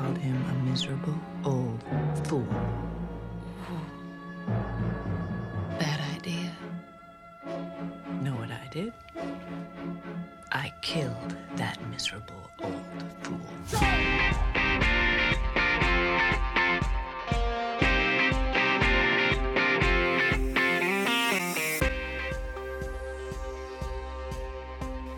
called 0.00 0.16
him 0.16 0.42
a 0.48 0.54
miserable 0.70 1.14
old 1.44 1.84
fool. 2.24 2.46
Bad 5.78 6.00
idea. 6.16 6.52
Know 8.22 8.32
what 8.32 8.50
I 8.50 8.66
did? 8.70 8.94
I 10.52 10.72
killed 10.80 11.36
that 11.56 11.76
miserable 11.90 12.50
old 12.62 13.04
fool. 13.20 13.40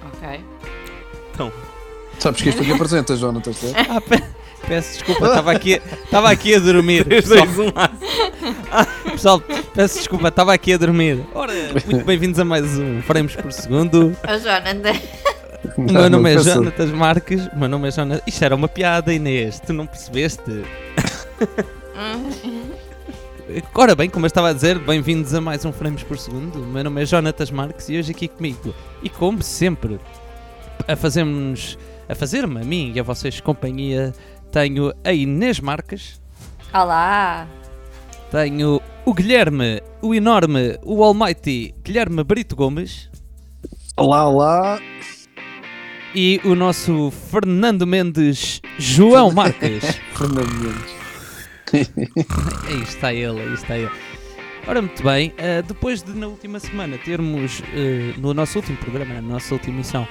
Ok. 0.08 0.44
Então, 1.32 1.52
Sabes 2.22 2.40
que 2.40 2.50
isto 2.50 2.62
aqui 2.62 2.72
apresenta, 2.72 3.16
Jonathan? 3.16 3.52
ah, 3.74 4.00
peço 4.72 4.92
desculpa, 4.94 5.26
estava 5.26 5.52
aqui, 5.52 5.82
estava 6.04 6.30
aqui 6.30 6.54
a 6.54 6.58
dormir. 6.58 7.04
3, 7.04 7.28
Pessoal, 7.28 7.46
2, 7.46 7.58
1, 7.58 7.72
lá. 7.74 7.90
pessoal, 9.12 9.42
peço 9.74 9.98
desculpa, 9.98 10.28
estava 10.28 10.54
aqui 10.54 10.72
a 10.72 10.78
dormir. 10.78 11.22
Ora, 11.34 11.52
muito 11.90 12.06
bem-vindos 12.06 12.40
a 12.40 12.44
mais 12.44 12.78
um 12.78 13.02
Frames 13.02 13.36
por 13.36 13.52
Segundo. 13.52 14.16
A 14.22 14.38
Jonathan. 14.38 14.98
O 15.76 15.82
meu 15.82 16.08
nome 16.08 16.30
é 16.30 16.38
Jonathan. 16.38 16.54
Jonatas 16.54 16.90
Marques. 16.90 17.46
O 17.48 17.58
meu 17.58 17.68
nome 17.68 17.88
é 17.88 17.90
Jonatas. 17.90 18.22
Isto 18.26 18.44
era 18.46 18.54
uma 18.54 18.66
piada, 18.66 19.12
Inês. 19.12 19.60
Tu 19.60 19.74
não 19.74 19.86
percebeste? 19.86 20.64
Ora 23.74 23.94
bem, 23.94 24.08
como 24.08 24.24
eu 24.24 24.28
estava 24.28 24.48
a 24.48 24.52
dizer, 24.54 24.78
bem-vindos 24.78 25.34
a 25.34 25.40
mais 25.40 25.66
um 25.66 25.72
Frames 25.72 26.02
por 26.02 26.18
Segundo. 26.18 26.62
O 26.62 26.66
meu 26.66 26.82
nome 26.82 27.02
é 27.02 27.04
Jonatas 27.04 27.50
Marques 27.50 27.90
e 27.90 27.98
hoje 27.98 28.12
aqui 28.12 28.26
comigo, 28.26 28.74
e 29.02 29.10
como 29.10 29.42
sempre, 29.42 30.00
a 30.88 30.96
fazermos, 30.96 31.78
a 32.08 32.14
fazer-me 32.14 32.60
a 32.60 32.64
mim 32.64 32.92
e 32.94 33.00
a 33.00 33.02
vocês 33.02 33.38
companhia, 33.40 34.14
tenho 34.52 34.92
a 35.04 35.12
Inês 35.12 35.58
Marques, 35.60 36.20
Olá. 36.72 37.48
tenho 38.30 38.80
o 39.04 39.14
Guilherme, 39.14 39.80
o 40.02 40.14
enorme, 40.14 40.78
o 40.84 41.02
almighty 41.02 41.74
Guilherme 41.82 42.22
Brito 42.22 42.54
Gomes 42.54 43.10
Olá, 43.96 44.28
olá. 44.28 44.78
e 46.14 46.38
o 46.44 46.54
nosso 46.54 47.10
Fernando 47.30 47.86
Mendes 47.86 48.60
João 48.78 49.30
Marques. 49.34 49.98
Fernando 50.14 50.52
Mendes. 50.54 50.92
Aí 52.68 52.82
está 52.82 53.14
ele, 53.14 53.40
aí 53.40 53.54
está 53.54 53.78
ele. 53.78 53.90
Ora, 54.68 54.82
muito 54.82 55.02
bem, 55.02 55.32
eh, 55.38 55.62
depois 55.62 56.02
de 56.02 56.12
na 56.12 56.26
última 56.28 56.60
semana 56.60 56.98
termos, 56.98 57.62
eh, 57.74 58.12
no 58.18 58.34
nosso 58.34 58.58
último 58.58 58.76
programa, 58.76 59.14
na 59.14 59.22
nossa 59.22 59.54
última 59.54 59.76
emissão, 59.76 60.06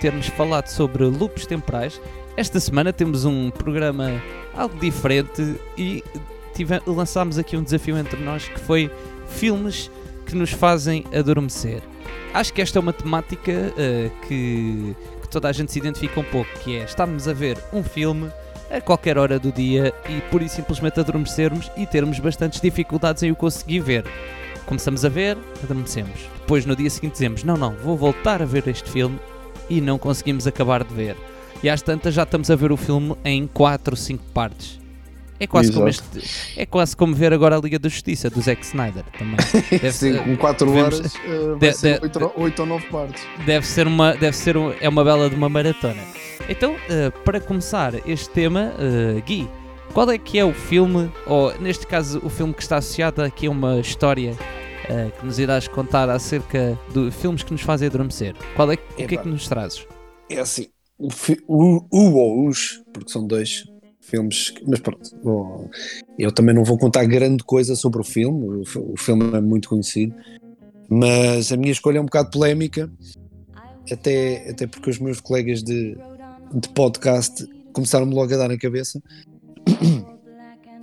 termos 0.00 0.26
falado 0.26 0.66
sobre 0.66 1.04
loops 1.04 1.46
temporais, 1.46 2.00
esta 2.36 2.58
semana 2.58 2.92
temos 2.92 3.24
um 3.24 3.50
programa 3.50 4.20
algo 4.54 4.78
diferente 4.78 5.56
e 5.76 6.02
lançámos 6.86 7.38
aqui 7.38 7.56
um 7.56 7.62
desafio 7.62 7.96
entre 7.96 8.20
nós 8.20 8.48
que 8.48 8.58
foi 8.60 8.90
filmes 9.28 9.90
que 10.26 10.34
nos 10.34 10.50
fazem 10.50 11.04
adormecer. 11.14 11.82
Acho 12.32 12.52
que 12.52 12.60
esta 12.60 12.78
é 12.78 12.80
uma 12.80 12.92
temática 12.92 13.52
eh, 13.76 14.10
que, 14.26 14.96
que 15.22 15.28
toda 15.28 15.48
a 15.48 15.52
gente 15.52 15.70
se 15.72 15.78
identifica 15.78 16.18
um 16.18 16.24
pouco, 16.24 16.50
que 16.60 16.76
é 16.76 16.84
estarmos 16.84 17.28
a 17.28 17.32
ver 17.32 17.58
um 17.72 17.82
filme 17.82 18.30
a 18.70 18.80
qualquer 18.80 19.18
hora 19.18 19.38
do 19.38 19.52
dia 19.52 19.92
e 20.08 20.20
por 20.30 20.42
isso 20.42 20.56
simplesmente 20.56 20.98
adormecermos 20.98 21.70
e 21.76 21.86
termos 21.86 22.18
bastantes 22.18 22.60
dificuldades 22.60 23.22
em 23.22 23.30
o 23.30 23.36
conseguir 23.36 23.80
ver. 23.80 24.04
Começamos 24.66 25.04
a 25.04 25.08
ver, 25.08 25.36
adormecemos. 25.62 26.28
Depois 26.40 26.64
no 26.66 26.74
dia 26.74 26.90
seguinte 26.90 27.12
dizemos: 27.12 27.44
Não, 27.44 27.56
não, 27.56 27.74
vou 27.76 27.96
voltar 27.96 28.42
a 28.42 28.46
ver 28.46 28.66
este 28.66 28.90
filme 28.90 29.20
e 29.68 29.80
não 29.80 29.98
conseguimos 29.98 30.46
acabar 30.46 30.82
de 30.82 30.94
ver. 30.94 31.16
E 31.64 31.68
às 31.70 31.80
tantas 31.82 32.12
já 32.12 32.24
estamos 32.24 32.50
a 32.50 32.56
ver 32.56 32.70
o 32.70 32.76
filme 32.76 33.16
em 33.24 33.46
4 33.46 33.92
ou 33.94 33.96
5 33.96 34.22
partes. 34.34 34.78
É 35.40 35.46
quase, 35.46 35.72
como 35.72 35.88
este, 35.88 36.04
é 36.56 36.64
quase 36.64 36.96
como 36.96 37.12
ver 37.14 37.32
agora 37.32 37.56
a 37.56 37.60
Liga 37.60 37.78
da 37.78 37.88
Justiça 37.88 38.30
do 38.30 38.40
Zack 38.40 38.64
Snyder 38.64 39.02
também. 39.18 39.36
Deve 39.70 39.92
Sim, 39.92 40.16
com 40.18 40.36
4 40.36 40.66
devemos- 40.66 40.94
horas 41.00 41.14
eh, 41.16 41.48
vai 41.48 41.58
de- 41.58 41.72
ser 41.72 42.00
de- 42.08 42.18
8 42.36 42.60
ou 42.60 42.66
9 42.66 42.86
partes. 42.88 43.22
deve 43.44 43.66
ser 43.66 43.86
uma 43.88 44.12
deve 44.14 44.36
ser 44.36 44.56
um- 44.56 44.72
é 44.80 44.88
uma 44.88 45.02
bela 45.02 45.28
de 45.28 45.34
uma 45.34 45.48
maratona 45.48 46.00
então 46.48 46.76
eh, 46.88 47.10
para 47.24 47.40
começar 47.40 47.94
este 48.08 48.28
tema 48.30 48.74
eh, 48.78 49.20
Gui 49.26 49.48
qual 49.92 50.08
é 50.10 50.18
que 50.18 50.38
é 50.38 50.44
o 50.44 50.52
filme 50.54 51.10
ou 51.26 51.52
neste 51.58 51.84
caso 51.86 52.20
o 52.22 52.30
filme 52.30 52.54
que 52.54 52.62
está 52.62 52.76
associado 52.76 53.20
aqui 53.22 53.46
a 53.48 53.50
uma 53.50 53.80
história 53.80 54.36
eh, 54.88 55.10
que 55.18 55.26
nos 55.26 55.38
irás 55.40 55.66
contar 55.66 56.08
acerca 56.10 56.78
de 56.94 57.10
filmes 57.10 57.42
que 57.42 57.50
nos 57.52 57.62
fazem 57.62 57.88
adormecer 57.88 58.34
qual 58.54 58.70
é 58.70 58.74
o 58.74 58.78
que 58.94 59.02
é 59.14 59.18
que 59.18 59.28
nos 59.28 59.48
trazes 59.48 59.84
É 60.30 60.38
assim, 60.38 60.68
o, 60.98 61.08
o, 61.48 61.86
o 61.90 62.14
ou 62.14 62.48
os, 62.48 62.82
porque 62.92 63.10
são 63.10 63.26
dois 63.26 63.64
filmes, 64.00 64.50
que- 64.50 64.64
mas 64.66 64.80
pronto, 64.80 65.70
eu 66.18 66.30
também 66.32 66.54
não 66.54 66.64
vou 66.64 66.78
contar 66.78 67.04
grande 67.06 67.42
coisa 67.44 67.74
sobre 67.74 68.00
o 68.00 68.04
filme, 68.04 68.62
o, 68.76 68.92
o 68.92 68.96
filme 68.96 69.36
é 69.36 69.40
muito 69.40 69.68
conhecido, 69.68 70.14
mas 70.88 71.50
a 71.50 71.56
minha 71.56 71.72
escolha 71.72 71.98
é 71.98 72.00
um 72.00 72.06
bocado 72.06 72.30
polémica, 72.30 72.90
até, 73.90 74.50
até 74.50 74.66
porque 74.66 74.90
os 74.90 74.98
meus 74.98 75.20
colegas 75.20 75.62
de, 75.62 75.96
de 76.54 76.68
podcast 76.70 77.46
começaram-me 77.72 78.14
logo 78.14 78.32
a 78.32 78.36
dar 78.36 78.48
na 78.48 78.58
cabeça. 78.58 79.00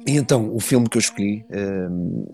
E 0.05 0.17
então, 0.17 0.53
o 0.53 0.59
filme 0.59 0.89
que 0.89 0.97
eu 0.97 0.99
escolhi 0.99 1.45
hum, 1.89 2.25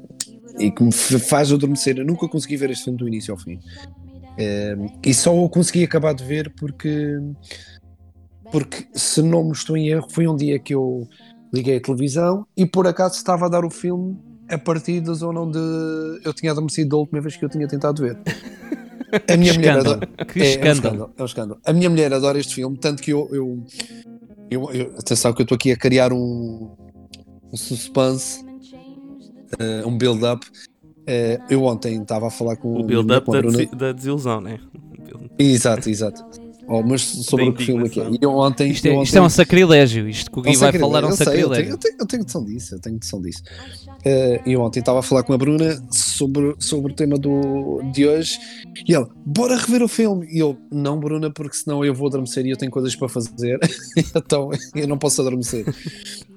e 0.58 0.72
que 0.72 0.82
me 0.84 0.92
faz 0.92 1.52
adormecer, 1.52 1.98
eu 1.98 2.06
nunca 2.06 2.28
consegui 2.28 2.56
ver 2.58 2.72
este 2.72 2.86
filme 2.86 2.98
do 2.98 3.08
início 3.08 3.34
ao 3.34 3.38
fim. 3.40 3.60
E 5.04 5.14
só 5.14 5.36
o 5.36 5.50
consegui 5.50 5.84
acabar 5.84 6.14
de 6.14 6.24
ver 6.24 6.54
porque, 6.60 7.18
porque, 8.52 8.88
se 8.94 9.22
não 9.22 9.44
me 9.46 9.52
estou 9.52 9.76
em 9.76 9.90
erro, 9.90 10.08
foi 10.10 10.28
um 10.28 10.36
dia 10.36 10.60
que 10.60 10.74
eu 10.76 11.08
liguei 11.54 11.78
a 11.78 11.82
televisão 11.82 12.46
e 12.56 12.66
por 12.66 12.88
acaso 12.88 13.16
estava 13.16 13.46
a 13.46 13.50
dar 13.50 13.66
o 13.66 13.70
filme 13.70 14.18
a 14.50 14.58
partir 14.58 15.02
da 15.02 15.14
zona 15.14 15.42
onde 15.42 15.60
eu 16.24 16.34
tinha 16.34 16.52
adormecido 16.52 16.90
da 16.92 16.98
última 16.98 17.22
vez 17.22 17.36
que 17.36 17.44
eu 17.44 17.50
tinha 17.50 17.68
tentado 17.68 18.02
ver. 18.02 18.18
A 19.30 19.38
minha 19.38 19.54
mulher 19.54 19.78
escândalo 19.78 19.96
adora- 20.04 20.26
que 20.26 20.40
é, 20.40 20.44
é 20.44 20.46
um 20.46 20.50
escândalo 20.50 20.74
escândalo, 20.74 21.14
é 21.18 21.22
um 21.22 21.26
escândalo. 21.26 21.62
A 21.66 21.74
minha 21.74 21.90
mulher 21.90 22.14
adora 22.14 22.40
este 22.40 22.56
filme, 22.56 22.78
tanto 22.78 23.02
que 23.02 23.12
eu. 23.12 23.28
eu, 23.32 23.64
eu, 24.52 24.72
eu- 24.74 24.96
atenção, 24.98 25.34
que 25.34 25.42
eu 25.42 25.44
estou 25.44 25.56
aqui 25.56 25.72
a 25.72 25.78
criar 25.78 26.12
um, 26.12 26.70
um 27.52 27.58
suspense, 27.58 28.46
eh, 29.60 29.86
um 29.86 29.98
build-up. 29.98 30.46
Eh, 31.08 31.40
eu 31.50 31.64
ontem 31.64 32.02
estava 32.02 32.28
a 32.28 32.30
falar 32.30 32.58
com 32.58 32.76
O 32.82 32.84
build-up 32.84 33.32
da, 33.32 33.42
desi- 33.42 33.76
da 33.76 33.92
desilusão, 33.94 34.42
né? 34.42 34.60
Exato, 35.40 35.90
exato. 35.90 36.26
Oh, 36.70 36.84
mas 36.84 37.02
sobre 37.02 37.48
o 37.48 37.54
que 37.54 37.64
filme 37.66 37.86
é 37.86 37.90
que 37.90 38.02
é. 38.02 38.10
E 38.12 38.18
eu 38.22 38.32
ontem. 38.32 38.70
isto 38.70 38.86
é, 38.86 38.96
eu 38.96 39.02
isto 39.04 39.16
é 39.18 39.22
um 39.22 39.24
ontem- 39.24 39.36
sacrilégio 39.36 40.10
isto 40.10 40.30
que 40.30 40.40
o 40.40 40.42
Gui 40.42 40.50
um 40.56 40.60
vai 40.60 40.74
falar 40.74 41.00
é 41.00 41.06
um 41.06 41.06
eu 41.06 41.12
eu 41.12 41.16
sacrilégio 41.18 41.72
Eu 41.72 41.78
tenho, 41.78 41.96
eu 42.00 42.06
tenho 42.06 42.24
noção 42.24 42.44
disso, 42.44 42.76
eu 42.76 42.80
tenho 42.82 42.96
noção 42.98 43.22
disso. 43.22 43.42
Eh, 44.04 44.42
E 44.46 44.58
ontem 44.58 44.80
estava 44.82 45.00
a 45.00 45.02
falar 45.02 45.24
com 45.24 45.32
a 45.34 45.38
Bruna 45.38 45.82
sobre, 45.92 46.56
sobre 46.60 46.92
o 46.92 46.96
tema 46.96 47.18
do, 47.18 47.82
de 47.94 48.06
hoje 48.06 48.38
e 48.86 48.94
ela, 48.94 49.10
bora 49.26 49.56
rever 49.56 49.82
o 49.82 49.88
filme. 49.88 50.28
E 50.30 50.40
eu, 50.40 50.58
não, 50.72 51.00
Bruna, 51.00 51.32
porque 51.32 51.56
senão 51.56 51.86
eu 51.86 51.94
vou 51.94 52.08
adormecer 52.08 52.46
e 52.46 52.50
eu 52.52 52.58
tenho 52.58 52.72
coisas 52.72 52.94
para 52.96 53.08
fazer, 53.08 53.58
então 54.16 54.50
eu 54.76 54.88
não 54.88 54.98
posso 54.98 55.22
adormecer. 55.22 55.66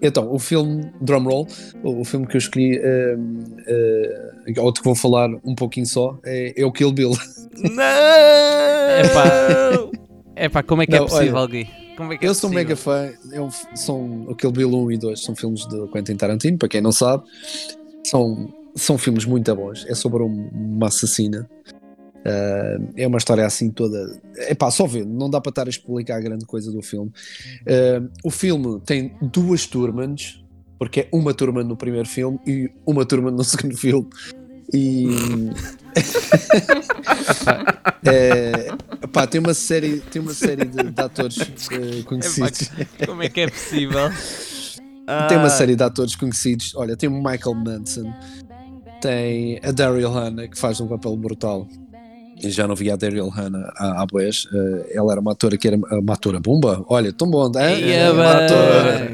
Então, 0.00 0.32
o 0.32 0.38
filme, 0.38 0.90
Drumroll, 1.00 1.46
o, 1.82 2.00
o 2.00 2.04
filme 2.04 2.26
que 2.26 2.36
eu 2.36 2.38
escolhi, 2.38 2.78
eh, 2.82 3.16
eh, 3.66 4.60
outro 4.60 4.80
que 4.82 4.88
vou 4.88 4.94
falar 4.94 5.28
um 5.44 5.54
pouquinho 5.54 5.86
só, 5.86 6.18
é, 6.24 6.54
é 6.62 6.64
o 6.64 6.72
Kill 6.72 6.92
Bill. 6.92 7.10
Não! 7.62 7.84
Epá. 9.04 9.90
Epá, 10.44 10.62
como 10.62 10.82
é 10.82 10.86
que 10.86 10.94
é 10.94 10.98
Não, 10.98 11.06
possível 11.06 11.36
olha, 11.36 11.46
Gui? 11.50 11.68
É 11.98 12.16
que 12.16 12.24
é 12.24 12.28
Eu 12.28 12.34
sou 12.34 12.48
possível? 12.50 12.50
mega 12.50 12.76
fã. 12.76 13.10
Eu, 13.32 13.48
são 13.74 14.22
o 14.28 14.34
Kill 14.34 14.50
Bill 14.50 14.74
1 14.74 14.92
e 14.92 14.98
2 14.98 15.22
são 15.22 15.36
filmes 15.36 15.66
de 15.68 15.86
Quentin 15.88 16.16
Tarantino, 16.16 16.56
para 16.56 16.68
quem 16.68 16.80
não 16.80 16.92
sabe. 16.92 17.24
São, 18.06 18.48
são 18.74 18.96
filmes 18.96 19.24
muito 19.26 19.54
bons. 19.54 19.84
É 19.86 19.94
sobre 19.94 20.22
um- 20.22 20.48
uma 20.52 20.86
assassina. 20.86 21.48
Ah, 22.24 22.76
é 22.96 23.06
uma 23.06 23.18
história 23.18 23.44
assim 23.44 23.70
toda. 23.70 23.98
É 24.36 24.54
pá, 24.54 24.70
só 24.70 24.86
ver, 24.86 25.04
não 25.06 25.28
dá 25.28 25.40
para 25.40 25.50
estar 25.50 25.66
a 25.66 25.70
explicar 25.70 26.20
grande 26.20 26.46
coisa 26.46 26.72
do 26.72 26.82
filme. 26.82 27.10
Ah, 27.68 28.02
o 28.24 28.30
filme 28.30 28.80
tem 28.86 29.12
duas 29.20 29.66
turmas, 29.66 30.42
porque 30.78 31.00
é 31.00 31.08
uma 31.12 31.34
turma 31.34 31.62
no 31.62 31.76
primeiro 31.76 32.08
filme 32.08 32.38
e 32.46 32.70
uma 32.86 33.04
turma 33.04 33.30
no 33.30 33.44
segundo 33.44 33.76
filme. 33.76 34.08
E. 34.72 35.06
é, 38.04 38.72
pá, 39.12 39.26
tem 39.26 39.40
uma 39.40 39.54
série, 39.54 40.00
tem 40.00 40.20
uma 40.22 40.32
série 40.34 40.64
de, 40.66 40.90
de 40.90 41.00
atores 41.02 41.38
eh, 41.72 42.02
conhecidos. 42.06 42.70
como 43.06 43.22
é 43.22 43.28
que 43.28 43.40
é 43.40 43.48
possível 43.48 44.08
Tem 45.28 45.36
uma 45.38 45.46
Ah, 45.46 45.50
série 45.50 45.74
de 45.76 45.82
atores 45.82 46.14
conhecidos. 46.16 46.72
Olha, 46.76 46.96
tem 46.96 47.08
o 47.08 47.12
Michael 47.12 47.54
Manson, 47.54 48.12
tem 49.00 49.60
a 49.64 49.70
Daryl 49.72 50.10
Hannah, 50.10 50.48
que 50.48 50.58
faz 50.58 50.80
um 50.80 50.86
papel 50.86 51.16
brutal. 51.16 51.66
Eu 52.42 52.50
já 52.50 52.66
não 52.66 52.74
vi 52.74 52.90
a 52.90 52.96
Daryl 52.96 53.28
Hannah 53.28 53.70
há, 53.76 54.02
há 54.02 54.06
boés. 54.06 54.46
Eh, 54.52 54.92
ela 54.94 55.12
era 55.12 55.20
uma 55.20 55.32
atora 55.32 55.58
que 55.58 55.68
era 55.68 55.76
uma 55.76 56.14
atora 56.14 56.40
bomba. 56.40 56.84
Olha, 56.88 57.12
tão 57.12 57.28
bom, 57.30 57.50
é? 57.56 58.10
Uma 58.10 58.32
atora. 58.32 59.10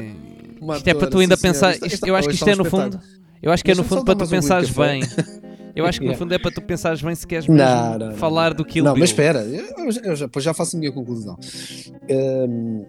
uma 0.61 0.77
Isto 0.77 0.87
é 0.87 0.93
para 0.93 1.07
atora, 1.07 1.11
tu 1.11 1.19
ainda 1.19 1.35
sim, 1.35 1.41
pensar. 1.41 1.71
Isto- 1.73 1.87
isto- 1.87 2.07
eu 2.07 2.15
acho 2.15 2.27
que 2.27 2.33
hoje 2.33 2.37
isto 2.37 2.47
é 2.47 2.51
está 2.51 2.63
no 2.63 2.69
fundo. 2.69 2.99
Eu 3.43 3.51
acho 3.51 3.63
que 3.63 3.71
é 3.71 3.75
no 3.75 3.83
fundo 3.83 4.05
para 4.05 4.15
tu 4.15 4.27
pensares 4.27 4.69
bocadinho 4.69 5.05
bem. 5.07 5.27
Eu 5.77 5.85
acho 5.85 5.99
que 5.99 6.07
no 6.07 6.15
fundo 6.15 6.33
é 6.33 6.39
para 6.39 6.51
tu 6.51 6.61
pensares 6.61 7.01
bem 7.01 7.13
se 7.15 7.25
queres 7.25 7.47
Não, 7.47 7.55
mesmo 7.55 7.99
não, 7.99 8.07
não. 8.09 8.15
falar 8.17 8.53
do 8.53 8.65
Kill 8.65 8.83
Não, 8.83 8.93
Bill. 8.93 9.01
mas 9.01 9.09
espera, 9.09 9.39
eu, 9.43 9.89
eu 10.03 10.15
já, 10.15 10.29
já 10.37 10.53
faço 10.53 10.75
a 10.75 10.79
minha 10.79 10.91
conclusão. 10.91 11.37
Hum, 12.09 12.85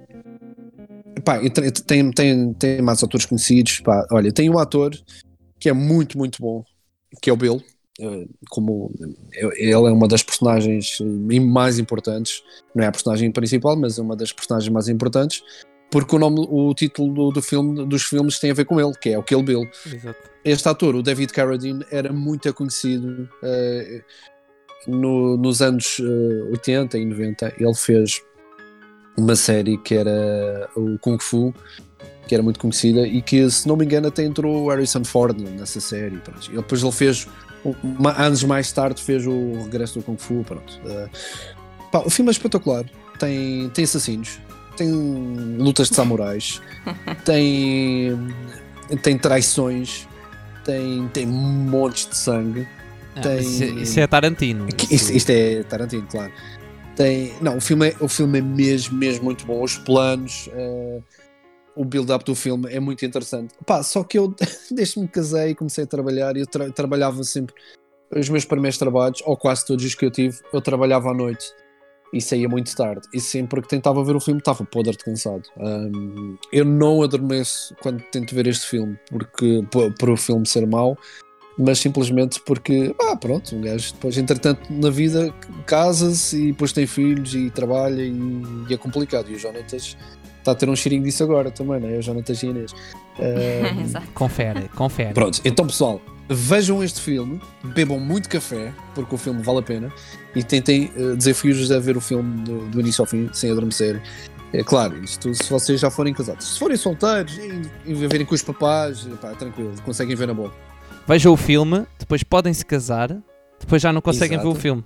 pá, 1.24 1.38
tem, 1.86 2.10
tem, 2.12 2.52
tem, 2.54 2.82
mais 2.82 3.02
atores 3.02 3.26
conhecidos. 3.26 3.80
Pá. 3.80 4.06
Olha, 4.10 4.32
tem 4.32 4.48
um 4.50 4.58
ator 4.58 4.92
que 5.60 5.68
é 5.68 5.72
muito, 5.72 6.16
muito 6.16 6.40
bom, 6.40 6.64
que 7.20 7.28
é 7.30 7.32
o 7.32 7.36
Bill. 7.36 7.62
eh, 8.00 8.26
Como 8.48 8.90
ele 9.32 9.72
é 9.72 9.76
uma 9.76 10.06
das 10.08 10.22
personagens 10.22 10.98
eh, 11.00 11.40
mais 11.40 11.78
importantes, 11.78 12.42
não 12.74 12.84
é 12.84 12.86
a 12.86 12.92
personagem 12.92 13.30
principal, 13.32 13.76
mas 13.76 13.98
é 13.98 14.02
uma 14.02 14.16
das 14.16 14.32
personagens 14.32 14.72
mais 14.72 14.88
importantes, 14.88 15.42
porque 15.90 16.14
o 16.16 16.18
nome, 16.18 16.46
o 16.48 16.74
título 16.74 17.14
do, 17.14 17.30
do 17.30 17.42
filme, 17.42 17.84
dos 17.86 18.02
filmes 18.02 18.38
tem 18.38 18.50
a 18.50 18.54
ver 18.54 18.64
com 18.66 18.78
ele, 18.80 18.92
que 19.00 19.10
é 19.10 19.18
o 19.18 19.22
Kill 19.22 19.42
Bill. 19.42 19.62
Exato. 19.86 20.18
Este 20.44 20.68
ator, 20.68 20.94
o 20.96 21.02
David 21.02 21.32
Carradine, 21.32 21.84
era 21.90 22.12
muito 22.12 22.52
conhecido 22.54 23.28
eh, 23.42 24.02
no- 24.86 25.36
nos 25.36 25.60
anos 25.62 25.98
eh, 26.00 26.50
80 26.52 26.98
e 26.98 27.04
90. 27.04 27.54
Ele 27.58 27.74
fez 27.74 28.22
uma 29.16 29.34
série 29.34 29.76
que 29.78 29.94
era 29.94 30.68
o 30.76 30.98
Kung 30.98 31.18
Fu, 31.20 31.52
que 32.26 32.34
era 32.34 32.42
muito 32.42 32.60
conhecida 32.60 33.06
e 33.06 33.20
que, 33.22 33.50
se 33.50 33.66
não 33.66 33.76
me 33.76 33.84
engano, 33.84 34.08
até 34.08 34.22
entrou 34.24 34.64
o 34.64 34.68
Harrison 34.70 35.04
Ford 35.04 35.38
nessa 35.40 35.80
série. 35.80 36.16
Pronto. 36.18 36.52
E 36.52 36.56
depois 36.56 36.82
ele 36.82 36.92
fez, 36.92 37.26
uma- 37.82 38.12
anos 38.22 38.44
mais 38.44 38.70
tarde, 38.72 39.02
fez 39.02 39.26
o 39.26 39.62
regresso 39.64 39.98
do 39.98 40.04
Kung 40.04 40.18
Fu. 40.18 40.44
Pronto. 40.44 40.78
Eh, 40.86 41.08
pá, 41.90 42.00
o 42.04 42.10
filme 42.10 42.30
é 42.30 42.32
espetacular. 42.32 42.84
Tem, 43.18 43.68
tem 43.70 43.82
assassinos, 43.84 44.38
tem 44.78 44.90
lutas 45.58 45.88
de 45.90 45.96
samurais, 45.96 46.62
tem, 47.24 48.16
tem 49.02 49.18
traições, 49.18 50.06
tem, 50.64 51.08
tem 51.08 51.26
montes 51.26 52.06
de 52.08 52.16
sangue. 52.16 52.66
Ah, 53.16 53.20
Tem- 53.20 53.40
isso, 53.40 53.62
é- 53.64 53.66
isso 53.66 54.00
é 54.00 54.06
Tarantino. 54.06 54.66
Isto, 54.90 55.12
isto 55.12 55.30
é 55.30 55.62
Tarantino, 55.64 56.06
claro. 56.10 56.32
Tem, 56.96 57.32
não, 57.40 57.56
o 57.58 57.60
filme, 57.60 57.88
é, 57.90 57.96
o 58.00 58.08
filme 58.08 58.38
é 58.38 58.42
mesmo, 58.42 58.96
mesmo 58.96 59.24
muito 59.24 59.46
bom. 59.46 59.62
Os 59.62 59.76
planos, 59.78 60.48
eh, 60.52 61.00
o 61.76 61.84
build-up 61.84 62.24
do 62.24 62.34
filme 62.34 62.72
é 62.72 62.80
muito 62.80 63.04
interessante. 63.06 63.54
Pá, 63.64 63.82
só 63.84 64.02
que 64.02 64.18
eu, 64.18 64.34
desde 64.70 64.94
que 64.94 65.00
me 65.00 65.08
casei 65.08 65.50
e 65.50 65.54
comecei 65.54 65.84
a 65.84 65.86
trabalhar, 65.86 66.36
eu 66.36 66.46
tra- 66.46 66.70
trabalhava 66.70 67.22
sempre, 67.22 67.54
os 68.14 68.28
meus 68.28 68.44
primeiros 68.44 68.78
trabalhos, 68.78 69.22
ou 69.24 69.36
quase 69.36 69.64
todos 69.64 69.84
os 69.84 69.94
que 69.94 70.04
eu 70.04 70.10
tive, 70.10 70.38
eu 70.52 70.60
trabalhava 70.60 71.10
à 71.10 71.14
noite 71.14 71.46
e 72.12 72.20
saía 72.20 72.48
muito 72.48 72.74
tarde. 72.74 73.06
E 73.12 73.20
sempre 73.20 73.60
que 73.62 73.68
tentava 73.68 74.02
ver 74.04 74.16
o 74.16 74.20
filme, 74.20 74.40
estava 74.40 74.64
podre 74.64 74.96
cansado. 74.96 75.42
Ahm, 75.58 76.36
eu 76.52 76.64
não 76.64 77.02
adormeço 77.02 77.74
quando 77.80 78.02
tento 78.10 78.34
ver 78.34 78.46
este 78.46 78.66
filme, 78.66 78.98
porque 79.10 79.64
por, 79.70 79.92
por 79.94 80.10
o 80.10 80.16
filme 80.16 80.46
ser 80.46 80.66
mau, 80.66 80.96
mas 81.58 81.80
simplesmente 81.80 82.40
porque, 82.40 82.94
ah, 83.00 83.16
pronto, 83.16 83.56
um 83.56 83.60
gajo 83.60 83.92
depois, 83.92 84.16
entretanto, 84.16 84.72
na 84.72 84.90
vida 84.90 85.34
casa-se 85.66 86.36
e 86.36 86.52
depois 86.52 86.72
tem 86.72 86.86
filhos 86.86 87.34
e 87.34 87.50
trabalha 87.50 88.02
e, 88.02 88.12
e 88.68 88.74
é 88.74 88.76
complicado. 88.76 89.28
E 89.30 89.34
o 89.34 89.38
Jonatas 89.38 89.96
está 90.48 90.52
a 90.52 90.54
ter 90.54 90.68
um 90.68 90.76
cheirinho 90.76 91.02
disso 91.02 91.22
agora 91.22 91.50
também, 91.50 91.80
não 91.80 91.88
é? 91.88 91.98
O 91.98 92.46
Inês. 92.46 92.74
Ah, 93.18 93.82
Exato. 93.82 94.06
Confere, 94.14 94.68
confere. 94.74 95.12
Pronto, 95.12 95.40
então 95.44 95.66
pessoal, 95.66 96.00
vejam 96.28 96.82
este 96.82 97.00
filme, 97.00 97.40
bebam 97.74 98.00
muito 98.00 98.28
café, 98.28 98.72
porque 98.94 99.14
o 99.14 99.18
filme 99.18 99.42
vale 99.42 99.58
a 99.58 99.62
pena, 99.62 99.92
e 100.34 100.42
tentem 100.42 100.90
uh, 100.96 101.16
desafios 101.16 101.70
a 101.70 101.78
ver 101.78 101.96
o 101.96 102.00
filme 102.00 102.42
do, 102.42 102.68
do 102.68 102.80
início 102.80 103.02
ao 103.02 103.06
fim, 103.06 103.28
sem 103.32 103.50
adormecer. 103.50 104.00
É 104.52 104.62
claro, 104.62 105.02
isto 105.04 105.34
se 105.34 105.50
vocês 105.50 105.80
já 105.80 105.90
forem 105.90 106.14
casados. 106.14 106.54
Se 106.54 106.58
forem 106.58 106.76
solteiros 106.76 107.36
e, 107.36 107.90
e 107.90 107.94
viverem 107.94 108.24
com 108.24 108.34
os 108.34 108.42
papás, 108.42 109.06
pá, 109.20 109.32
tranquilo, 109.32 109.74
conseguem 109.84 110.16
ver 110.16 110.26
na 110.26 110.34
boa. 110.34 110.52
Vejam 111.06 111.32
o 111.32 111.36
filme, 111.36 111.84
depois 111.98 112.22
podem 112.22 112.54
se 112.54 112.64
casar, 112.64 113.14
depois 113.60 113.82
já 113.82 113.92
não 113.92 114.00
conseguem 114.00 114.36
Exato. 114.36 114.50
ver 114.50 114.58
o 114.58 114.60
filme. 114.60 114.84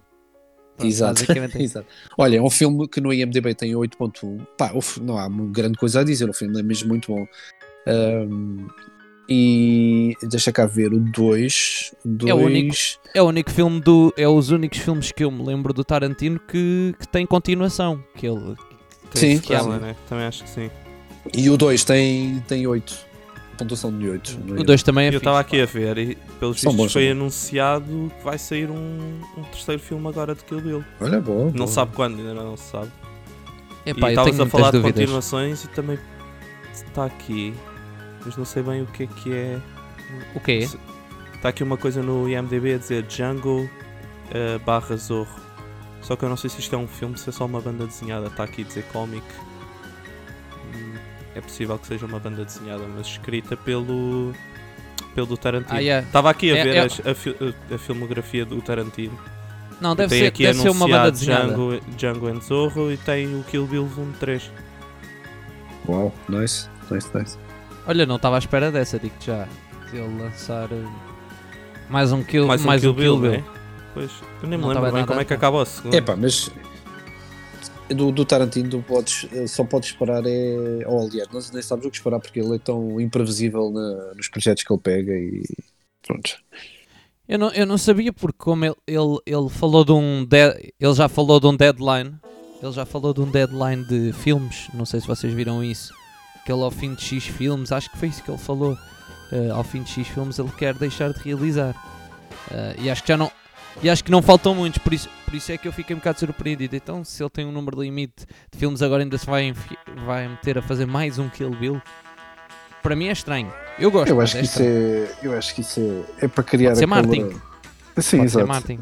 Pronto, 0.77 0.89
Exato. 0.89 1.25
é. 1.33 1.51
Exato. 1.63 1.87
Olha, 2.19 2.39
é 2.39 2.43
um 2.43 2.51
filme 2.51 2.89
que 2.89 3.01
no 3.01 3.13
IMDB 3.13 3.55
tem 3.55 3.73
8.1. 3.73 4.47
Pá, 4.57 4.73
não 5.01 5.19
há 5.19 5.29
grande 5.29 5.79
coisa 5.79 6.01
a 6.01 6.05
dizer, 6.05 6.29
o 6.29 6.33
filme 6.33 6.59
é 6.59 6.63
mesmo 6.63 6.89
muito 6.89 7.13
bom. 7.13 7.27
Ahm, 7.87 8.67
e 9.29 10.17
deixa 10.23 10.53
cá 10.53 10.67
ver 10.67 10.93
o 10.93 10.99
2. 10.99 11.95
É 12.27 12.35
o 12.35 12.39
único. 12.39 12.75
É 13.15 13.23
o 13.23 13.27
único 13.27 13.51
filme 13.51 13.81
do. 13.81 14.13
É 14.17 14.29
os 14.29 14.51
únicos 14.51 14.79
filmes 14.79 15.13
que 15.13 15.25
eu 15.25 15.31
me 15.31 15.45
lembro 15.45 15.73
do 15.73 15.85
Tarantino 15.85 16.39
que, 16.41 16.95
que 16.99 17.09
tem 17.09 17.25
continuação. 17.25 18.03
Que 18.17 18.27
ele. 18.27 18.57
Tem 19.11 19.21
Sim, 19.21 19.37
sequela, 19.37 19.65
claro. 19.65 19.83
né? 19.83 19.97
Também 20.09 20.25
acho 20.27 20.45
que 20.45 20.51
sim. 20.51 20.71
E 21.35 21.49
o 21.51 21.57
2 21.57 21.85
tem, 21.85 22.43
tem 22.49 22.67
8. 22.67 23.12
Pontuação 23.63 23.97
de 23.97 24.09
8. 24.09 24.39
O 24.59 24.65
2 24.65 24.83
também 24.83 25.07
é 25.07 25.15
eu 25.15 25.19
estava 25.19 25.39
aqui 25.39 25.61
a 25.61 25.67
ver 25.67 25.99
e 25.99 26.19
pelos 26.41 26.61
São 26.61 26.73
vistos 26.73 26.77
bons, 26.77 26.93
foi 26.93 27.11
anunciado 27.11 28.13
que 28.19 28.25
vai 28.25 28.39
sair 28.39 28.71
um, 28.71 29.21
um 29.37 29.43
terceiro 29.45 29.81
filme 29.81 30.09
agora 30.09 30.35
de 30.35 30.43
Kill 30.45 30.61
Bill. 30.61 30.85
Olha, 31.01 31.21
boa. 31.21 31.45
Não 31.45 31.53
boa. 31.53 31.67
sabe 31.69 31.93
quando, 31.95 32.19
ainda 32.19 32.35
não 32.35 32.57
se 32.57 32.71
sabe. 32.71 32.89
pá. 32.89 33.91
Epá, 33.91 34.09
e 34.09 34.13
estavas 34.13 34.41
a 34.41 34.47
falar 34.47 34.71
de 34.71 34.79
dúvidas. 34.79 35.01
continuações 35.01 35.65
e 35.65 35.69
também 35.69 35.99
está 36.73 37.05
aqui, 37.05 37.55
mas 38.25 38.37
não 38.37 38.45
sei 38.45 38.63
bem 38.63 38.83
o 38.83 38.87
que 38.87 39.05
é 39.05 39.07
que 39.07 39.33
é. 39.33 39.59
O 40.35 40.41
quê? 40.41 40.69
Está 41.35 41.49
aqui 41.49 41.63
uma 41.63 41.77
coisa 41.77 42.03
no 42.03 42.29
IMDB 42.29 42.75
a 42.75 42.79
dizer 42.79 43.03
Django 43.05 43.69
eh, 44.33 44.59
barra 44.59 44.97
Zorro. 44.97 45.41
Só 46.01 46.17
que 46.17 46.25
eu 46.25 46.29
não 46.29 46.37
sei 46.37 46.51
se 46.51 46.59
isto 46.59 46.75
é 46.75 46.79
um 46.79 46.89
filme, 46.89 47.17
se 47.17 47.29
é 47.29 47.33
só 47.33 47.47
uma 47.47 47.61
banda 47.61 47.87
desenhada. 47.87 48.27
Está 48.27 48.45
aqui 48.45 48.63
a 48.63 48.65
dizer 48.65 48.85
cómic. 48.93 49.25
É 51.35 51.41
possível 51.41 51.79
que 51.79 51.87
seja 51.87 52.05
uma 52.07 52.19
banda 52.19 52.45
desenhada, 52.45 52.83
mas 52.97 53.07
escrita 53.07 53.57
pelo 53.57 54.33
pelo 55.15 55.37
Tarantino. 55.37 55.75
Ah, 55.77 55.79
yeah. 55.81 56.07
Estava 56.07 56.31
aqui 56.31 56.51
a 56.53 56.57
É- 56.57 56.65
ver 56.65 56.75
é- 56.77 56.81
as- 56.81 57.07
a, 57.07 57.15
fi- 57.15 57.37
a- 57.71 57.75
a 57.75 57.79
filmografia 57.79 58.45
do 58.47 58.61
Tarantino. 58.63 59.19
Não, 59.81 59.95
deve 59.97 60.11
tem 60.11 60.21
ser, 60.21 60.27
aqui 60.27 60.43
deve 60.45 60.59
ser 60.61 60.71
uma 60.71 60.87
banda 60.89 61.11
desenhada. 61.11 61.49
Django, 61.49 61.81
Django 61.97 62.27
and 62.29 62.41
Zorro 62.41 62.93
e 62.93 62.97
tem 62.97 63.27
o 63.39 63.43
Kill 63.45 63.67
Bill 63.67 63.85
Volume 63.87 64.15
3. 64.21 64.51
Uau, 65.89 66.15
nice. 66.29 66.69
Nice, 66.91 67.09
nice. 67.15 67.37
Olha, 67.87 68.07
não 68.07 68.17
estava 68.17 68.37
à 68.37 68.39
espera 68.39 68.71
dessa, 68.71 68.99
digo-te 68.99 69.27
já. 69.27 69.47
Se 69.91 69.97
ele 69.97 70.23
lançar 70.23 70.71
uh, 70.73 70.93
mais 71.91 72.13
um 72.13 72.23
Kill, 72.23 72.47
Mais 72.47 72.63
um 72.63 72.67
mais 72.67 72.81
Kill 72.81 72.93
um 72.93 72.95
Kill 72.95 73.17
Bill, 73.19 73.31
Bill. 73.31 73.41
né? 73.41 73.45
Pois, 73.95 74.11
eu 74.43 74.49
nem 74.49 74.57
me 74.59 74.63
Não 74.63 74.69
lembro 74.69 74.71
estava 74.71 74.87
bem 74.87 74.93
nada 74.95 75.07
como 75.07 75.21
é 75.21 75.25
que 75.25 75.33
a- 75.33 75.37
acaba 75.37 75.59
o 75.59 75.65
segundo. 75.67 75.95
Epá, 75.95 76.17
mas 76.17 76.51
do, 77.95 78.11
do 78.13 78.25
Tarantino 78.25 78.83
podes, 78.83 79.27
eh, 79.33 79.47
só 79.47 79.65
podes 79.65 79.91
esperar 79.91 80.23
é. 80.27 80.87
Ou 80.87 81.07
aliás, 81.07 81.29
não, 81.33 81.41
nem 81.53 81.63
sabes 81.63 81.85
o 81.87 81.91
que 81.91 81.97
esperar 81.97 82.21
porque 82.21 82.41
ele 82.41 82.57
é 82.57 82.59
tão 82.59 83.01
imprevisível 83.01 83.71
na- 83.71 84.15
nos 84.15 84.29
projetos 84.29 84.63
que 84.65 84.73
ele 84.73 84.81
pega 84.81 85.13
e 85.13 85.43
pronto. 86.07 86.37
Eu 87.29 87.39
não, 87.39 87.51
eu 87.53 87.65
não 87.67 87.79
sabia 87.79 88.13
porque 88.13 88.37
como 88.39 88.65
ele, 88.65 88.75
ele, 88.87 89.19
ele 89.25 89.49
falou 89.49 89.85
de 89.85 89.93
um 89.93 90.25
de- 90.25 90.73
ele 90.79 90.95
já 90.95 91.09
falou 91.09 91.39
de 91.41 91.47
um 91.47 91.57
deadline, 91.57 92.15
ele 92.63 92.73
já 92.73 92.85
falou 92.85 93.15
de 93.15 93.21
um 93.21 93.31
deadline 93.31 93.85
de 93.85 94.13
filmes, 94.13 94.69
não 94.75 94.85
sei 94.85 95.01
se 95.01 95.07
vocês 95.07 95.33
viram 95.33 95.63
isso, 95.65 95.95
que 96.45 96.53
ele 96.53 96.63
ao 96.63 96.71
fim 96.71 96.95
de 96.95 97.03
X 97.03 97.25
filmes, 97.25 97.73
acho 97.73 97.91
que 97.91 97.97
foi 97.99 98.09
isso 98.09 98.23
que 98.23 98.31
ele 98.31 98.39
falou, 98.39 98.77
eh, 99.31 99.51
ao 99.51 99.65
fim 99.65 99.83
de 99.83 99.91
X 99.91 100.09
filmes 100.09 100.39
ele 100.39 100.51
quer 100.59 100.75
deixar 100.75 101.13
de 101.13 101.21
realizar. 101.21 101.75
Eh, 102.51 102.77
e 102.83 102.91
acho 102.91 103.03
que 103.03 103.09
já 103.09 103.17
não 103.17 103.31
e 103.83 103.89
acho 103.89 104.03
que 104.05 104.11
não 104.11 104.21
faltam 104.21 104.55
muitos, 104.55 104.79
por 104.79 104.93
isso, 104.93 105.09
por 105.25 105.35
isso 105.35 105.51
é 105.53 105.57
que 105.59 105.67
eu 105.69 105.73
fiquei 105.73 105.95
um 105.95 105.99
bocado 105.99 106.19
surpreendido. 106.19 106.75
Então, 106.77 107.05
se 107.05 107.23
ele 107.23 107.31
tem 107.31 107.47
um 107.47 107.53
número 107.53 107.81
limite 107.81 108.27
de 108.53 108.59
filmes, 108.59 108.83
agora 108.83 109.03
ainda 109.03 109.17
se 109.19 109.27
vai, 109.27 109.55
vai 110.07 110.29
meter 110.29 110.59
a 110.59 110.63
fazer 110.63 110.87
mais 110.87 111.19
um 111.19 111.29
Kill 111.29 111.51
Bill. 111.51 111.81
Para 112.83 112.97
mim 112.97 113.07
é 113.07 113.13
estranho. 113.13 113.53
Eu 113.79 113.91
gosto. 113.91 114.09
Eu 114.11 114.21
acho 114.21 114.37
que 114.37 114.45
isso 114.45 114.59
é. 114.61 115.09
Eu 115.23 115.39
acho 115.39 115.55
que 115.55 115.61
isso 115.61 115.81
é, 116.19 116.25
é 116.25 116.29
para 116.29 116.43
criar 116.45 116.71
Pode 116.71 116.79
ser 116.81 116.85
aquela- 116.85 117.03
Martin. 117.03 117.29
Sim, 117.31 117.41
Pode 117.95 118.05
ser 118.07 118.21
exato. 118.25 118.47
Martin. 118.49 118.79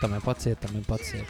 Também 0.00 0.20
pode 0.20 0.42
ser, 0.42 0.56
também 0.56 0.82
pode 0.82 1.04
ser. 1.04 1.26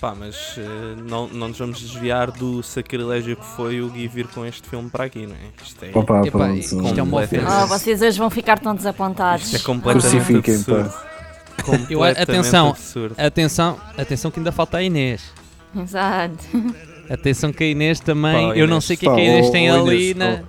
Pá, 0.00 0.14
mas 0.14 0.54
eh, 0.58 0.62
não, 1.08 1.26
não 1.26 1.48
nos 1.48 1.58
vamos 1.58 1.80
desviar 1.80 2.30
do 2.30 2.62
sacrilégio 2.62 3.34
que 3.36 3.44
foi 3.44 3.80
o 3.80 3.88
Gui 3.90 4.06
vir 4.06 4.28
com 4.28 4.46
este 4.46 4.68
filme 4.68 4.88
para 4.88 5.04
aqui, 5.04 5.26
não 5.26 5.34
é? 5.34 5.38
Isto 5.60 5.84
é, 5.86 5.90
Opa, 5.92 6.20
Epá, 6.24 6.30
pronto. 6.38 6.56
isto 6.56 6.98
é 6.98 7.02
uma 7.02 7.22
ofensa. 7.24 7.64
Oh, 7.64 7.66
vocês 7.66 8.00
hoje 8.00 8.16
vão 8.16 8.30
ficar 8.30 8.60
tão 8.60 8.76
desapontados. 8.76 9.46
isto 9.46 9.56
é 9.56 9.66
completamente 9.66 10.50
absurdo. 10.52 10.94
Eu- 11.90 12.02
atenção. 12.02 12.70
absurdo. 12.70 13.14
Atenção, 13.18 13.76
atenção 13.96 14.30
que 14.30 14.40
ainda 14.40 14.52
falta 14.52 14.78
a 14.78 14.82
Inês. 14.82 15.22
Exato. 15.76 16.34
Atenção 17.10 17.52
que 17.52 17.64
a 17.64 17.66
Inês 17.66 18.00
também. 18.00 18.48
Pá, 18.48 18.56
eu 18.56 18.66
não 18.66 18.76
Inês. 18.76 18.84
sei 18.84 18.96
o 18.96 18.98
que 18.98 19.08
é 19.08 19.14
que 19.14 19.20
a 19.20 19.24
Inês 19.24 19.50
tem 19.50 19.70
ali 19.70 20.10
Inês, 20.10 20.16
na. 20.16 20.40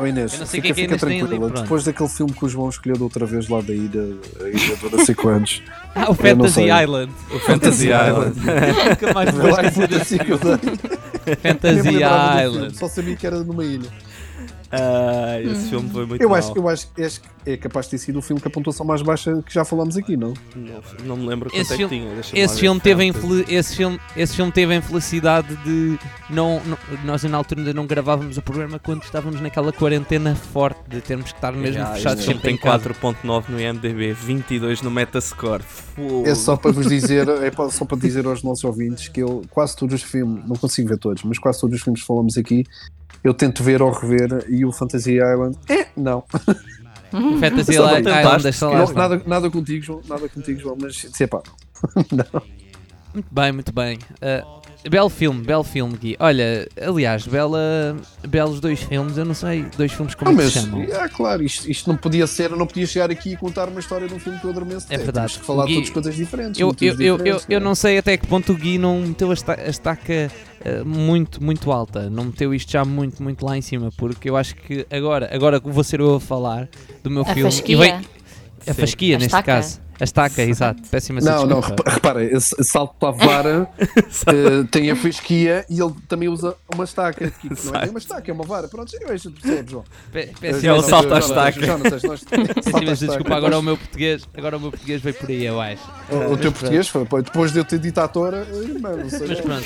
Oh 0.00 0.06
Inês, 0.06 0.32
Eu 0.34 0.38
não 0.40 0.46
sei 0.46 0.60
fica, 0.60 0.74
que 0.74 0.80
é 0.80 0.86
que 0.86 0.92
fica 0.94 1.06
Inês 1.06 1.22
ali, 1.22 1.28
tranquila. 1.28 1.50
pronto. 1.50 1.62
Depois 1.62 1.84
daquele 1.84 2.08
filme 2.08 2.32
que 2.32 2.44
o 2.44 2.48
João 2.48 2.68
escolheu 2.68 2.96
da 2.96 3.04
outra 3.04 3.26
vez 3.26 3.48
lá 3.48 3.60
da 3.60 3.72
ilha, 3.74 4.16
a 4.40 4.48
ilha 4.48 4.76
do 4.76 4.96
não 4.96 5.04
sei 5.04 5.14
quantos. 5.14 5.60
Ah, 5.94 6.10
o 6.10 6.14
Fantasy. 6.14 6.62
Island. 6.70 7.12
O 7.34 7.38
Fantasy 7.40 7.86
Island. 7.88 8.36
Nunca 8.90 9.12
mais 9.14 9.34
vou 9.34 9.48
esquecer 9.50 9.88
desse 9.88 10.18
Fantasy 11.42 11.88
Island. 12.44 12.76
Só 12.76 12.88
sabia 12.88 13.16
que 13.16 13.26
era 13.26 13.42
numa 13.42 13.64
ilha. 13.64 13.88
Ah, 14.70 15.40
esse 15.40 15.70
filme 15.70 15.88
foi 15.90 16.04
muito 16.06 16.20
Eu 16.22 16.28
mau. 16.28 16.38
acho, 16.38 16.52
eu 16.56 16.68
acho 16.68 16.88
que 16.92 17.02
acho 17.02 17.20
que 17.22 17.28
é 17.46 17.56
capaz 17.56 17.86
de 17.86 17.92
ter 17.92 17.98
sido 17.98 18.18
o 18.18 18.22
filme 18.22 18.40
com 18.40 18.48
a 18.48 18.50
pontuação 18.50 18.84
mais 18.84 19.00
baixa 19.00 19.42
que 19.46 19.54
já 19.54 19.64
falámos 19.64 19.96
aqui, 19.96 20.16
não? 20.16 20.34
Não, 20.54 20.82
não 21.04 21.16
me 21.16 21.26
lembro 21.26 21.48
quanto 21.50 21.58
Esse 21.60 21.74
é 21.74 21.76
que 21.78 21.88
tinha. 21.88 22.12
Esse 22.34 22.60
filme, 22.60 22.78
teve 22.78 23.04
infeli- 23.04 23.46
esse, 23.48 23.74
filme, 23.76 23.98
esse 24.14 24.36
filme 24.36 24.52
teve 24.52 24.74
a 24.74 24.76
infelicidade 24.76 25.56
de. 25.64 25.98
Não, 26.28 26.60
não- 26.66 26.78
nós, 27.04 27.22
na 27.24 27.38
altura, 27.38 27.60
ainda 27.62 27.72
não 27.72 27.86
gravávamos 27.86 28.36
o 28.36 28.42
programa 28.42 28.78
quando 28.78 29.02
estávamos 29.04 29.40
naquela 29.40 29.72
quarentena 29.72 30.34
forte 30.34 30.80
de 30.88 31.00
termos 31.00 31.32
que 31.32 31.38
estar 31.38 31.52
mesmo 31.52 31.74
Já, 31.78 31.94
fechados 31.94 32.24
sempre 32.24 32.42
tem 32.42 32.54
em 32.54 32.58
casa. 32.58 32.90
4.9 32.90 33.44
no 33.48 33.58
IMDB, 33.60 34.12
22 34.12 34.82
no 34.82 34.90
Metascore. 34.90 35.62
Fogo. 35.62 36.26
É 36.26 36.34
só 36.34 36.56
para 36.56 36.72
vos 36.72 36.86
dizer, 36.90 37.26
é 37.28 37.50
só 37.70 37.84
para 37.86 37.96
dizer 37.96 38.26
aos 38.26 38.42
nossos 38.42 38.64
ouvintes 38.64 39.08
que 39.08 39.20
eu 39.20 39.42
quase 39.50 39.74
todos 39.74 39.94
os 39.94 40.02
filmes, 40.02 40.46
não 40.46 40.56
consigo 40.56 40.88
ver 40.90 40.98
todos, 40.98 41.22
mas 41.22 41.38
quase 41.38 41.58
todos 41.60 41.76
os 41.76 41.82
filmes 41.82 42.02
que 42.02 42.06
falamos 42.06 42.36
aqui, 42.36 42.64
eu 43.22 43.34
tento 43.34 43.62
ver 43.62 43.82
ou 43.82 43.90
rever 43.90 44.44
e 44.48 44.64
o 44.64 44.72
Fantasy 44.72 45.14
Island, 45.14 45.56
é, 45.68 45.86
não. 45.96 46.24
Fantasy 47.40 47.74
Só 47.74 47.86
Island. 47.98 48.08
Island 48.08 48.42
deixa 48.42 48.68
lá 48.68 48.78
Não, 48.78 48.92
nada, 48.92 49.22
nada 49.26 49.50
contigo, 49.50 49.84
João, 49.84 50.02
nada 50.08 50.28
contigo, 50.28 50.60
João, 50.60 50.76
mas 50.80 50.96
se 50.96 51.26
pá, 51.26 51.42
Muito 53.14 53.28
bem, 53.32 53.52
muito 53.52 53.72
bem. 53.72 53.98
Uh, 54.22 54.57
belo 54.88 55.08
filme, 55.08 55.42
belo 55.44 55.64
filme, 55.64 55.96
Gui. 55.96 56.16
Olha, 56.18 56.68
aliás, 56.80 57.26
bela, 57.26 57.96
belos 58.26 58.60
dois 58.60 58.80
filmes, 58.82 59.16
eu 59.18 59.24
não 59.24 59.34
sei, 59.34 59.66
dois 59.76 59.92
filmes 59.92 60.14
como 60.14 60.30
não, 60.32 60.40
é 60.40 60.44
que 60.44 60.50
se 60.52 60.60
chamam. 60.60 60.82
é 60.82 61.08
claro, 61.08 61.42
isto, 61.42 61.70
isto 61.70 61.88
não 61.90 61.96
podia 61.96 62.26
ser, 62.26 62.50
eu 62.50 62.56
não 62.56 62.66
podia 62.66 62.86
chegar 62.86 63.10
aqui 63.10 63.32
e 63.32 63.36
contar 63.36 63.68
uma 63.68 63.80
história 63.80 64.06
de 64.08 64.14
um 64.14 64.18
filme 64.18 64.38
que 64.38 64.44
eu 64.44 64.50
adormeço. 64.50 64.86
É 64.90 64.96
verdade. 64.96 65.14
Temos 65.32 65.36
que 65.38 65.44
falar 65.46 65.66
Gui, 65.66 65.74
todas 65.74 65.90
coisas 65.90 66.16
diferentes. 66.16 66.60
Eu, 66.60 66.66
eu, 66.66 66.68
motivos 66.68 67.00
eu, 67.00 67.06
eu, 67.06 67.16
diferentes, 67.18 67.46
eu 67.48 67.60
não 67.60 67.74
sei 67.74 67.98
até 67.98 68.16
que 68.16 68.26
ponto 68.26 68.52
o 68.52 68.56
Gui 68.56 68.78
não 68.78 69.00
meteu 69.00 69.30
a 69.30 69.32
esta- 69.32 69.60
a 69.60 69.68
estaca 69.68 70.30
uh, 70.64 70.84
muito, 70.86 71.42
muito 71.42 71.70
alta, 71.72 72.08
não 72.08 72.24
meteu 72.26 72.54
isto 72.54 72.70
já 72.70 72.84
muito, 72.84 73.22
muito 73.22 73.44
lá 73.44 73.56
em 73.58 73.62
cima, 73.62 73.90
porque 73.96 74.30
eu 74.30 74.36
acho 74.36 74.54
que 74.54 74.86
agora, 74.90 75.28
agora 75.34 75.60
vou 75.60 75.84
ser 75.84 76.00
eu 76.00 76.14
a 76.14 76.20
falar 76.20 76.68
do 77.02 77.10
meu 77.10 77.22
A 77.22 77.26
filme. 77.34 77.42
fasquia. 77.50 77.74
E 77.76 77.78
vem, 77.78 77.92
a 77.94 78.00
Sim. 78.74 78.80
fasquia, 78.80 79.16
A 79.16 79.18
neste 79.18 79.26
estaca. 79.28 79.52
caso. 79.54 79.80
A 80.00 80.04
estaca, 80.04 80.42
exato. 80.42 80.82
Péssima 80.90 81.20
Não, 81.20 81.44
não, 81.46 81.60
desculpa. 81.60 81.82
repa- 81.84 81.90
repara, 81.94 82.24
esse 82.24 82.54
salto 82.62 82.94
para 83.00 83.08
a 83.08 83.12
vara 83.12 83.70
eh, 83.78 84.64
tem 84.70 84.90
a 84.90 84.96
fasquia 84.96 85.64
e 85.68 85.80
ele 85.80 85.92
também 86.06 86.28
usa 86.28 86.54
uma 86.72 86.84
estaca. 86.84 87.26
Aqui, 87.26 87.48
porque 87.48 87.66
não 87.66 87.74
é 87.74 87.80
bem 87.80 87.90
uma 87.90 87.98
estaca, 87.98 88.30
é 88.30 88.34
uma 88.34 88.44
vara. 88.44 88.68
Pronto, 88.68 88.92
eu 89.00 89.12
acho 89.12 89.30
que 89.30 89.40
percebes, 89.40 89.70
João. 89.72 89.84
É 90.14 90.26
péssima 90.26 90.74
o 90.74 90.82
salto 90.82 91.12
à 91.14 91.18
estaca. 91.18 91.60
Péssima 91.60 92.78
à 92.78 92.94
desculpa, 92.94 93.34
agora 93.34 93.58
o 93.58 93.62
meu 93.62 93.76
português, 93.76 94.28
agora 94.36 94.56
o 94.56 94.60
meu 94.60 94.70
português 94.70 95.02
veio 95.02 95.14
por 95.16 95.28
aí, 95.28 95.44
eu 95.44 95.60
acho. 95.60 95.82
O, 96.10 96.32
o 96.32 96.36
teu 96.36 96.52
português 96.52 96.86
foi, 96.88 97.04
depois 97.04 97.52
de 97.52 97.58
eu 97.58 97.64
ter 97.64 97.78
dito 97.78 97.98
à 97.98 98.06
tora, 98.08 98.46
eh, 98.48 98.78
não, 98.80 98.96
não 98.98 99.10
sei. 99.10 99.26
Mas 99.28 99.40
pronto. 99.40 99.64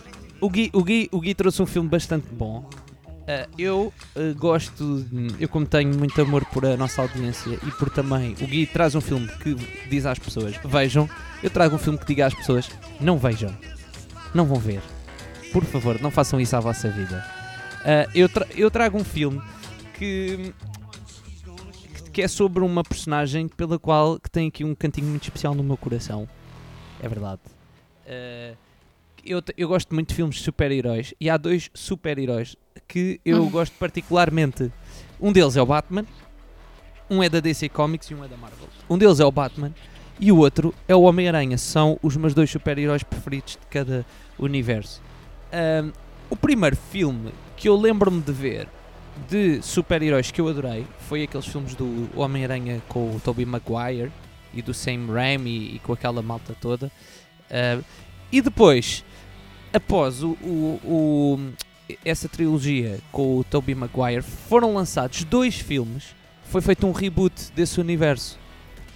O, 0.40 0.50
Gui, 0.50 0.68
o, 0.74 0.84
Gui, 0.84 1.08
o 1.10 1.20
Gui 1.20 1.34
trouxe 1.34 1.62
um 1.62 1.66
filme 1.66 1.88
bastante 1.88 2.26
bom. 2.30 2.68
Ah, 3.26 3.48
eu 3.58 3.92
ah, 4.14 4.34
gosto, 4.36 5.06
eu 5.40 5.48
como 5.48 5.66
tenho 5.66 5.96
muito 5.96 6.20
amor 6.20 6.44
por 6.46 6.66
a 6.66 6.76
nossa 6.76 7.00
audiência 7.00 7.58
e 7.66 7.70
por 7.72 7.88
também 7.88 8.32
o 8.34 8.46
Gui 8.46 8.66
traz 8.66 8.94
um 8.94 9.00
filme 9.00 9.26
que 9.42 9.54
diz 9.88 10.04
às 10.04 10.18
pessoas 10.18 10.54
vejam, 10.64 11.08
eu 11.42 11.48
trago 11.48 11.76
um 11.76 11.78
filme 11.78 11.98
que 11.98 12.04
diga 12.06 12.26
às 12.26 12.34
pessoas 12.34 12.68
não 13.00 13.16
vejam, 13.18 13.56
não 14.34 14.44
vão 14.44 14.58
ver. 14.58 14.82
Por 15.52 15.64
favor, 15.64 16.00
não 16.00 16.10
façam 16.10 16.40
isso 16.40 16.54
à 16.56 16.60
vossa 16.60 16.90
vida. 16.90 17.24
Ah, 17.84 18.08
eu, 18.14 18.28
tra- 18.28 18.46
eu 18.54 18.70
trago 18.70 18.98
um 18.98 19.04
filme 19.04 19.40
que, 19.98 20.52
que 22.12 22.20
é 22.20 22.28
sobre 22.28 22.62
uma 22.62 22.82
personagem 22.82 23.48
pela 23.48 23.78
qual 23.78 24.18
que 24.18 24.30
tem 24.30 24.48
aqui 24.48 24.64
um 24.64 24.74
cantinho 24.74 25.06
muito 25.06 25.22
especial 25.22 25.54
no 25.54 25.62
meu 25.62 25.76
coração. 25.76 26.28
É 27.02 27.08
verdade. 27.08 27.40
Uh, 28.06 28.56
eu, 29.24 29.42
eu 29.56 29.68
gosto 29.68 29.94
muito 29.94 30.08
de 30.08 30.14
filmes 30.14 30.36
de 30.36 30.42
super-heróis 30.42 31.14
e 31.18 31.30
há 31.30 31.36
dois 31.36 31.70
super-heróis 31.72 32.56
que 32.88 33.20
eu 33.24 33.46
gosto 33.50 33.74
particularmente. 33.78 34.70
Um 35.20 35.32
deles 35.32 35.56
é 35.56 35.62
o 35.62 35.66
Batman, 35.66 36.04
um 37.08 37.22
é 37.22 37.28
da 37.28 37.40
DC 37.40 37.68
Comics 37.68 38.10
e 38.10 38.14
um 38.14 38.24
é 38.24 38.28
da 38.28 38.36
Marvel. 38.36 38.68
Um 38.88 38.98
deles 38.98 39.20
é 39.20 39.24
o 39.24 39.30
Batman 39.30 39.72
e 40.18 40.30
o 40.32 40.38
outro 40.38 40.74
é 40.88 40.94
o 40.94 41.02
Homem-Aranha. 41.02 41.56
São 41.58 41.98
os 42.02 42.16
meus 42.16 42.34
dois 42.34 42.50
super-heróis 42.50 43.02
preferidos 43.02 43.52
de 43.60 43.66
cada 43.70 44.04
universo. 44.38 45.00
Um, 45.52 45.92
o 46.30 46.36
primeiro 46.36 46.76
filme 46.76 47.32
que 47.56 47.68
eu 47.68 47.76
lembro-me 47.76 48.20
de 48.20 48.32
ver 48.32 48.68
de 49.28 49.62
super-heróis 49.62 50.30
que 50.32 50.40
eu 50.40 50.48
adorei 50.48 50.84
foi 51.08 51.22
aqueles 51.22 51.46
filmes 51.46 51.74
do 51.76 52.08
Homem-Aranha 52.16 52.82
com 52.88 53.14
o 53.14 53.20
Tobey 53.20 53.46
Maguire 53.46 54.10
e 54.52 54.60
do 54.60 54.74
Sam 54.74 55.06
Raimi 55.12 55.76
e 55.76 55.78
com 55.84 55.92
aquela 55.92 56.20
malta 56.20 56.56
toda. 56.60 56.90
Uh, 57.48 57.84
e 58.32 58.40
depois, 58.40 59.04
após 59.72 60.22
o, 60.24 60.30
o- 60.42 60.80
o- 60.84 61.52
essa 62.04 62.28
trilogia 62.28 62.98
com 63.12 63.38
o 63.38 63.44
Tobey 63.44 63.74
Maguire, 63.74 64.22
foram 64.22 64.74
lançados 64.74 65.24
dois 65.24 65.54
filmes. 65.56 66.04
Foi 66.50 66.60
feito 66.60 66.86
um 66.86 66.92
reboot 66.92 67.34
desse 67.54 67.80
universo. 67.80 68.38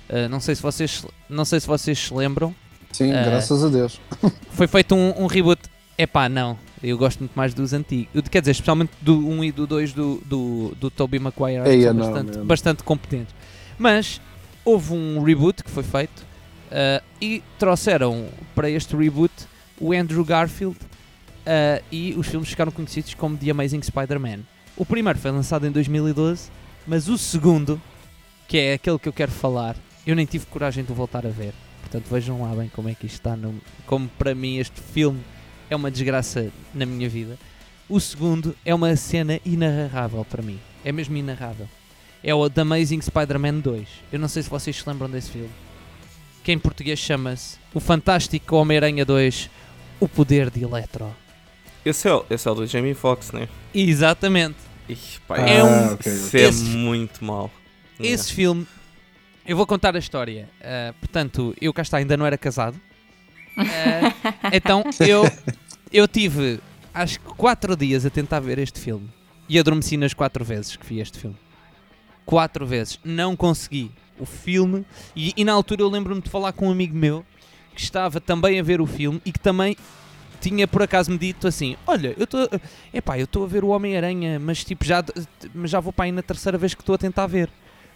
Uh, 0.09 0.29
não 0.29 0.41
sei 0.41 0.55
se 0.55 0.63
vocês 0.63 1.05
não 1.29 1.45
sei 1.45 1.61
se 1.61 1.67
vocês 1.67 1.99
se 1.99 2.15
lembram. 2.15 2.55
Sim, 2.93 3.13
Ah. 3.13 3.23
graças 3.25 3.63
a 3.63 3.69
Deus. 3.69 4.01
Foi 4.53 4.67
feito 4.67 4.95
um, 4.95 5.23
um 5.23 5.27
reboot. 5.27 5.61
Epá, 5.99 6.29
não. 6.29 6.59
Eu 6.83 6.97
gosto 6.97 7.19
muito 7.19 7.33
mais 7.35 7.53
dos 7.53 7.73
antigos. 7.75 8.09
Quer 8.31 8.41
dizer, 8.41 8.53
especialmente 8.53 8.93
do 9.03 9.19
1 9.29 9.45
e 9.45 9.53
do 9.53 9.67
2 9.67 9.93
do, 9.93 10.23
do, 10.25 10.75
do 10.81 10.91
Tobey 10.91 11.19
Maguire. 11.21 11.59
acho 11.59 11.95
bastante, 11.95 12.39
não. 12.39 12.47
bastante 12.47 12.83
competentes. 12.83 13.35
Mas 13.77 14.21
houve 14.65 14.95
um 14.95 15.23
reboot 15.23 15.63
que 15.63 15.71
foi 15.71 15.83
feito 15.83 16.21
uh, 16.71 17.05
e 17.21 17.43
trouxeram 17.59 18.29
para 18.55 18.71
este 18.71 18.97
reboot 18.97 19.33
o 19.81 19.93
Andrew 19.93 20.25
Garfield 20.25 20.77
uh, 21.47 21.85
e 21.91 22.15
os 22.17 22.27
filmes 22.29 22.49
ficaram 22.49 22.73
conhecidos 22.73 23.15
como 23.15 23.37
The 23.37 23.51
Amazing 23.51 23.83
Spider-Man. 23.83 24.41
O 24.77 24.85
primeiro 24.87 25.19
foi 25.19 25.31
lançado 25.31 25.67
em 25.67 25.71
2012, 25.71 26.51
mas 26.87 27.09
o 27.09 27.19
segundo, 27.19 27.81
que 28.47 28.57
é 28.59 28.73
aquele 28.75 28.99
que 28.99 29.09
eu 29.09 29.13
quero 29.13 29.33
falar, 29.33 29.77
eu 30.07 30.15
nem 30.15 30.25
tive 30.27 30.47
coragem 30.47 30.85
de 30.85 30.93
voltar 30.93 31.27
a 31.27 31.31
ver. 31.31 31.53
Portanto, 31.81 32.07
vejam 32.11 32.43
lá 32.43 32.55
bem 32.55 32.69
como 32.69 32.89
é 32.89 32.95
que 32.95 33.07
isto 33.07 33.17
está. 33.17 33.37
no- 33.37 33.61
como 33.87 34.09
para 34.19 34.35
mim 34.35 34.59
este 34.59 34.81
filme 34.81 35.21
é 35.71 35.77
uma 35.77 35.91
desgraça 35.91 36.51
na 36.75 36.85
minha 36.87 37.09
vida. 37.09 37.39
O 37.89 37.99
segundo 37.99 38.55
é 38.65 38.75
uma 38.75 38.95
cena 38.97 39.41
inarrável 39.45 40.25
para 40.25 40.43
mim. 40.43 40.59
É 40.85 40.93
mesmo 40.93 41.17
inarrável. 41.17 41.67
É 42.23 42.35
o 42.35 42.49
The 42.51 42.61
Amazing 42.61 43.01
Spider-Man 43.01 43.61
2. 43.61 43.89
Eu 44.13 44.19
não 44.19 44.29
sei 44.29 44.43
se 44.43 44.51
vocês 44.51 44.77
se 44.77 44.89
lembram 44.89 45.09
desse 45.09 45.31
filme. 45.31 45.51
Que 46.45 46.53
em 46.53 46.59
português 46.59 46.99
chama-se 46.99 47.57
O 47.75 47.81
Fantástico 47.81 48.57
Homem-Aranha 48.57 49.05
2 49.05 49.49
O 50.01 50.09
Poder 50.09 50.51
de 50.51 50.63
Eletro. 50.63 51.15
Esse 51.85 52.09
é, 52.09 52.15
o- 52.15 52.25
esse 52.31 52.47
é 52.47 52.51
o 52.51 52.55
do 52.55 52.67
Jamie 52.67 52.95
Foxx, 52.95 53.33
né? 53.33 53.49
Exatamente. 53.75 54.57
Ih, 54.89 54.97
pá, 55.27 55.37
É 55.39 55.63
um- 55.63 55.93
ok. 55.95 56.13
Isso 56.13 56.37
é 56.37 56.41
Esse- 56.43 56.65
muito 56.65 57.25
mal. 57.25 57.51
Esse 58.01 58.33
filme, 58.33 58.67
eu 59.47 59.57
vou 59.57 59.67
contar 59.67 59.95
a 59.97 59.99
história. 59.99 60.49
Ah, 60.63 60.95
portanto, 61.01 61.55
eu 61.61 61.73
cá 61.73 61.83
está, 61.83 61.97
ainda 61.99 62.17
não 62.17 62.25
era 62.27 62.37
casado. 62.39 62.79
Ah, 63.57 63.63
então 64.53 64.85
eu, 65.01 65.25
eu 65.93 66.07
tive 66.07 66.61
acho 66.95 67.19
que 67.21 67.27
4 67.35 67.77
dias 67.77 68.05
a 68.07 68.11
tentar 68.11 68.41
ver 68.41 68.59
este 68.59 68.79
filme 68.81 69.09
e 69.49 69.59
adormeci 69.59 69.97
nas 69.97 70.15
4 70.15 70.45
vezes 70.45 70.77
que 70.77 70.87
vi 70.87 71.01
este 71.01 71.19
filme. 71.19 71.37
4 72.25 72.67
vezes. 72.67 72.99
Não 73.05 73.35
consegui. 73.37 73.91
O 74.19 74.27
filme. 74.27 74.85
E, 75.15 75.33
e 75.37 75.45
na 75.45 75.53
altura 75.53 75.83
eu 75.83 75.89
lembro-me 75.89 76.21
de 76.21 76.29
falar 76.29 76.53
com 76.53 76.69
um 76.69 76.73
amigo 76.73 76.97
meu 76.97 77.25
que 77.75 77.81
estava 77.81 78.21
também 78.21 78.59
a 78.59 78.63
ver 78.63 78.81
o 78.81 78.87
filme 78.87 79.21
e 79.25 79.31
que 79.33 79.39
também 79.39 79.77
tinha 80.41 80.67
por 80.67 80.83
acaso 80.83 81.11
me 81.11 81.19
dito 81.19 81.47
assim: 81.47 81.77
Olha, 81.87 82.15
eu 82.17 82.25
estou. 82.25 82.49
Epá, 82.93 83.19
eu 83.19 83.25
estou 83.25 83.45
a 83.45 83.47
ver 83.47 83.65
o 83.65 83.69
Homem-Aranha, 83.69 84.39
mas 84.39 84.65
tipo 84.65 84.85
já, 84.85 85.05
já 85.65 85.81
vou 85.81 85.93
para 85.93 86.07
aí 86.07 86.13
na 86.13 86.23
terceira 86.23 86.59
vez 86.59 86.75
que 86.75 86.83
estou 86.83 86.95
a 86.95 86.99
tentar 86.99 87.27
ver. 87.27 87.51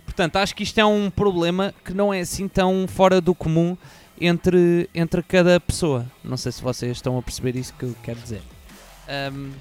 Portanto, 0.04 0.36
acho 0.36 0.54
que 0.54 0.62
isto 0.62 0.78
é 0.78 0.84
um 0.84 1.10
problema 1.10 1.72
que 1.84 1.94
não 1.94 2.12
é 2.12 2.20
assim 2.20 2.48
tão 2.48 2.86
fora 2.88 3.20
do 3.20 3.34
comum 3.34 3.76
entre, 4.20 4.88
entre 4.94 5.22
cada 5.22 5.58
pessoa. 5.60 6.06
Não 6.24 6.36
sei 6.36 6.52
se 6.52 6.62
vocês 6.62 6.92
estão 6.92 7.16
a 7.16 7.22
perceber 7.22 7.56
isso 7.56 7.72
que 7.78 7.84
eu 7.84 7.94
quero 8.02 8.18
dizer. 8.18 8.42
Ahm, 9.08 9.52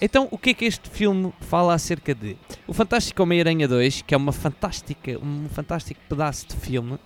então, 0.00 0.28
o 0.30 0.38
que 0.38 0.50
é 0.50 0.54
que 0.54 0.64
este 0.64 0.88
filme 0.88 1.32
fala 1.40 1.74
acerca 1.74 2.14
de? 2.14 2.36
O 2.66 2.72
Fantástico 2.72 3.22
Homem-Aranha 3.22 3.66
2, 3.66 4.02
que 4.02 4.14
é 4.14 4.16
uma 4.16 4.32
fantástica, 4.32 5.18
um 5.18 5.48
fantástico 5.48 6.00
pedaço 6.08 6.46
de 6.46 6.54
filme, 6.54 6.98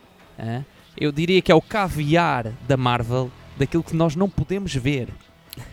eu 0.96 1.10
diria 1.10 1.40
que 1.40 1.50
é 1.50 1.54
o 1.54 1.62
caviar 1.62 2.52
da 2.68 2.76
Marvel, 2.76 3.30
daquilo 3.62 3.82
que 3.82 3.94
nós 3.94 4.16
não 4.16 4.28
podemos 4.28 4.74
ver. 4.74 5.08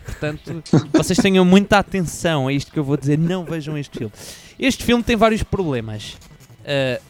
Portanto, 0.04 0.62
vocês 0.92 1.18
tenham 1.18 1.44
muita 1.44 1.78
atenção 1.78 2.48
a 2.48 2.52
isto 2.52 2.70
que 2.72 2.78
eu 2.78 2.84
vou 2.84 2.96
dizer, 2.96 3.18
não 3.18 3.44
vejam 3.44 3.76
este 3.76 3.98
filme. 3.98 4.12
Este 4.58 4.84
filme 4.84 5.02
tem 5.02 5.16
vários 5.16 5.42
problemas. 5.42 6.16
Uh, 6.60 7.02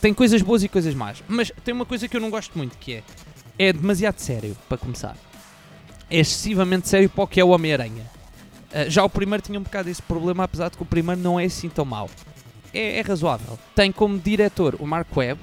tem 0.00 0.12
coisas 0.12 0.42
boas 0.42 0.62
e 0.62 0.68
coisas 0.68 0.94
más, 0.94 1.22
mas 1.26 1.50
tem 1.64 1.72
uma 1.72 1.86
coisa 1.86 2.06
que 2.06 2.16
eu 2.16 2.20
não 2.20 2.30
gosto 2.30 2.56
muito, 2.56 2.76
que 2.78 2.94
é 2.94 3.02
é 3.58 3.72
demasiado 3.72 4.18
sério, 4.18 4.56
para 4.68 4.76
começar. 4.76 5.16
É 6.10 6.18
excessivamente 6.18 6.88
sério 6.88 7.08
para 7.08 7.24
o 7.24 7.26
que 7.26 7.40
é 7.40 7.44
o 7.44 7.48
Homem-Aranha. 7.48 8.04
Uh, 8.70 8.90
já 8.90 9.02
o 9.02 9.08
primeiro 9.08 9.42
tinha 9.42 9.58
um 9.58 9.62
bocado 9.62 9.88
esse 9.88 10.02
problema, 10.02 10.44
apesar 10.44 10.68
de 10.68 10.76
que 10.76 10.82
o 10.82 10.86
primeiro 10.86 11.20
não 11.20 11.40
é 11.40 11.44
assim 11.44 11.68
tão 11.68 11.84
mau. 11.84 12.10
É, 12.74 12.98
é 12.98 13.00
razoável. 13.00 13.58
Tem 13.74 13.90
como 13.90 14.18
diretor 14.18 14.76
o 14.78 14.86
Mark 14.86 15.08
Webb 15.16 15.40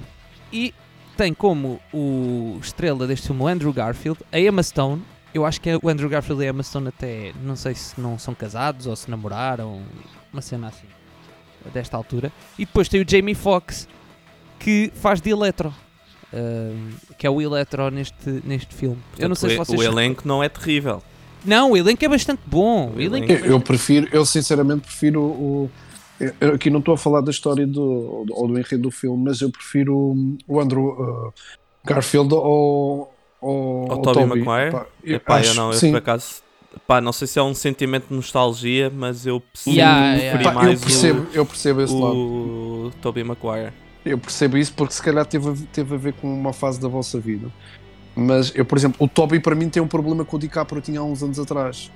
e 0.52 0.72
tem 1.16 1.32
como 1.34 1.80
o 1.92 2.58
estrela 2.60 3.06
deste 3.06 3.28
filme 3.28 3.42
o 3.42 3.46
Andrew 3.46 3.72
Garfield, 3.72 4.20
a 4.32 4.38
Emma 4.38 4.62
Stone. 4.62 5.02
Eu 5.32 5.44
acho 5.44 5.60
que 5.60 5.70
é 5.70 5.78
o 5.80 5.88
Andrew 5.88 6.08
Garfield 6.08 6.42
e 6.42 6.46
a 6.46 6.50
Emma 6.50 6.62
Stone 6.62 6.88
até, 6.88 7.32
não 7.42 7.56
sei 7.56 7.74
se 7.74 8.00
não 8.00 8.18
são 8.18 8.34
casados 8.34 8.86
ou 8.86 8.94
se 8.94 9.10
namoraram, 9.10 9.82
uma 10.32 10.42
cena 10.42 10.68
assim, 10.68 10.86
desta 11.72 11.96
altura. 11.96 12.32
E 12.58 12.64
depois 12.64 12.88
tem 12.88 13.00
o 13.00 13.04
Jamie 13.08 13.34
Foxx, 13.34 13.88
que 14.58 14.92
faz 14.94 15.20
de 15.20 15.30
Eletro. 15.30 15.74
Ahm, 16.32 16.90
que 17.16 17.26
é 17.26 17.30
o 17.30 17.40
Eletro 17.40 17.90
neste, 17.90 18.42
neste 18.44 18.74
filme. 18.74 18.98
eu 19.18 19.28
não 19.28 19.36
sei 19.36 19.50
se 19.50 19.56
Portanto, 19.56 19.76
vocês. 19.76 19.88
O 19.88 19.92
elenco 19.92 20.22
não 20.26 20.42
é 20.42 20.48
terrível. 20.48 21.02
Não, 21.44 21.72
o 21.72 21.76
elenco 21.76 22.04
é 22.04 22.08
bastante 22.08 22.40
bom. 22.46 22.92
O 22.96 23.00
elenco 23.00 23.30
é 23.30 23.40
Eu, 23.40 23.44
eu 23.46 23.60
prefiro, 23.60 24.08
eu 24.12 24.24
sinceramente 24.24 24.82
prefiro 24.82 25.20
o. 25.20 25.70
eu- 26.20 26.54
aqui 26.54 26.70
não 26.70 26.78
estou 26.78 26.94
a 26.94 26.98
falar 26.98 27.20
da 27.20 27.30
história 27.30 27.66
do, 27.66 28.26
ou 28.30 28.46
do 28.48 28.58
enredo 28.58 28.82
do 28.84 28.90
filme, 28.90 29.24
mas 29.24 29.40
eu 29.40 29.50
prefiro 29.50 29.96
o- 29.96 30.36
o 30.46 30.60
Andrew 30.60 30.88
uh, 30.88 31.32
Garfield 31.84 32.32
ou, 32.34 33.12
ou, 33.40 33.90
Ao 33.92 33.98
Tobey 34.02 34.24
Maguire? 34.26 34.70
Pá, 34.70 34.86
eu 35.02 35.16
Epá, 35.16 35.34
eu 35.34 35.40
acho- 35.50 35.54
não, 35.54 35.72
eu 35.72 35.78
sim, 35.78 35.90
por 35.90 35.98
acaso 35.98 36.42
Pá, 36.88 37.00
não 37.00 37.12
sei 37.12 37.28
se 37.28 37.38
é 37.38 37.42
um 37.42 37.54
sentimento 37.54 38.08
de 38.08 38.14
nostalgia, 38.16 38.90
mas 38.90 39.24
eu 39.26 39.40
preferi 39.40 39.76
Yeah, 39.76 40.14
yeah. 40.16 40.42
Pá, 40.42 40.50
eu 40.50 40.54
mais 40.54 40.80
percebo, 40.80 41.26
eu 41.32 41.46
percebo 41.46 41.80
esse 41.82 41.94
lado. 41.94 42.16
o, 42.16 42.86
o 42.86 42.90
Tobey 43.00 43.22
Maguire. 43.22 43.72
Eu 44.04 44.18
percebo 44.18 44.58
isso 44.58 44.74
porque 44.74 44.92
se 44.92 45.00
calhar 45.02 45.24
teve 45.24 45.48
a, 45.48 45.54
teve 45.72 45.94
a 45.94 45.98
ver 45.98 46.12
com 46.14 46.26
uma 46.26 46.52
fase 46.52 46.80
da 46.80 46.88
vossa 46.88 47.18
vida. 47.20 47.48
Mas 48.16 48.52
eu, 48.54 48.64
por 48.64 48.76
exemplo, 48.76 48.96
o 48.98 49.08
Toby 49.08 49.38
para 49.40 49.54
mim 49.54 49.68
tem 49.68 49.80
um 49.82 49.86
problema 49.88 50.24
com 50.24 50.36
o 50.36 50.38
DiCaprio 50.38 50.80
tinha 50.82 50.98
há 51.00 51.04
uns 51.04 51.22
anos 51.22 51.38
atrás. 51.38 51.90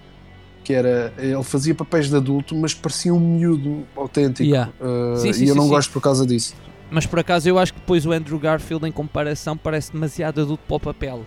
Que 0.69 0.75
era, 0.75 1.15
ele 1.17 1.43
fazia 1.43 1.75
papéis 1.75 2.11
de 2.11 2.17
adulto, 2.17 2.55
mas 2.55 2.75
parecia 2.75 3.15
um 3.15 3.19
miúdo 3.19 3.87
autêntico. 3.97 4.47
Yeah. 4.47 4.71
Uh, 4.79 5.17
Sim, 5.17 5.33
sim, 5.33 5.45
e 5.47 5.49
eu 5.49 5.55
sim, 5.55 5.61
não 5.61 5.67
gosto 5.67 5.91
por 5.91 6.03
causa 6.03 6.27
disso. 6.27 6.55
Mas 6.91 7.07
por 7.07 7.19
acaso 7.19 7.49
eu 7.49 7.59
acho 7.59 7.73
que 7.73 7.81
depois 7.81 8.05
o 8.05 8.13
Andrew 8.13 8.39
Garfield, 8.39 8.87
em 8.87 8.93
comparação, 8.93 9.57
parece 9.57 9.93
demasiado 9.93 10.43
adulto 10.43 10.63
para 10.69 10.77
o 10.77 10.81
papel. 10.81 11.25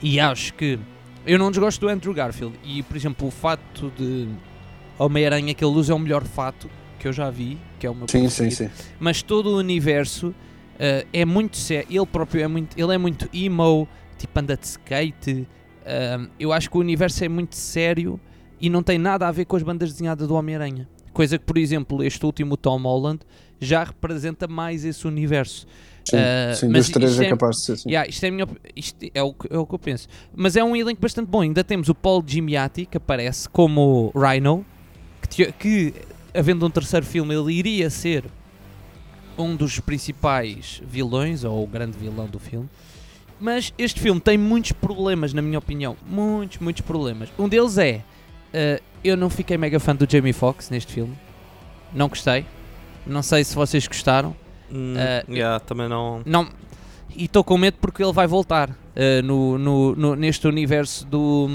E 0.00 0.18
acho 0.18 0.54
que. 0.54 0.78
Eu 1.26 1.38
não 1.38 1.50
desgosto 1.50 1.82
do 1.82 1.88
Andrew 1.90 2.14
Garfield. 2.14 2.58
E, 2.64 2.82
por 2.82 2.96
exemplo, 2.96 3.28
o 3.28 3.30
fato 3.30 3.92
de 3.94 4.26
Homem-Aranha 4.98 5.52
que 5.52 5.62
ele 5.62 5.74
usa 5.74 5.92
é 5.92 5.94
o 5.94 5.98
melhor 5.98 6.24
fato 6.24 6.70
que 6.98 7.06
eu 7.06 7.12
já 7.12 7.28
vi, 7.28 7.58
que 7.78 7.86
é 7.86 7.90
o 7.90 7.94
meu 7.94 8.08
Sim, 8.08 8.30
sim, 8.30 8.48
sim. 8.48 8.70
Mas 8.98 9.20
todo 9.20 9.50
o 9.50 9.58
universo 9.58 10.34
eh, 10.78 11.06
é 11.12 11.26
muito 11.26 11.58
sério. 11.58 11.86
Ele 11.90 12.06
próprio 12.06 12.42
é 12.42 12.48
muito. 12.48 12.78
Ele 12.78 12.94
é 12.94 12.96
muito 12.96 13.28
emo, 13.30 13.86
tipo 14.16 14.40
anda 14.40 14.56
de 14.56 14.64
skate. 14.64 15.46
Ah, 15.84 16.26
eu 16.40 16.50
acho 16.50 16.70
que 16.70 16.78
o 16.78 16.80
universo 16.80 17.22
é 17.22 17.28
muito 17.28 17.54
sério 17.54 18.18
e 18.60 18.68
não 18.70 18.82
tem 18.82 18.98
nada 18.98 19.26
a 19.28 19.32
ver 19.32 19.44
com 19.44 19.56
as 19.56 19.62
bandas 19.62 19.92
desenhadas 19.92 20.26
do 20.28 20.34
Homem-Aranha. 20.34 20.88
Coisa 21.12 21.38
que, 21.38 21.44
por 21.44 21.58
exemplo, 21.58 22.02
este 22.02 22.24
último 22.24 22.56
Tom 22.56 22.78
Holland 22.82 23.20
já 23.60 23.82
representa 23.84 24.46
mais 24.46 24.84
esse 24.84 25.06
universo. 25.06 25.66
Sim, 26.04 26.16
Ah, 26.16 26.54
sim 26.54 26.68
mas 26.68 26.86
dos 26.86 26.90
três 26.94 27.20
é 27.20 27.26
é- 27.26 27.30
capaz 27.30 27.56
de 27.56 27.62
ser. 27.62 27.76
Sim. 27.78 27.88
Yeah, 27.90 28.08
isto 28.08 28.24
é, 28.24 28.30
minha 28.30 28.46
isto 28.74 28.96
é, 29.12 29.22
o, 29.22 29.32
que- 29.34 29.48
é 29.52 29.58
o 29.58 29.66
que 29.66 29.74
eu 29.74 29.78
penso. 29.78 30.08
Mas 30.34 30.56
é 30.56 30.62
um 30.64 30.74
elenco 30.76 31.00
bastante 31.00 31.28
bom. 31.28 31.40
Ainda 31.42 31.62
temos 31.64 31.88
o 31.88 31.94
Paul 31.94 32.22
Giamatti, 32.26 32.86
que 32.86 32.96
aparece 32.96 33.48
como 33.48 34.12
Rhino, 34.14 34.64
que, 35.28 35.52
que, 35.52 35.94
havendo 36.32 36.64
um 36.64 36.70
terceiro 36.70 37.04
filme, 37.04 37.34
ele 37.34 37.52
iria 37.52 37.90
ser 37.90 38.24
um 39.36 39.54
dos 39.54 39.78
principais 39.80 40.82
vilões, 40.86 41.44
ou 41.44 41.62
o 41.62 41.66
grande 41.66 41.96
vilão 41.98 42.26
do 42.26 42.38
filme. 42.38 42.68
Mas 43.40 43.72
este 43.78 44.00
filme 44.00 44.20
tem 44.20 44.36
muitos 44.38 44.72
problemas, 44.72 45.32
na 45.32 45.40
minha 45.42 45.58
opinião. 45.58 45.96
Muitos, 46.08 46.58
muitos 46.58 46.82
problemas. 46.82 47.28
Um 47.38 47.48
deles 47.48 47.76
é, 47.78 48.02
eh, 48.52 48.80
eu 49.04 49.16
não 49.16 49.30
fiquei 49.30 49.56
mega 49.56 49.78
fã 49.80 49.94
do 49.94 50.06
Jamie 50.10 50.32
Foxx 50.32 50.70
neste 50.70 50.92
filme. 50.92 51.16
Não 51.92 52.08
gostei. 52.08 52.44
Não 53.06 53.22
sei 53.22 53.44
se 53.44 53.54
vocês 53.54 53.86
gostaram. 53.86 54.34
Hum, 54.70 54.94
Ah, 54.98 55.24
yeah, 55.30 55.60
também 55.60 55.88
não. 55.88 56.20
Não, 56.26 56.46
e 57.16 57.24
estou 57.24 57.42
com 57.42 57.56
medo 57.56 57.78
porque 57.80 58.02
ele 58.02 58.12
vai 58.12 58.26
voltar 58.26 58.70
eh, 58.94 59.22
no, 59.22 59.56
no- 59.58 59.96
no- 59.96 60.14
neste 60.16 60.46
universo 60.46 61.06
do 61.06 61.48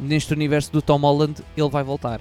neste 0.00 0.32
universo 0.32 0.72
do 0.72 0.80
Tom 0.80 0.98
Holland 1.00 1.42
ele 1.56 1.68
vai 1.68 1.82
voltar 1.82 2.20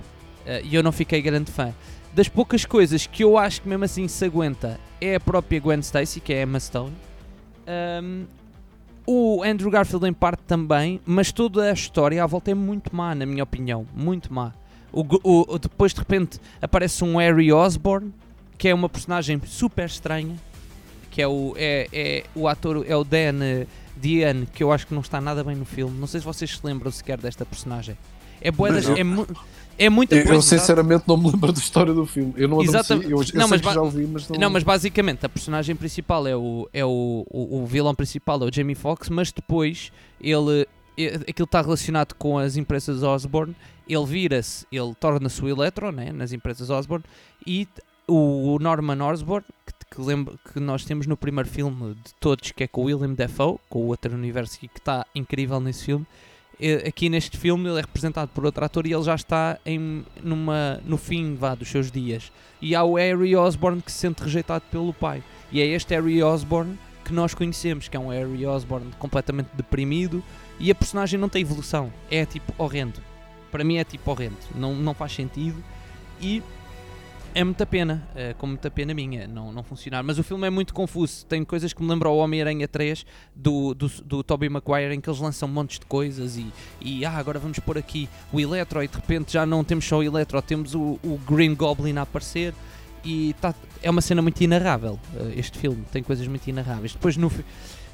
e 0.63 0.73
eu 0.75 0.81
não 0.81 0.91
fiquei 0.91 1.21
grande 1.21 1.51
fã 1.51 1.71
das 2.13 2.27
poucas 2.27 2.65
coisas 2.65 3.05
que 3.05 3.23
eu 3.23 3.37
acho 3.37 3.61
que 3.61 3.69
mesmo 3.69 3.83
assim 3.85 4.07
se 4.07 4.25
aguenta 4.25 4.79
é 4.99 5.15
a 5.15 5.19
própria 5.19 5.59
Gwen 5.59 5.79
Stacy 5.81 6.19
que 6.19 6.33
é 6.33 6.41
Emma 6.41 6.59
Stone 6.59 6.91
Ahm, 7.67 8.25
o 9.07 9.41
Andrew 9.43 9.71
Garfield 9.71 10.05
em 10.05 10.13
parte 10.13 10.41
também 10.45 10.99
mas 11.05 11.31
toda 11.31 11.63
a 11.63 11.71
história 11.73 12.21
à 12.23 12.27
volta 12.27 12.51
é 12.51 12.53
muito 12.53 12.95
má 12.95 13.15
na 13.15 13.25
minha 13.25 13.43
opinião. 13.43 13.87
Muito 13.95 14.31
má. 14.33 14.53
O, 14.91 15.01
o- 15.01 15.55
o- 15.55 15.57
depois 15.59 15.93
de 15.93 15.99
repente 15.99 16.39
aparece 16.61 17.03
um 17.03 17.15
Harry 17.17 17.51
Osborn 17.51 18.13
que 18.57 18.67
é 18.67 18.73
uma 18.75 18.89
personagem 18.89 19.41
super 19.45 19.85
estranha 19.85 20.35
que 21.09 21.21
é 21.21 21.27
o, 21.27 21.53
é, 21.57 21.87
é 21.91 22.23
o 22.35 22.47
ator, 22.47 22.85
é 22.87 22.95
o 22.95 23.03
Dan 23.03 23.65
Dean, 23.99 24.45
que 24.53 24.63
eu 24.63 24.71
acho 24.71 24.87
que 24.87 24.93
não 24.93 25.01
está 25.01 25.19
nada 25.19 25.43
bem 25.43 25.55
no 25.55 25.65
filme. 25.65 25.97
Não 25.99 26.07
sei 26.07 26.19
se 26.19 26.25
vocês 26.25 26.51
se 26.57 26.59
lembram 26.65 26.91
sequer 26.91 27.17
desta 27.17 27.45
personagem. 27.45 27.97
É 28.39 28.51
boa, 28.51 28.69
eu- 28.69 28.95
é, 28.97 29.03
mu 29.03 29.27
é 29.79 29.89
muita 29.89 30.15
Eu, 30.15 30.35
eu 30.35 30.41
sinceramente 30.41 31.03
não 31.07 31.17
me 31.17 31.31
lembro 31.31 31.51
da 31.51 31.59
história 31.59 31.93
do 31.93 32.05
filme. 32.05 32.33
Eu 32.37 32.47
não. 32.47 32.61
Exatamente. 32.61 33.11
Eu, 33.11 33.21
eu 33.21 33.25
Não, 33.33 33.47
mas 33.47 33.61
já 33.61 33.81
ouvi, 33.81 34.05
mas 34.07 34.29
não. 34.29 34.39
Não, 34.39 34.49
mas 34.49 34.63
basicamente 34.63 35.25
a 35.25 35.29
personagem 35.29 35.75
principal 35.75 36.27
é 36.27 36.35
o, 36.35 36.69
é 36.71 36.85
o, 36.85 37.25
o, 37.29 37.61
o 37.61 37.65
vilão 37.65 37.93
principal, 37.95 38.41
é 38.43 38.45
o 38.45 38.53
Jamie 38.53 38.75
Foxx, 38.75 39.09
mas 39.09 39.31
depois 39.31 39.91
ele, 40.21 40.67
aquilo 41.27 41.45
está 41.45 41.61
relacionado 41.61 42.13
com 42.13 42.37
as 42.37 42.57
empresas 42.57 43.01
Osborne, 43.03 43.55
ele 43.87 44.05
vira-se, 44.05 44.65
ele 44.71 44.93
torna-se 44.99 45.43
o 45.43 45.47
Electro, 45.49 45.91
né, 45.91 46.11
nas 46.11 46.31
empresas 46.33 46.69
Osborne, 46.69 47.03
e 47.45 47.67
o 48.07 48.57
Norman 48.59 49.03
Osborn, 49.03 49.45
que, 49.65 49.73
que, 49.89 50.01
lembro, 50.01 50.39
que 50.51 50.59
nós 50.59 50.85
temos 50.85 51.07
no 51.07 51.17
primeiro 51.17 51.49
filme 51.49 51.93
de 51.95 52.13
todos, 52.19 52.51
que 52.51 52.63
é 52.63 52.67
com 52.67 52.81
o 52.81 52.85
William 52.85 53.13
Dafoe, 53.13 53.57
com 53.69 53.79
o 53.79 53.87
outro 53.87 54.13
universo 54.13 54.59
que 54.59 54.69
está 54.75 55.05
incrível 55.15 55.59
nesse 55.59 55.85
filme, 55.85 56.05
aqui 56.87 57.09
neste 57.09 57.37
filme 57.37 57.69
ele 57.69 57.77
é 57.77 57.81
representado 57.81 58.31
por 58.33 58.45
outro 58.45 58.65
ator 58.65 58.87
e 58.87 58.93
ele 58.93 59.03
já 59.03 59.15
está 59.15 59.59
em, 59.65 60.03
numa, 60.23 60.81
no 60.85 60.97
fim 60.97 61.35
vá, 61.35 61.53
dos 61.53 61.69
seus 61.69 61.91
dias. 61.91 62.31
E 62.61 62.75
há 62.75 62.83
o 62.83 62.95
Harry 62.95 63.35
Osborn 63.35 63.81
que 63.81 63.91
se 63.91 63.99
sente 63.99 64.23
rejeitado 64.23 64.63
pelo 64.71 64.93
pai. 64.93 65.23
E 65.51 65.61
é 65.61 65.65
este 65.65 65.93
Harry 65.93 66.21
Osborn 66.23 66.77
que 67.05 67.13
nós 67.13 67.33
conhecemos, 67.33 67.87
que 67.87 67.95
é 67.95 67.99
um 67.99 68.09
Harry 68.09 68.45
Osborn 68.45 68.91
completamente 68.97 69.49
deprimido 69.53 70.23
e 70.59 70.71
a 70.71 70.75
personagem 70.75 71.19
não 71.19 71.29
tem 71.29 71.41
evolução. 71.43 71.93
É 72.09 72.25
tipo 72.25 72.53
horrendo. 72.57 73.01
Para 73.51 73.63
mim 73.63 73.77
é 73.77 73.83
tipo 73.83 74.09
horrendo. 74.09 74.37
Não, 74.55 74.75
não 74.75 74.93
faz 74.93 75.13
sentido 75.13 75.63
e 76.19 76.41
é 77.37 77.43
muita 77.43 77.67
pena, 77.67 78.01
é, 78.15 78.33
com 78.33 78.47
muita 78.47 78.71
pena 78.71 78.95
minha, 78.95 79.27
não, 79.27 79.51
não 79.53 79.61
funcionar. 79.61 80.01
Mas 80.01 80.17
o 80.17 80.23
filme 80.23 80.47
é 80.47 80.49
muito 80.49 80.73
confuso. 80.73 81.23
Tem 81.27 81.45
coisas 81.45 81.71
que 81.71 81.83
me 81.83 81.87
lembram 81.87 82.11
o 82.11 82.17
Homem-Aranha 82.17 82.67
3 82.67 83.05
do, 83.35 83.75
do, 83.75 83.87
do 84.03 84.23
Tobey 84.23 84.49
Maguire, 84.49 84.95
em 84.95 84.99
que 84.99 85.07
eles 85.07 85.19
lançam 85.19 85.47
montes 85.47 85.77
de 85.77 85.85
coisas 85.85 86.35
e, 86.35 86.47
e 86.81 87.05
ah, 87.05 87.11
agora 87.11 87.37
vamos 87.37 87.59
pôr 87.59 87.77
aqui 87.77 88.09
o 88.33 88.39
Electro 88.39 88.81
e 88.81 88.87
de 88.87 88.95
repente 88.95 89.33
já 89.33 89.45
não 89.45 89.63
temos 89.63 89.85
só 89.85 89.99
o 89.99 90.03
Electro, 90.03 90.41
temos 90.41 90.73
o, 90.73 90.99
o 91.03 91.19
Green 91.29 91.53
Goblin 91.53 91.95
a 91.97 92.01
aparecer. 92.01 92.55
E 93.05 93.35
tá, 93.39 93.53
é 93.83 93.89
uma 93.91 94.01
cena 94.01 94.23
muito 94.23 94.41
inarrável. 94.41 94.99
eh, 95.15 95.33
este 95.37 95.59
filme 95.59 95.85
tem 95.91 96.01
coisas 96.01 96.27
muito 96.27 96.47
inarráveis. 96.47 96.93
Depois, 96.93 97.15
no, 97.17 97.31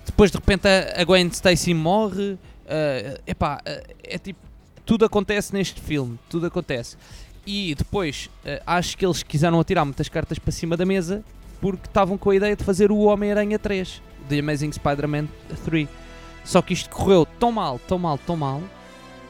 depois 0.05 0.31
de 0.31 0.37
repente 0.37 0.69
a, 0.69 1.01
a 1.01 1.03
Gwen 1.03 1.27
Stacy 1.27 1.73
morre. 1.73 2.37
eh, 2.65 3.19
epá, 3.27 3.59
eh, 3.65 3.83
é 4.05 4.17
tipo. 4.17 4.39
Tudo 4.85 5.05
acontece 5.05 5.53
neste 5.53 5.81
filme. 5.81 6.17
Tudo 6.29 6.45
acontece. 6.45 6.97
E 7.45 7.75
depois 7.75 8.29
eh, 8.45 8.61
acho 8.65 8.97
que 8.97 9.05
eles 9.05 9.21
quiseram 9.23 9.59
atirar 9.59 9.83
muitas 9.83 10.07
cartas 10.07 10.39
para 10.39 10.51
cima 10.51 10.77
da 10.77 10.85
mesa 10.85 11.23
porque 11.59 11.87
estavam 11.87 12.17
com 12.17 12.29
a 12.29 12.35
ideia 12.35 12.55
de 12.55 12.63
fazer 12.63 12.91
o 12.91 12.99
Homem-Aranha 12.99 13.57
3, 13.59 14.01
The 14.29 14.39
Amazing 14.39 14.71
Spider-Man 14.73 15.27
3. 15.65 15.87
Só 16.45 16.61
que 16.61 16.73
isto 16.73 16.89
correu 16.89 17.25
tão 17.25 17.51
mal, 17.51 17.79
tão 17.79 17.97
mal, 17.97 18.17
tão 18.17 18.35
mal, 18.35 18.61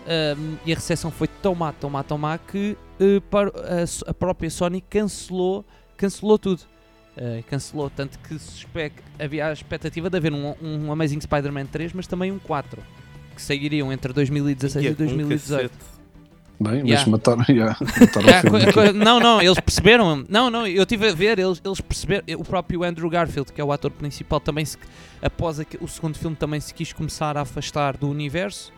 ahm, 0.07 0.55
e 0.65 0.71
a 0.71 0.75
recepção 0.75 1.11
foi 1.11 1.27
tão 1.27 1.53
má, 1.55 1.71
tão 1.73 1.89
má, 1.89 2.03
tão 2.03 2.17
má, 2.17 2.37
que 2.37 2.75
eh, 2.99 3.19
par- 3.29 3.49
a, 3.49 4.09
a 4.09 4.13
própria 4.13 4.49
Sony 4.49 4.81
cancelou, 4.81 5.63
cancelou 5.95 6.37
tudo. 6.39 6.61
Eh, 7.15 7.43
cancelou, 7.47 7.89
tanto 7.91 8.17
que 8.19 8.35
havia 9.19 9.47
a 9.47 9.53
expectativa 9.53 10.09
de 10.09 10.17
haver 10.17 10.33
um, 10.33 10.55
um 10.61 10.91
Amazing 10.91 11.21
Spider-Man 11.21 11.67
3, 11.67 11.93
mas 11.93 12.07
também 12.07 12.31
um 12.31 12.39
4, 12.39 12.81
que 13.35 13.41
sairiam 13.41 13.93
entre 13.93 14.11
2016 14.11 14.83
e, 14.83 14.87
E 14.87 14.91
é 14.91 14.91
com 14.91 14.97
2018. 14.97 15.69
cacete. 15.71 16.02
Bem, 16.59 16.81
mas 16.81 16.89
Yeah. 16.89 17.11
mataram, 17.11 17.45
yeah, 17.49 17.77
mataram 17.99 18.27
a 18.55 18.57
o 18.67 18.71
filme. 18.73 18.89
a 18.89 18.93
não, 18.93 19.19
não, 19.19 19.41
eles 19.41 19.59
perceberam. 19.59 20.23
Não, 20.29 20.49
não, 20.49 20.65
eu 20.67 20.83
estive 20.83 21.09
a 21.09 21.13
ver, 21.13 21.39
eles, 21.39 21.61
eles 21.65 21.81
perceberam. 21.81 22.23
O 22.37 22.43
próprio 22.45 22.83
Andrew 22.83 23.09
Garfield, 23.09 23.51
que 23.51 23.59
é 23.59 23.63
o 23.63 23.71
ator 23.71 23.91
principal, 23.91 24.39
também 24.39 24.63
se, 24.63 24.77
após 25.21 25.59
aque- 25.59 25.77
o 25.81 25.87
segundo 25.87 26.17
filme, 26.17 26.35
também 26.35 26.59
se 26.59 26.73
quis 26.73 26.93
começar 26.93 27.35
a 27.37 27.41
afastar 27.41 27.97
do 27.97 28.07
universo 28.09 28.71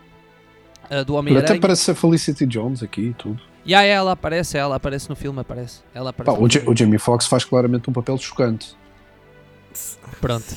ah, 0.90 1.04
do 1.04 1.14
Até 1.18 1.20
Homem-Aranha. 1.20 1.62
parece 1.62 1.92
a 1.92 1.96
Felicity 1.96 2.46
Jones 2.46 2.82
aqui 2.82 3.02
e 3.10 3.14
tudo. 3.14 3.40
E 3.66 3.74
aí 3.76 3.90
ela 3.90 4.12
aparece, 4.14 4.58
ela 4.58 4.76
aparece 4.76 5.10
no 5.10 5.16
filme, 5.16 5.40
aparece. 5.42 5.82
Ela 5.94 6.14
Pá, 6.14 6.24
aparece 6.24 6.40
o, 6.40 6.42
no 6.44 6.50
Ja- 6.50 6.60
filme. 6.62 6.74
o 6.74 6.78
Jamie 6.78 7.00
Foxx 7.00 7.28
faz 7.28 7.44
claramente 7.44 7.90
um 7.90 7.94
papel 7.94 8.18
chocante. 8.18 8.76
Pronto. 10.22 10.56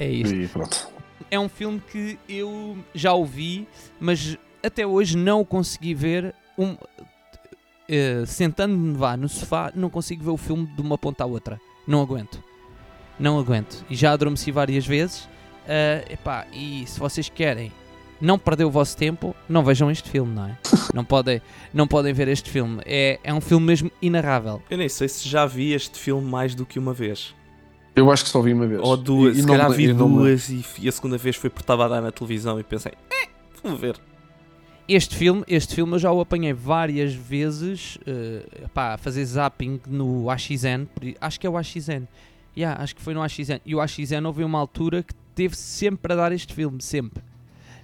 É 0.00 0.10
pronto. 0.52 0.88
É 1.30 1.38
um 1.38 1.48
filme 1.48 1.82
que 1.92 2.18
eu 2.28 2.78
já 2.94 3.12
ouvi, 3.12 3.68
mas 4.00 4.36
até 4.64 4.86
hoje 4.86 5.16
não 5.16 5.40
o 5.40 5.44
consegui 5.44 5.92
ver. 5.94 6.34
Um, 6.58 6.76
eh, 7.88 8.24
Sentando-me 8.26 8.94
vá 8.96 9.16
no 9.16 9.28
sofá, 9.28 9.72
não 9.74 9.88
consigo 9.88 10.24
ver 10.24 10.30
o 10.30 10.36
filme 10.36 10.66
de 10.66 10.80
uma 10.82 10.98
ponta 10.98 11.24
à 11.24 11.26
outra. 11.26 11.60
Não 11.86 12.02
aguento. 12.02 12.42
Não 13.18 13.38
aguento. 13.38 13.84
E 13.88 13.94
já 13.94 14.12
adormeci 14.12 14.50
várias 14.50 14.86
vezes. 14.86 15.28
Eh, 15.66 16.04
epá, 16.10 16.46
e 16.52 16.84
se 16.86 16.98
vocês 16.98 17.28
querem 17.28 17.72
não 18.20 18.38
perder 18.38 18.64
o 18.64 18.70
vosso 18.70 18.96
tempo, 18.96 19.34
não 19.48 19.64
vejam 19.64 19.90
este 19.90 20.10
filme, 20.10 20.34
não 20.34 20.46
é? 20.46 20.58
não, 20.92 21.04
podem, 21.04 21.40
não 21.72 21.86
podem 21.86 22.12
ver 22.12 22.28
este 22.28 22.50
filme. 22.50 22.82
É, 22.84 23.18
é 23.22 23.32
um 23.32 23.40
filme 23.40 23.66
mesmo 23.66 23.90
inarrável. 24.02 24.62
Eu 24.68 24.78
nem 24.78 24.88
sei 24.88 25.08
se 25.08 25.28
já 25.28 25.46
vi 25.46 25.72
este 25.72 25.98
filme 25.98 26.28
mais 26.28 26.54
do 26.54 26.66
que 26.66 26.78
uma 26.78 26.92
vez. 26.92 27.34
Eu 27.94 28.10
acho 28.10 28.24
que 28.24 28.30
só 28.30 28.40
vi 28.40 28.52
uma 28.52 28.66
vez. 28.66 28.80
Ou 28.82 28.96
duas. 28.96 29.36
E- 29.36 29.40
se 29.40 29.46
não 29.46 29.56
calhar 29.56 29.70
vi 29.72 29.88
e 29.88 29.92
duas 29.92 30.48
e, 30.48 30.64
e 30.80 30.88
a 30.88 30.92
segunda 30.92 31.18
vez 31.18 31.36
foi 31.36 31.50
porque 31.50 31.64
estava 31.64 31.84
a 31.84 31.88
dar 31.88 32.00
na 32.00 32.12
televisão 32.12 32.58
e 32.60 32.62
pensei, 32.62 32.92
eh, 33.10 33.28
vamos 33.62 33.80
ver. 33.80 33.96
Este 34.88 35.14
filme, 35.16 35.44
este 35.46 35.74
filme 35.74 35.92
eu 35.94 35.98
já 35.98 36.10
o 36.10 36.20
apanhei 36.20 36.52
várias 36.54 37.12
vezes 37.12 37.98
eh, 38.06 38.42
pá, 38.72 38.94
a 38.94 38.98
fazer 38.98 39.22
zapping 39.24 39.78
no 39.86 40.30
AXN, 40.30 40.86
acho 41.20 41.38
que 41.38 41.46
é 41.46 41.50
o 41.50 41.58
AXN. 41.58 42.04
Yeah, 42.56 42.82
acho 42.82 42.96
que 42.96 43.02
foi 43.02 43.12
no 43.12 43.22
AXN. 43.22 43.60
E 43.66 43.74
o 43.74 43.80
AXN 43.80 44.24
houve 44.24 44.42
uma 44.42 44.58
altura 44.58 45.02
que 45.02 45.12
teve 45.34 45.54
sempre 45.56 46.12
a 46.14 46.16
dar 46.16 46.32
este 46.32 46.54
filme, 46.54 46.80
sempre. 46.80 47.22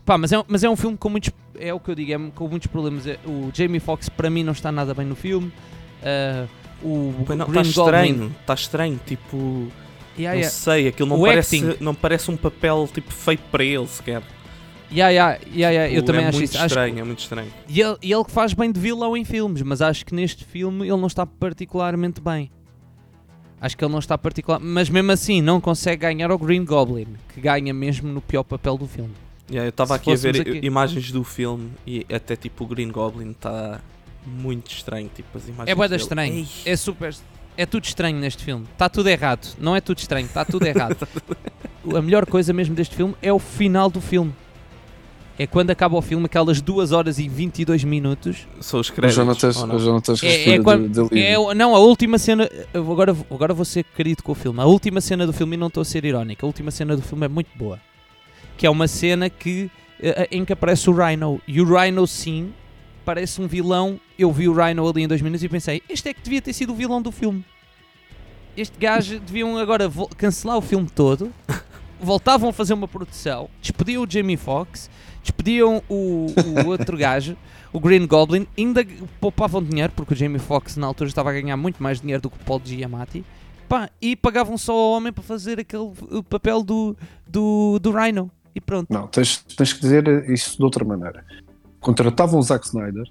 Pá, 0.05 0.17
mas 0.17 0.33
é, 0.33 0.39
um- 0.39 0.45
mas 0.49 0.65
é 0.65 0.71
um 0.71 0.77
filme 0.77 0.97
com 0.97 1.09
muitos. 1.11 1.31
É 1.59 1.73
o 1.75 1.79
que 1.79 1.91
eu 1.91 1.95
digo, 1.95 2.13
é 2.13 2.31
com 2.35 2.49
muitos 2.49 2.67
problemas. 2.69 3.07
É- 3.07 3.19
O 3.27 3.51
Jamie 3.55 3.81
Foxx, 3.81 4.09
para 4.09 4.31
mim, 4.31 4.43
não 4.43 4.53
está 4.53 4.73
nada 4.73 4.95
bem 4.95 5.05
no 5.07 5.15
filme. 5.15 5.53
Ah, 6.03 6.47
o 6.83 7.13
não, 7.37 7.47
Green 7.47 7.61
está 7.63 7.83
Goblin. 7.83 8.01
estranho, 8.01 8.37
está 8.41 8.55
estranho, 8.55 9.01
tipo, 9.07 9.37
Yeah, 10.17 10.35
não 10.37 10.41
yeah. 10.41 10.51
sei, 10.51 10.89
aquilo 10.89 11.09
não 11.09 11.21
O 11.21 11.25
parece, 11.25 11.57
acting. 11.57 11.85
não 11.85 11.95
parece 11.95 12.31
um 12.31 12.37
papel 12.37 12.89
tipo 12.93 13.13
feito 13.13 13.43
para 13.51 13.65
ele 13.65 13.87
sequer. 13.89 14.23
Yeah, 14.93 15.11
yeah, 15.11 15.39
yeah, 15.55 15.71
yeah, 15.71 15.87
Eu 15.89 15.95
Tipo, 16.03 16.07
também 16.07 16.25
é 16.25 16.29
acho 16.29 16.39
muito 16.39 16.49
isso. 16.51 16.57
Acho 16.59 16.67
estranho, 16.67 16.99
é 16.99 17.03
muito 17.03 17.19
estranho. 17.19 17.53
E 17.69 17.81
ele, 17.81 17.97
e 18.03 18.13
ele 18.13 18.25
que 18.25 18.31
faz 18.31 18.53
bem 18.55 18.71
de 18.71 18.79
vilão 18.79 19.17
em 19.17 19.25
filmes, 19.25 19.63
mas 19.63 19.83
acho 19.83 20.05
que 20.07 20.15
neste 20.15 20.45
filme 20.45 20.83
ele 20.87 20.97
não 20.97 21.07
está 21.07 21.27
particularmente 21.27 22.21
bem. 22.21 22.51
Acho 23.61 23.77
que 23.77 23.85
ele 23.85 23.93
não 23.93 23.99
está 23.99 24.19
particular, 24.19 24.61
mas 24.61 24.91
mesmo 24.91 25.11
assim 25.11 25.41
não 25.41 25.61
consegue 25.61 26.03
ganhar 26.03 26.31
ao 26.31 26.39
Green 26.39 26.65
Goblin, 26.65 27.07
que 27.33 27.41
ganha 27.41 27.73
mesmo 27.73 28.13
no 28.13 28.21
pior 28.21 28.43
papel 28.45 28.77
do 28.77 28.87
filme. 28.87 29.13
Yeah, 29.51 29.67
eu 29.67 29.71
estava 29.71 29.95
aqui 29.95 30.13
a 30.13 30.17
ver 30.17 30.41
aqui- 30.41 30.61
imagens 30.63 31.11
do 31.11 31.25
filme 31.25 31.71
e 31.87 32.07
até 32.13 32.37
tipo 32.37 32.65
o 32.65 32.67
Green 32.67 32.91
Goblin 32.91 33.31
está 33.31 33.81
muito 34.27 34.71
estranho, 34.71 35.11
tipo 35.15 35.37
as 35.37 35.45
imagens 35.49 35.69
É 35.69 35.75
boeda 35.75 35.97
estranho. 35.97 36.35
Ei, 36.35 36.47
É 36.73 36.77
super, 36.77 37.15
é 37.57 37.65
tudo 37.67 37.85
estranho 37.85 38.19
neste 38.19 38.45
filme. 38.45 38.67
Está 38.73 38.89
tudo 38.89 39.09
errado. 39.09 39.55
Não 39.59 39.75
é 39.75 39.81
tudo 39.81 39.99
estranho, 39.99 40.27
está 40.27 40.45
tudo 40.45 40.67
errado. 40.67 41.07
A 41.97 42.01
melhor 42.01 42.25
coisa 42.27 42.53
mesmo 42.53 42.75
deste 42.75 42.95
filme 42.97 43.15
é 43.21 43.33
o 43.33 43.39
final 43.39 43.91
do 43.91 44.01
filme. 44.01 44.33
É 45.37 45.47
quando 45.49 45.71
acaba 45.71 45.97
o 45.97 46.03
filme, 46.03 46.27
aquelas 46.27 46.61
2 46.61 46.93
horas 46.93 47.19
e 47.19 47.29
22 47.29 47.83
minutos. 47.83 48.47
São 48.61 48.79
os 48.79 48.89
O 48.89 48.93
créditos. 48.93 49.17
Jonatas, 49.17 49.57
ou 49.57 49.67
não? 49.67 49.75
o 49.75 49.79
Jonatas 49.81 50.23
É- 50.23 50.51
é 50.51 50.59
quando- 50.63 50.89
de, 50.89 51.09
de. 51.15 51.21
É, 51.21 51.37
o- 51.37 51.53
não, 51.55 51.75
a 51.75 51.79
última 51.81 52.19
cena. 52.19 52.49
Agora, 52.73 53.17
agora 53.31 53.53
vou 53.53 53.65
ser 53.65 53.83
querido 53.83 54.23
com 54.23 54.31
o 54.31 54.35
filme. 54.35 54.61
A 54.61 54.65
última 54.65 55.01
cena 55.01 55.27
do 55.27 55.33
filme, 55.33 55.57
e 55.57 55.59
não 55.59 55.67
estou 55.67 55.81
a 55.81 55.85
ser 55.85 56.05
irónico, 56.05 56.45
a 56.45 56.49
última 56.49 56.71
cena 56.71 56.95
do 56.95 57.03
filme 57.03 57.25
é 57.25 57.29
muito 57.29 57.49
boa. 57.57 57.81
Que 58.57 58.65
é 58.65 58.71
uma 58.71 58.87
cena 58.87 59.29
que, 59.29 59.69
eh, 60.01 60.29
em 60.31 60.45
que 60.45 60.53
aparece 60.53 60.89
o 60.89 60.93
Rhino. 60.93 61.41
E 61.49 61.61
o 61.61 61.65
Rhino, 61.65 62.07
sim, 62.07 62.53
parece 63.05 63.41
um 63.43 63.49
vilão. 63.49 63.99
Eu 64.17 64.31
vi 64.31 64.49
o 64.49 64.53
Rhino 64.53 64.89
ali 64.89 65.03
em 65.03 65.09
dois 65.09 65.21
minutos 65.21 65.43
e 65.43 65.49
pensei: 65.49 65.83
este 65.89 66.11
é 66.11 66.15
que 66.15 66.23
devia 66.23 66.41
ter 66.41 66.53
sido 66.53 66.73
o 66.73 66.77
vilão 66.77 67.03
do 67.03 67.11
filme. 67.11 67.45
Este 68.57 68.79
gajo 68.79 69.19
deviam 69.19 69.59
agora 69.59 69.91
cancelar 70.17 70.57
o 70.57 70.61
filme 70.61 70.89
todo. 70.89 71.33
Voltavam 72.01 72.51
a 72.51 72.53
fazer 72.53 72.75
uma 72.75 72.87
produção, 72.87 73.49
despediam 73.63 74.03
o 74.05 74.07
Jamie 74.09 74.37
Foxx, 74.37 74.91
despediam 75.25 75.83
o, 75.89 76.27
o 76.65 76.69
outro 76.71 76.97
gajo, 76.97 77.37
o 77.73 77.81
Green 77.81 78.07
Goblin, 78.07 78.47
ainda 78.57 78.87
poupavam 79.21 79.63
dinheiro, 79.63 79.93
porque 79.97 80.15
o 80.15 80.17
Jamie 80.17 80.39
Foxx 80.39 80.77
na 80.77 80.87
altura 80.87 81.09
estava 81.09 81.31
a 81.31 81.33
ganhar 81.33 81.57
muito 81.57 81.83
mais 81.83 82.01
dinheiro 82.01 82.23
do 82.23 82.31
que 82.31 82.37
o 82.37 82.45
Paul 82.45 82.61
Giamatti, 82.65 83.25
pá, 83.69 83.91
e 84.01 84.15
pagavam 84.15 84.57
só 84.57 84.73
ao 84.73 84.93
homem 84.93 85.13
para 85.13 85.25
fazer 85.25 85.59
aquele 85.59 85.91
papel 86.29 86.63
do, 86.63 86.97
do, 87.27 87.79
do 87.81 87.91
Rhino. 87.91 88.31
E 88.55 88.61
pronto. 88.61 88.87
Não, 88.93 89.09
tens, 89.09 89.39
tens 89.57 89.73
que 89.73 89.81
dizer 89.81 90.31
isso 90.31 90.57
de 90.57 90.63
outra 90.63 90.85
maneira. 90.85 91.25
Contratavam 91.81 92.39
o 92.39 92.43
Zack 92.43 92.67
Snyder, 92.67 93.05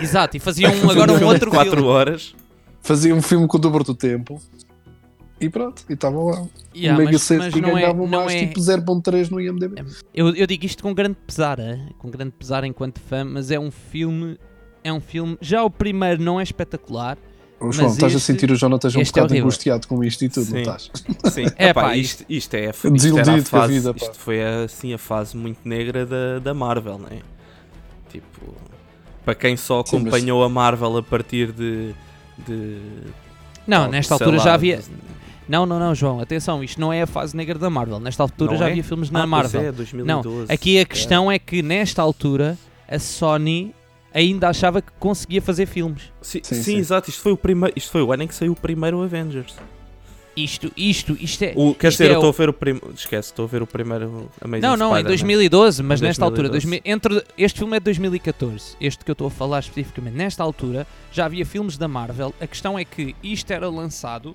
Exato, 0.00 0.36
e 0.36 0.40
faziam 0.40 0.72
agora 0.90 1.12
um 1.12 1.24
outro 1.26 1.50
4 1.50 1.70
filme. 1.70 1.86
horas. 1.86 2.34
faziam 2.82 3.16
um 3.16 3.22
filme 3.22 3.46
com 3.46 3.56
o 3.56 3.60
dobro 3.60 3.84
do 3.84 3.94
tempo 3.94 4.40
e 5.44 5.48
pronto, 5.50 5.82
e 5.88 5.92
estavam 5.92 6.24
lá. 6.26 6.44
Yeah, 6.74 6.94
um 7.00 7.04
mega 7.04 7.12
mas, 7.12 7.22
set 7.22 7.38
mas 7.38 7.54
e 7.54 7.60
não 7.60 7.70
é, 7.70 7.82
ganhavam 7.82 8.06
não 8.08 8.24
mais 8.24 8.32
é 8.32 8.46
tipo 8.46 8.60
0.3 8.60 9.30
no 9.30 9.40
IMDB. 9.40 9.84
eu, 10.14 10.34
eu 10.34 10.46
digo 10.46 10.64
isto 10.66 10.82
com 10.82 10.92
grande 10.94 11.16
pesar, 11.26 11.58
com 11.98 12.10
grande 12.10 12.32
pesar 12.38 12.64
enquanto 12.64 13.00
fã, 13.00 13.24
mas 13.24 13.50
é 13.50 13.58
um 13.60 13.70
filme, 13.70 14.36
é 14.82 14.92
um 14.92 15.00
filme, 15.00 15.36
já 15.40 15.62
o 15.62 15.70
primeiro 15.70 16.22
não 16.22 16.40
é 16.40 16.42
espetacular, 16.42 17.16
Ô, 17.60 17.70
João, 17.70 17.86
Mas 17.86 17.94
estás 17.94 18.12
a 18.12 18.16
este- 18.16 18.26
sentir 18.26 18.50
o 18.50 18.56
Jonatas 18.56 18.94
um 18.96 19.00
este 19.00 19.10
é 19.10 19.12
bocado 19.12 19.32
horrível. 19.32 19.44
angustiado 19.46 19.86
com 19.86 20.02
isto 20.04 20.24
e 20.24 20.28
tudo, 20.28 20.44
não 20.46 20.52
Sim. 20.52 20.60
estás? 20.60 20.90
Sim, 21.32 21.44
É, 21.56 21.68
Epá, 21.68 21.82
pá, 21.82 21.96
isto, 21.96 22.24
isto 22.28 22.52
é 22.54 22.66
a, 22.68 22.72
Desiludido 22.72 22.96
isto 22.96 23.18
era 23.18 23.30
a 23.30 23.34
com 23.34 23.40
a 23.40 23.44
fase, 23.60 23.72
vida, 23.72 23.94
pá. 23.94 24.04
isto 24.04 24.18
foi 24.18 24.42
assim 24.64 24.92
a 24.92 24.98
fase 24.98 25.36
muito 25.36 25.60
negra 25.66 26.04
da, 26.04 26.40
da 26.40 26.52
Marvel, 26.52 26.98
né? 26.98 27.20
Tipo, 28.10 28.54
para 29.24 29.34
quem 29.36 29.56
só 29.56 29.82
Sim, 29.84 29.98
mas- 29.98 30.02
acompanhou 30.14 30.42
a 30.44 30.48
Marvel 30.48 30.96
a 30.98 31.02
partir 31.02 31.52
de. 31.52 31.94
de 32.46 32.78
não, 33.66 33.88
nesta 33.88 34.14
altura 34.14 34.36
lá, 34.36 34.44
já 34.44 34.54
havia, 34.54 34.80
não, 35.48 35.66
não, 35.66 35.78
não, 35.78 35.94
João, 35.94 36.20
atenção, 36.20 36.62
isto 36.64 36.80
não 36.80 36.92
é 36.92 37.02
a 37.02 37.06
fase 37.06 37.36
negra 37.36 37.58
da 37.58 37.68
Marvel, 37.68 38.00
nesta 38.00 38.22
altura 38.22 38.52
Não 38.52 38.58
já 38.58 38.66
é? 38.66 38.70
havia 38.70 38.84
filmes 38.84 39.10
na 39.10 39.20
Ah, 39.20 39.22
pois 39.22 39.30
Marvel. 39.30 39.60
é, 39.62 39.72
2012. 39.72 40.52
Aqui 40.52 40.78
a 40.78 40.84
questão 40.84 41.30
é 41.30 41.38
que 41.38 41.62
nesta 41.62 42.00
altura 42.02 42.56
a 42.88 42.98
Sony 42.98 43.74
ainda 44.12 44.48
achava 44.48 44.80
que 44.80 44.92
conseguia 44.98 45.42
fazer 45.42 45.66
filmes. 45.66 46.04
Sim, 46.22 46.40
Sim, 46.42 46.54
sim, 46.54 46.62
sim. 46.62 46.76
exato. 46.76 47.10
Isto 47.10 47.20
foi, 47.22 47.32
o 47.32 47.36
primeiro, 47.36 47.74
isto 47.76 47.90
foi 47.90 48.02
o 48.02 48.12
ano 48.12 48.22
em 48.22 48.26
que 48.28 48.34
saiu 48.34 48.52
o 48.52 48.56
primeiro 48.56 49.02
Avengers. 49.02 49.54
Isto, 50.36 50.72
isto, 50.76 51.16
isto 51.20 51.42
é. 51.44 51.52
O, 51.54 51.74
quer 51.76 51.88
isto 51.90 51.98
dizer, 52.02 52.10
é 52.10 52.14
eu 52.14 52.18
estou 52.18 52.30
o- 52.30 52.34
a 52.34 52.36
ver 52.36 52.48
o 52.48 52.52
primeiro. 52.52 52.92
Esquece, 52.92 53.28
estou 53.30 53.44
a 53.44 53.48
ver 53.48 53.62
o 53.62 53.66
primeiro 53.68 54.28
Amazing 54.40 54.62
Não, 54.62 54.76
não, 54.76 54.86
em 54.88 55.00
Spider-Man. 55.02 55.08
2012, 55.08 55.82
mas 55.84 56.00
Em 56.00 56.04
nesta 56.06 56.24
altura, 56.24 56.48
2012. 56.48 56.82
2000 56.82 57.20
entre, 57.22 57.34
este 57.38 57.58
filme 57.60 57.76
é 57.76 57.80
de 57.80 57.84
2014, 57.84 58.76
este 58.80 59.04
que 59.04 59.10
eu 59.10 59.12
estou 59.12 59.28
a 59.28 59.30
falar 59.30 59.60
especificamente. 59.60 60.14
Nesta 60.14 60.42
altura 60.42 60.88
já 61.12 61.26
havia 61.26 61.46
filmes 61.46 61.76
da 61.78 61.86
Marvel. 61.86 62.34
A 62.40 62.46
questão 62.48 62.76
é 62.76 62.84
que 62.84 63.14
isto 63.22 63.48
era 63.52 63.68
lançado, 63.70 64.34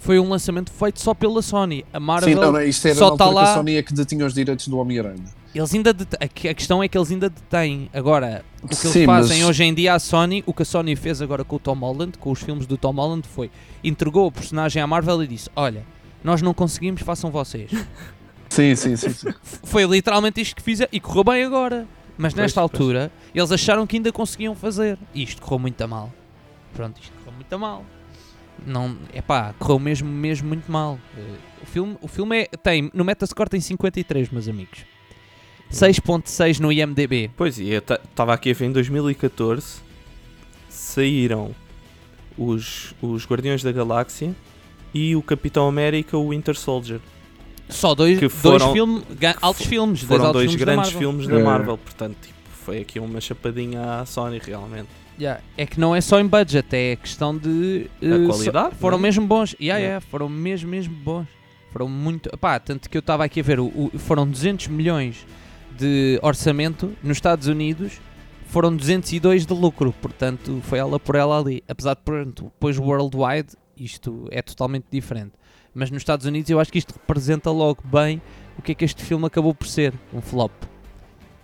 foi 0.00 0.18
um 0.18 0.28
lançamento 0.28 0.72
feito 0.72 1.00
só 1.00 1.14
pela 1.14 1.40
Sony. 1.42 1.84
A 1.92 2.00
Marvel, 2.00 2.30
Sim, 2.30 2.34
não, 2.40 2.50
não, 2.52 2.62
isto 2.62 2.86
era 2.88 2.96
só 2.96 3.16
tá 3.16 3.28
que 3.28 3.34
lá- 3.34 3.52
a 3.52 3.54
Sony 3.54 3.76
é 3.76 3.82
que 3.84 3.94
detinha 3.94 4.26
os 4.26 4.34
direitos 4.34 4.66
do 4.66 4.76
Homem-Aranha. 4.78 5.22
eles 5.54 5.72
ainda 5.74 5.94
a 6.18 6.26
que- 6.26 6.48
a 6.48 6.54
questão 6.54 6.82
é 6.82 6.88
que 6.88 6.98
eles 6.98 7.10
ainda 7.12 7.28
detêm. 7.30 7.88
Agora, 7.92 8.44
o 8.62 8.66
que 8.66 8.74
eles 8.74 8.88
Sim, 8.92 9.04
fazem 9.06 9.40
mas- 9.40 9.48
hoje 9.48 9.62
em 9.62 9.72
dia 9.74 9.94
à 9.94 9.98
Sony, 10.00 10.42
o 10.46 10.52
que 10.54 10.62
a 10.62 10.64
Sony 10.64 10.96
fez 10.96 11.20
agora 11.22 11.44
com 11.44 11.54
o 11.56 11.58
Tom 11.58 11.74
Holland, 11.78 12.18
com 12.18 12.30
os 12.32 12.42
filmes 12.42 12.66
do 12.66 12.76
Tom 12.76 12.92
Holland, 12.92 13.28
foi 13.28 13.50
entregou 13.84 14.26
o 14.26 14.32
personagem 14.32 14.82
à 14.82 14.86
Marvel 14.86 15.22
e 15.22 15.26
disse: 15.28 15.48
Olha, 15.54 15.84
nós 16.24 16.42
não 16.42 16.52
conseguimos, 16.54 17.02
façam 17.02 17.30
vocês. 17.30 17.70
Sim, 18.48 18.74
sim, 18.74 18.96
sim. 18.96 19.10
sim. 19.10 19.28
Foi 19.62 19.84
literalmente 19.84 20.40
isto 20.40 20.56
que 20.56 20.62
fizeram 20.62 20.88
e 20.92 20.98
correu 20.98 21.22
bem 21.22 21.44
agora. 21.44 21.86
Mas 22.18 22.34
Pois, 22.34 22.42
nesta 22.42 22.60
pois. 22.60 22.72
altura 22.72 23.12
eles 23.32 23.52
acharam 23.52 23.86
que 23.86 23.96
ainda 23.96 24.10
conseguiam 24.10 24.56
fazer. 24.56 24.98
E 25.14 25.22
isto 25.22 25.40
correu 25.40 25.60
muito 25.60 25.80
a 25.80 25.86
mal. 25.86 26.12
Pronto, 26.74 27.00
isto 27.00 27.12
correu 27.18 27.32
muito 27.32 27.52
a 27.52 27.56
mal. 27.58 27.84
Não, 28.66 28.96
epá, 29.14 29.54
correu 29.58 29.78
mesmo, 29.78 30.08
mesmo 30.08 30.48
muito 30.48 30.70
mal. 30.70 30.98
Eh, 31.16 31.34
O 31.62 31.66
filme, 31.66 31.96
o 32.00 32.08
filme 32.08 32.38
é, 32.42 32.46
tem, 32.62 32.90
no 32.94 33.04
Metascore 33.04 33.48
tem 33.50 33.60
53, 33.60 34.30
meus 34.30 34.48
amigos. 34.48 34.80
6.6 35.70 36.58
no 36.58 36.72
IMDB. 36.72 37.30
Pois, 37.36 37.58
e 37.58 37.68
eu 37.68 37.78
estava 37.78 38.34
aqui 38.34 38.50
a 38.50 38.54
ver 38.54 38.66
em 38.66 38.72
2014 38.72 39.80
saíram 40.68 41.54
os, 42.36 42.94
os 43.02 43.26
Guardiões 43.26 43.62
da 43.62 43.70
Galáxia 43.72 44.34
e 44.92 45.14
o 45.14 45.22
Capitão 45.22 45.68
América, 45.68 46.16
o 46.16 46.30
Winter 46.30 46.56
Soldier. 46.56 47.00
Só 47.68 47.94
dois, 47.94 48.18
Que 48.18 48.26
dois 48.26 48.32
foram- 48.40 48.72
filme, 48.72 49.02
ga- 49.18 49.36
altos 49.40 49.64
filmes. 49.66 50.02
Foram 50.02 50.26
altos 50.26 50.42
dois 50.42 50.50
filmes 50.50 50.60
da 50.60 50.72
grandes 50.72 50.92
Marvel. 50.92 51.10
filmes 51.12 51.28
da 51.28 51.38
É. 51.38 51.42
Marvel, 51.42 51.78
portanto, 51.78 52.16
tipo, 52.20 52.38
foi 52.64 52.78
aqui 52.80 52.98
uma 52.98 53.20
chapadinha 53.20 54.00
à 54.00 54.06
Sony 54.06 54.40
realmente. 54.44 54.88
Yeah, 55.20 55.42
É 55.56 55.66
que 55.66 55.78
não 55.78 55.94
é 55.94 56.00
só 56.00 56.18
em 56.18 56.26
budget, 56.26 56.74
é 56.74 56.96
questão 56.96 57.36
de. 57.36 57.90
Eh, 58.00 58.26
qualidade, 58.26 58.70
só- 58.70 58.80
foram 58.80 58.96
né? 58.96 59.02
mesmo 59.02 59.26
bons. 59.26 59.52
Yeah, 59.60 59.78
Yeah. 59.78 59.84
yeah, 59.84 60.00
foram 60.10 60.28
mesmo, 60.28 60.70
mesmo 60.70 60.94
bons. 60.94 61.26
Foram 61.72 61.88
muito. 61.88 62.30
Pá, 62.38 62.58
tanto 62.58 62.88
que 62.88 62.96
eu 62.96 63.00
estava 63.00 63.24
aqui 63.24 63.40
a 63.40 63.42
ver, 63.42 63.60
o, 63.60 63.66
o- 63.66 63.90
foram 63.98 64.26
200 64.26 64.68
milhões 64.68 65.26
de 65.76 66.18
orçamento 66.22 66.92
nos 67.02 67.18
Estados 67.18 67.46
Unidos, 67.48 68.00
foram 68.46 68.74
202 68.74 69.44
de 69.44 69.52
lucro. 69.52 69.92
Portanto, 70.00 70.60
foi 70.64 70.78
ela 70.78 70.98
por 70.98 71.14
ela 71.16 71.38
ali. 71.38 71.62
Apesar 71.68 71.94
de, 71.94 72.00
pronto, 72.02 72.44
depois 72.44 72.78
worldwide, 72.78 73.50
isto 73.76 74.26
é 74.30 74.40
totalmente 74.40 74.86
diferente. 74.90 75.32
Mas 75.74 75.90
nos 75.90 76.00
Estados 76.00 76.24
Unidos 76.26 76.50
eu 76.50 76.58
acho 76.58 76.72
que 76.72 76.78
isto 76.78 76.92
representa 76.94 77.50
logo 77.50 77.82
bem 77.84 78.22
o 78.58 78.62
que 78.62 78.72
é 78.72 78.74
que 78.74 78.84
este 78.86 79.04
filme 79.04 79.26
acabou 79.26 79.54
por 79.54 79.66
ser: 79.66 79.92
um 80.14 80.20
flop. 80.22 80.50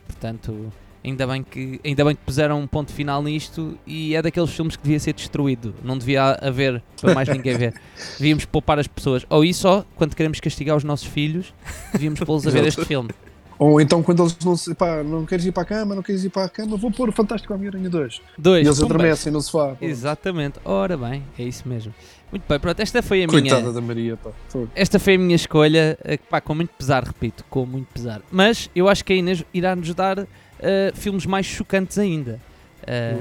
Portanto, 0.07 0.73
ainda 1.07 1.27
bem 1.27 1.43
que, 1.43 1.81
ainda 1.85 2.05
bem 2.05 2.15
que 2.15 2.23
puseram 2.23 2.61
um 2.61 2.67
ponto 2.67 2.93
final 2.93 3.23
nisto 3.23 3.79
e 3.87 4.15
é 4.15 4.21
daqueles 4.21 4.51
filmes 4.51 4.77
que 4.77 4.83
devia 4.83 4.99
ser 5.01 5.15
destruído. 5.15 5.75
Não 5.83 5.97
devia 5.97 6.33
haver 6.43 6.83
para 7.01 7.15
mais 7.15 7.29
ninguém 7.29 7.57
ver. 7.57 7.75
Devíamos 8.19 8.45
poupar 8.45 8.79
as 8.79 8.87
pessoas. 8.87 9.25
Ou 9.31 9.45
isso, 9.45 9.67
ó, 9.69 9.85
quando 9.95 10.15
queremos 10.15 10.41
castigar 10.41 10.77
os 10.77 10.85
nossos 10.85 11.07
filhos, 11.07 11.55
devíamos 11.93 12.21
pô-los 12.21 12.47
a 12.47 12.51
ver 12.51 12.67
este 12.67 12.85
filme. 12.85 13.11
Ou 13.59 13.81
então 13.81 14.03
quando 14.03 14.23
eles 14.23 14.37
não 14.45 14.55
se. 14.55 14.75
Pá, 14.75 15.03
não 15.03 15.25
queres 15.25 15.47
ir 15.47 15.53
para 15.53 15.63
a 15.63 15.67
cama, 15.67 15.95
não 15.95 16.03
queres 16.03 16.23
ir 16.25 16.29
para 16.29 16.45
a 16.45 16.49
cama, 16.49 16.77
vou 16.77 16.91
pôr 16.91 17.09
o 17.09 17.13
Fantástico 17.13 17.55
Homem-Aranha 17.55 17.89
2. 17.89 18.15
E 18.17 18.41
Dois. 18.41 18.67
eles 18.67 18.79
pumbas. 18.79 18.91
adormecem 18.95 19.33
no 19.33 19.41
sofá. 19.41 19.75
pô. 19.75 19.85
Exatamente. 19.85 20.59
Ora 20.63 20.95
bem, 20.97 21.23
é 21.39 21.43
isso 21.43 21.67
mesmo. 21.67 21.95
Muito 22.31 22.43
bem, 22.47 22.59
pronto, 22.59 22.81
esta 22.81 23.01
foi 23.03 23.23
a 23.25 23.27
Coitada 23.29 23.61
minha. 23.63 23.73
da 23.73 23.81
Maria, 23.81 24.17
pá. 24.17 24.31
Esta 24.75 24.99
foi 24.99 25.15
a 25.15 25.19
minha 25.19 25.37
escolha, 25.37 25.97
eh, 26.05 26.19
pá, 26.19 26.41
com 26.41 26.55
muito 26.55 26.71
pesar, 26.77 27.03
repito, 27.05 27.45
com 27.49 27.65
muito 27.65 27.87
pesar. 27.95 28.21
Mas 28.31 28.69
eu 28.75 28.89
acho 28.89 29.03
que 29.05 29.13
a 29.13 29.17
Inês 29.17 29.43
irá 29.55 29.75
nos 29.75 29.95
dar 29.95 30.27
eh, 30.61 30.93
filmes 30.95 31.27
mais 31.27 31.47
chocantes 31.47 31.99
ainda. 31.99 32.41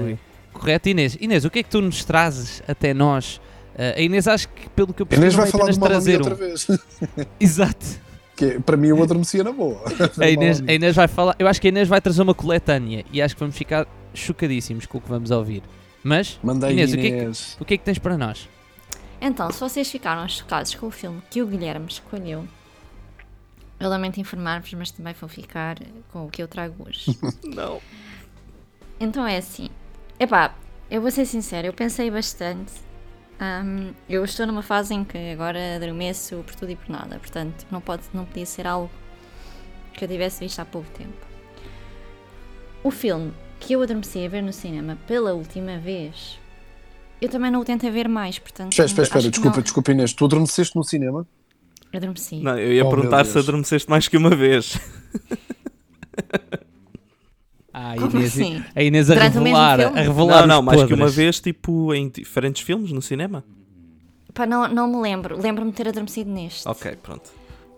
Ui. 0.02 0.16
correto, 0.52 0.88
Inês? 0.88 1.16
Inês, 1.20 1.44
o 1.44 1.50
que 1.50 1.58
é 1.58 1.62
que 1.62 1.68
tu 1.68 1.80
nos 1.80 2.04
trazes 2.04 2.62
até 2.68 2.94
nós? 2.94 3.40
Eh, 3.76 3.94
a 3.98 4.00
Inês, 4.00 4.26
acho 4.28 4.48
que 4.48 4.68
pelo 4.70 4.92
que 4.94 5.02
eu 5.02 5.06
percebi, 5.06 5.26
Inês 5.26 5.34
vai 5.34 5.46
falar 5.50 5.70
do 5.70 5.78
Mamma 5.80 5.88
Mia 5.88 5.88
trazer 5.88 6.16
outra 6.18 6.34
um. 6.34 6.36
vez. 6.38 6.66
Exato. 7.40 7.86
Que 8.36 8.44
é- 8.44 8.58
para 8.60 8.76
mim 8.76 8.88
eu 8.88 9.02
adormecia 9.02 9.42
na 9.42 9.50
boa. 9.52 9.82
A 10.20 10.28
Inês, 10.28 10.62
a 10.66 10.72
Inês 10.72 10.94
vai 10.94 11.08
falar. 11.08 11.34
Eu 11.38 11.48
acho 11.48 11.60
que 11.60 11.68
a 11.68 11.70
Inês 11.70 11.88
vai 11.88 12.00
trazer 12.00 12.20
uma 12.22 12.34
coletânea 12.34 13.04
e 13.12 13.20
acho 13.22 13.34
que 13.34 13.40
vamos 13.40 13.56
ficar 13.56 13.86
chocadíssimos 14.14 14.84
com 14.86 14.98
o 14.98 15.00
que 15.00 15.08
vamos 15.08 15.30
ouvir. 15.30 15.62
Mas, 16.04 16.38
Manda 16.42 16.66
aí, 16.66 16.74
Inês, 16.74 16.92
o 16.92 16.96
que 16.96 17.06
é 17.06 17.10
que- 17.10 17.16
Inês. 17.16 17.56
o 17.60 17.64
que 17.64 17.74
é 17.74 17.76
que 17.78 17.84
tens 17.84 17.98
para 17.98 18.16
nós? 18.18 18.48
Então, 19.20 19.50
se 19.50 19.58
vocês 19.58 19.90
ficaram 19.90 20.28
chocados 20.28 20.74
com 20.74 20.86
o 20.86 20.90
filme 20.90 21.22
que 21.30 21.40
o 21.42 21.46
Guilherme 21.46 21.86
escolheu, 21.88 22.44
Eu 23.78 23.90
lamento 23.90 24.18
informar-vos, 24.18 24.72
mas 24.74 24.90
também 24.90 25.14
vou 25.14 25.28
ficar 25.28 25.76
com 26.10 26.26
o 26.26 26.30
que 26.30 26.42
eu 26.42 26.48
trago 26.48 26.86
hoje. 26.86 27.16
Não. 27.44 27.80
Então 28.98 29.26
é 29.26 29.36
assim. 29.36 29.68
Epá, 30.18 30.54
eu 30.90 31.02
vou 31.02 31.10
ser 31.10 31.26
sincera, 31.26 31.66
eu 31.66 31.72
pensei 31.72 32.10
bastante. 32.10 32.72
Ahm, 33.38 33.92
eu 34.08 34.24
estou 34.24 34.46
numa 34.46 34.62
fase 34.62 34.94
em 34.94 35.04
que 35.04 35.18
agora 35.30 35.76
adormeço 35.76 36.42
por 36.46 36.54
tudo 36.54 36.72
e 36.72 36.76
por 36.76 36.88
nada, 36.88 37.18
portanto 37.18 37.66
não, 37.70 37.82
pode, 37.82 38.04
não 38.14 38.24
podia 38.24 38.46
ser 38.46 38.66
algo 38.66 38.90
que 39.92 40.02
eu 40.02 40.08
tivesse 40.08 40.40
visto 40.40 40.58
há 40.60 40.64
pouco 40.64 40.88
tempo. 40.96 41.26
O 42.82 42.90
filme 42.90 43.34
que 43.60 43.74
eu 43.74 43.82
adormeci 43.82 44.24
a 44.24 44.28
ver 44.28 44.42
no 44.42 44.54
cinema 44.54 44.96
pela 45.06 45.34
última 45.34 45.78
vez, 45.78 46.38
eu 47.20 47.28
também 47.28 47.50
não 47.50 47.60
o 47.60 47.64
tentei 47.64 47.90
ver 47.90 48.08
mais, 48.08 48.38
portanto. 48.38 48.72
Espera, 48.72 48.86
espera, 48.86 49.06
espera, 49.06 49.30
desculpa, 49.30 49.56
não. 49.56 49.62
desculpa 49.62 49.92
Inês, 49.92 50.12
tu 50.14 50.24
adormeceste 50.24 50.74
no 50.74 50.84
cinema? 50.84 51.26
Adormeci. 51.94 52.40
Não, 52.40 52.58
eu 52.58 52.72
ia 52.72 52.84
Oh, 52.84 52.90
perguntar 52.90 53.24
se 53.24 53.38
adormeceste 53.38 53.88
mais 53.88 54.06
que 54.08 54.16
uma 54.16 54.30
vez. 54.30 54.78
Ah, 57.72 57.92
a 57.92 57.96
Como 57.96 58.16
Inês, 58.16 58.32
assim? 58.32 58.64
a 58.74 58.82
Inês 58.82 59.10
a 59.10 59.14
revelar, 59.14 59.80
a 59.80 59.88
revelar 60.00 60.40
Não, 60.42 60.56
não, 60.56 60.62
mais 60.62 60.78
que 60.84 60.94
uma 60.94 60.98
podres. 61.00 61.14
vez, 61.14 61.40
tipo, 61.40 61.92
em 61.92 62.08
diferentes 62.08 62.62
filmes 62.62 62.90
no 62.90 63.02
cinema. 63.02 63.44
Pá, 64.32 64.46
não, 64.46 64.66
não 64.68 64.88
me 64.88 64.96
lembro. 65.02 65.38
Lembro-me 65.40 65.70
de 65.70 65.76
ter 65.76 65.88
adormecido 65.88 66.30
neste. 66.30 66.66
Ok, 66.66 66.96
pronto. 67.02 67.30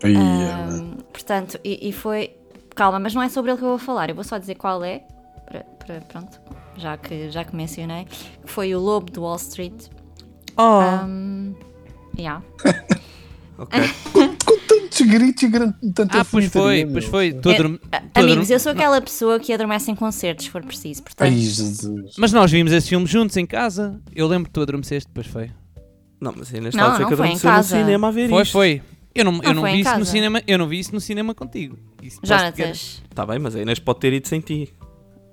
Ai, 0.03 0.15
Ahm, 0.15 0.97
portanto, 1.11 1.59
e, 1.63 1.89
e 1.89 1.91
foi. 1.91 2.31
Calma, 2.75 2.97
mas 2.99 3.13
não 3.13 3.21
é 3.21 3.27
sobre 3.27 3.51
ele 3.51 3.57
que 3.59 3.65
eu 3.65 3.69
vou 3.69 3.77
falar. 3.77 4.09
Eu 4.09 4.15
vou 4.15 4.23
só 4.23 4.37
dizer 4.37 4.55
qual 4.55 4.83
é. 4.85 5.03
Para, 5.45 5.63
para- 5.85 6.01
pronto, 6.01 6.39
já 6.77 6.95
que, 6.97 7.29
já 7.29 7.43
que 7.43 7.53
mencionei. 7.55 8.07
Foi 8.45 8.73
o 8.73 8.79
Lobo 8.79 9.11
do 9.11 9.21
Wall 9.21 9.35
Street. 9.35 9.87
Oh, 10.55 10.61
Ahm, 10.81 11.53
yeah. 12.17 12.41
ok. 13.63 13.79
Com 14.45 14.57
tantos 14.67 15.01
gritos 15.01 15.43
e 15.43 15.91
tanta 15.93 16.21
Ah, 16.21 16.25
pois 16.25 16.45
foi, 16.47 16.85
pois 16.85 17.05
foi. 17.05 17.33
Tu 17.33 17.49
É, 17.49 17.53
adorme- 17.55 17.79
a- 17.91 17.99
tu 17.99 18.05
Amigos, 18.15 18.31
adorme- 18.33 18.53
eu 18.53 18.59
sou 18.59 18.71
aquela 18.71 19.01
pessoa 19.01 19.39
que 19.39 19.53
adormece 19.53 19.91
em 19.91 19.95
concertos, 19.95 20.45
se 20.45 20.51
for 20.51 20.63
preciso. 20.63 21.03
Portanto, 21.03 21.27
Ai, 21.31 21.37
Jesus. 21.39 22.15
Mas 22.17 22.31
nós 22.31 22.51
vimos 22.51 22.71
esse 22.71 22.89
filme 22.89 23.05
juntos 23.05 23.35
em 23.37 23.45
casa. 23.45 23.99
Eu 24.15 24.27
lembro 24.27 24.45
que 24.49 24.53
tu 24.53 24.61
adormeceste, 24.61 25.07
depois 25.07 25.27
foi. 25.27 25.51
Não, 26.19 26.33
mas 26.35 26.53
ainda 26.53 26.63
Não, 26.63 26.69
está 26.69 26.85
a 26.85 26.89
dizer 26.89 27.01
não 27.03 27.07
que 27.07 27.13
adormeceu 27.13 27.51
no 27.51 27.63
cinema 27.63 28.07
a 28.07 28.11
ver 28.11 28.29
Foi, 28.29 28.41
isto. 28.43 28.51
foi. 28.51 28.81
Eu 29.15 29.25
não, 29.25 29.33
eu 29.37 29.41
Não 29.41 29.53
não 29.55 29.61
foi 29.63 29.71
vi 29.71 29.79
isso 29.81 29.97
no 29.97 30.05
cinema, 30.05 30.41
eu 30.47 30.57
não 30.57 30.67
vi 30.67 30.79
isso 30.79 30.93
no 30.93 31.01
cinema 31.01 31.33
contigo. 31.33 31.77
Isso 32.01 32.19
Jonatas. 32.23 33.01
Está 33.09 33.25
bem, 33.25 33.39
mas 33.39 33.55
a 33.55 33.61
Inês 33.61 33.79
pode 33.79 33.99
ter 33.99 34.13
ido 34.13 34.27
sem 34.27 34.39
ti. 34.39 34.71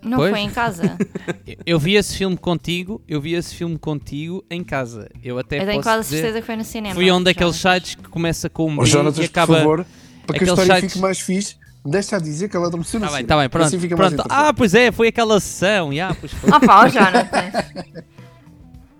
Não 0.06 0.18
Pois. 0.18 0.30
foi 0.30 0.40
em 0.40 0.50
casa. 0.50 0.96
Eu- 1.66 1.78
vi 1.78 1.94
esse 1.96 2.16
filme 2.16 2.36
contigo, 2.36 3.00
eu 3.08 3.20
vi 3.20 3.34
esse 3.34 3.54
filme 3.54 3.78
contigo 3.78 4.44
em 4.50 4.62
casa. 4.64 5.08
Eu 5.22 5.38
até 5.38 5.56
Eu 5.56 5.60
tenho 5.66 5.72
posso 5.74 5.82
quase 5.82 6.02
dizer, 6.08 6.16
certeza 6.18 6.40
que 6.40 6.46
foi 6.46 6.56
no 6.56 6.64
cinema. 6.64 6.94
fui 6.94 7.10
um 7.12 7.22
daqueles 7.22 7.56
sites 7.56 7.94
que 7.94 8.08
começa 8.08 8.48
com 8.48 8.68
um 8.70 8.78
Ó 8.78 8.82
B 8.82 8.86
Jonatas, 8.86 9.18
e 9.18 9.24
acaba... 9.24 9.54
por 9.54 9.58
favor, 9.58 9.86
para 10.26 10.38
que 10.38 10.44
a 10.44 10.46
história 10.46 10.74
sites- 10.76 10.92
fique 10.92 10.98
mais 11.02 11.18
fixe, 11.20 11.56
deixa 11.84 12.16
a 12.16 12.18
dizer 12.18 12.48
que 12.48 12.56
ela 12.56 12.66
adormeceu 12.66 12.98
no 13.00 13.06
Tá 13.06 13.12
bem, 13.12 13.16
cinema. 13.18 13.28
tá 13.28 13.40
bem, 13.40 13.48
pronto. 13.50 13.66
Assim 13.76 13.88
pronto. 13.88 14.24
Ah, 14.28 14.52
pois 14.54 14.74
é, 14.74 14.90
foi 14.92 15.08
aquela 15.08 15.38
sessão. 15.40 15.92
Yeah, 15.92 16.16
pois 16.18 16.32
foi. 16.32 16.50
Ah 16.52 16.60
pá, 16.60 16.84
ó 16.84 16.88
Jonatas. 16.88 17.52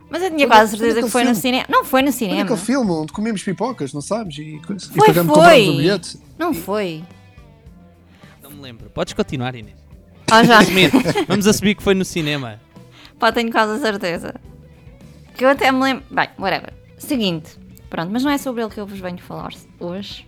Mas 0.09 0.23
eu 0.23 0.31
tinha 0.31 0.47
Foi 0.47 0.57
quase 0.57 0.71
foi 0.77 0.79
certeza 0.87 1.03
que 1.07 1.11
foi 1.11 1.23
no 1.25 1.27
filme. 1.31 1.41
cinema. 1.43 1.65
Não 1.69 1.85
foi 1.85 2.03
no 2.03 2.13
cinema. 2.13 2.43
aquele 2.43 2.59
filme 2.61 2.91
onde 2.93 3.13
comemos 3.13 3.43
pipocas, 3.43 3.93
não 3.93 4.01
sabes? 4.01 4.39
E, 4.39 4.61
coisa. 4.65 4.87
Foi, 4.89 5.03
e 5.03 5.07
pagamos 5.09 5.35
foi. 5.37 5.69
o 5.69 5.77
bilhete. 5.79 6.19
Não 6.39 6.55
foi. 6.55 7.03
Não 8.43 8.51
me 8.53 8.61
lembro. 8.61 8.89
Podes 8.91 9.13
continuar, 9.15 9.55
Inês. 9.57 9.75
Ó 10.31 10.43
Jonatas. 10.43 10.69
Assumir. 10.69 10.91
Vamos 11.29 11.47
assumir 11.47 11.75
que 11.75 11.83
foi 11.83 11.95
no 11.95 12.05
cinema. 12.05 12.61
Pá, 13.19 13.33
tenho 13.33 13.51
quase 13.51 13.73
a 13.73 13.79
certeza. 13.79 14.35
Que 15.37 15.45
eu 15.45 15.49
até 15.49 15.71
me 15.71 15.81
lembro. 15.81 16.05
Bem, 16.11 16.29
whatever. 16.39 16.73
Seguinte. 16.99 17.59
Pronto, 17.89 18.11
mas 18.13 18.25
não 18.25 18.31
é 18.31 18.39
sobre 18.39 18.63
ele 18.63 18.71
que 18.71 18.81
eu 18.81 18.87
vos 18.87 18.99
venho 18.99 19.19
falar 19.19 19.53
hoje. 19.79 20.27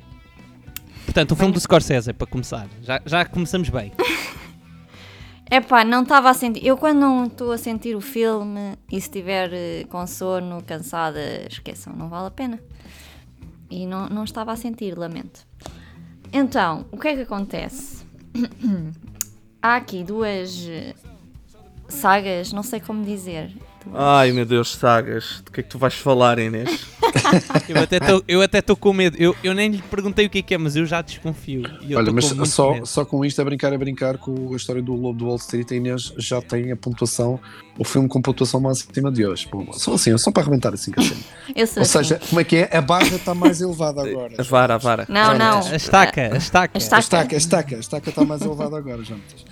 Portanto, 1.04 1.32
o 1.32 1.36
filme 1.36 1.52
do 1.52 1.60
Scorsese, 1.60 2.12
para 2.12 2.26
começar. 2.26 2.68
Já, 2.82 3.00
já 3.04 3.24
começamos 3.24 3.68
bem. 3.68 3.92
É 5.50 5.62
pá, 5.62 5.82
não 5.82 6.02
estava 6.02 6.28
a 6.28 6.34
sentir. 6.34 6.66
Eu 6.66 6.76
quando 6.76 6.98
não 6.98 7.24
estou 7.24 7.52
a 7.52 7.56
sentir 7.56 7.96
o 7.96 8.02
filme 8.02 8.76
e 8.92 9.00
se 9.00 9.06
estiver 9.06 9.50
eh, 9.50 9.84
com 9.88 10.06
sono, 10.06 10.62
cansada, 10.62 11.18
esqueçam, 11.48 11.94
não 11.96 12.10
vale 12.10 12.26
a 12.26 12.30
pena. 12.30 12.60
E 13.70 13.86
não, 13.86 14.10
não 14.10 14.24
estava 14.24 14.52
a 14.52 14.56
sentir, 14.56 14.96
lamento. 14.96 15.46
Então, 16.34 16.84
o 16.92 16.98
que 16.98 17.08
é 17.08 17.16
que 17.16 17.22
acontece? 17.22 18.04
Há 19.60 19.76
aqui 19.76 20.04
duas 20.04 20.68
sagas, 21.88 22.52
não 22.52 22.62
sei 22.62 22.80
como 22.80 23.04
dizer. 23.04 23.52
Ai 23.94 24.32
meu 24.32 24.44
Deus, 24.44 24.74
sagas. 24.74 25.42
Do 25.44 25.50
que 25.50 25.60
é 25.60 25.62
que 25.62 25.68
tu 25.68 25.78
vais 25.78 25.94
falar, 25.94 26.38
Inês? 26.38 26.86
Eu 28.28 28.42
até 28.42 28.58
estou 28.58 28.76
com 28.76 28.92
medo. 28.92 29.16
Eu, 29.18 29.34
eu 29.42 29.54
nem 29.54 29.70
lhe 29.70 29.82
perguntei 29.82 30.26
o 30.26 30.30
que 30.30 30.38
é 30.38 30.42
que 30.42 30.54
é, 30.54 30.58
mas 30.58 30.76
eu 30.76 30.84
já 30.86 31.00
desconfio. 31.00 31.62
E 31.82 31.92
eu 31.92 31.98
Olha, 31.98 32.12
mas 32.12 32.26
só, 32.50 32.74
medo. 32.74 32.86
só 32.86 33.04
com 33.04 33.24
isto 33.24 33.40
a 33.40 33.44
brincar, 33.44 33.72
a 33.72 33.78
brincar 33.78 34.18
com 34.18 34.52
a 34.52 34.56
história 34.56 34.82
do 34.82 34.92
Lobo 34.92 35.18
do 35.18 35.26
Wall 35.26 35.36
Street, 35.36 35.70
a 35.72 35.74
Inês 35.74 36.12
já 36.18 36.40
tem 36.40 36.70
a 36.70 36.76
pontuação, 36.76 37.40
o 37.78 37.84
filme 37.84 38.08
com 38.08 38.20
pontuação 38.20 38.60
máxima 38.60 39.10
de 39.10 39.26
hoje. 39.26 39.48
Bom, 39.50 39.72
só 39.72 39.94
assim, 39.94 40.16
só 40.18 40.30
para 40.30 40.42
arrebentar 40.42 40.74
assim 40.74 40.90
que 40.92 41.00
assim. 41.00 41.16
Eu 41.54 41.66
Ou 41.76 41.82
assim. 41.82 41.84
seja, 41.84 42.20
como 42.28 42.40
é 42.40 42.44
que 42.44 42.56
é? 42.56 42.76
A 42.76 42.80
barra 42.80 43.16
está 43.16 43.34
mais 43.34 43.60
elevada 43.60 44.02
agora. 44.02 44.34
A 44.38 44.42
vara, 44.42 44.74
a 44.74 44.78
vara. 44.78 45.06
Não, 45.08 45.36
não. 45.36 45.66
A 45.66 45.76
estaca, 45.76 46.34
a 46.34 46.36
estaca. 46.36 46.76
A 46.76 46.78
estaca. 46.78 46.96
A 46.96 47.00
estaca, 47.00 47.34
a 47.34 47.38
estaca, 47.38 47.76
a 47.76 47.80
estaca 47.80 48.10
está 48.10 48.24
mais 48.24 48.42
elevada 48.42 48.76
agora, 48.76 49.02
Jonatas. 49.02 49.44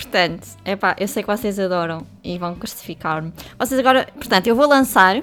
Portanto, 0.00 0.48
é 0.64 0.74
pá, 0.76 0.96
eu 0.98 1.06
sei 1.06 1.22
que 1.22 1.26
vocês 1.28 1.58
adoram 1.58 2.06
e 2.24 2.38
vão 2.38 2.54
crucificar-me. 2.54 3.32
Vocês 3.58 3.78
agora, 3.78 4.08
portanto, 4.14 4.46
eu 4.46 4.56
vou 4.56 4.66
lançar 4.66 5.22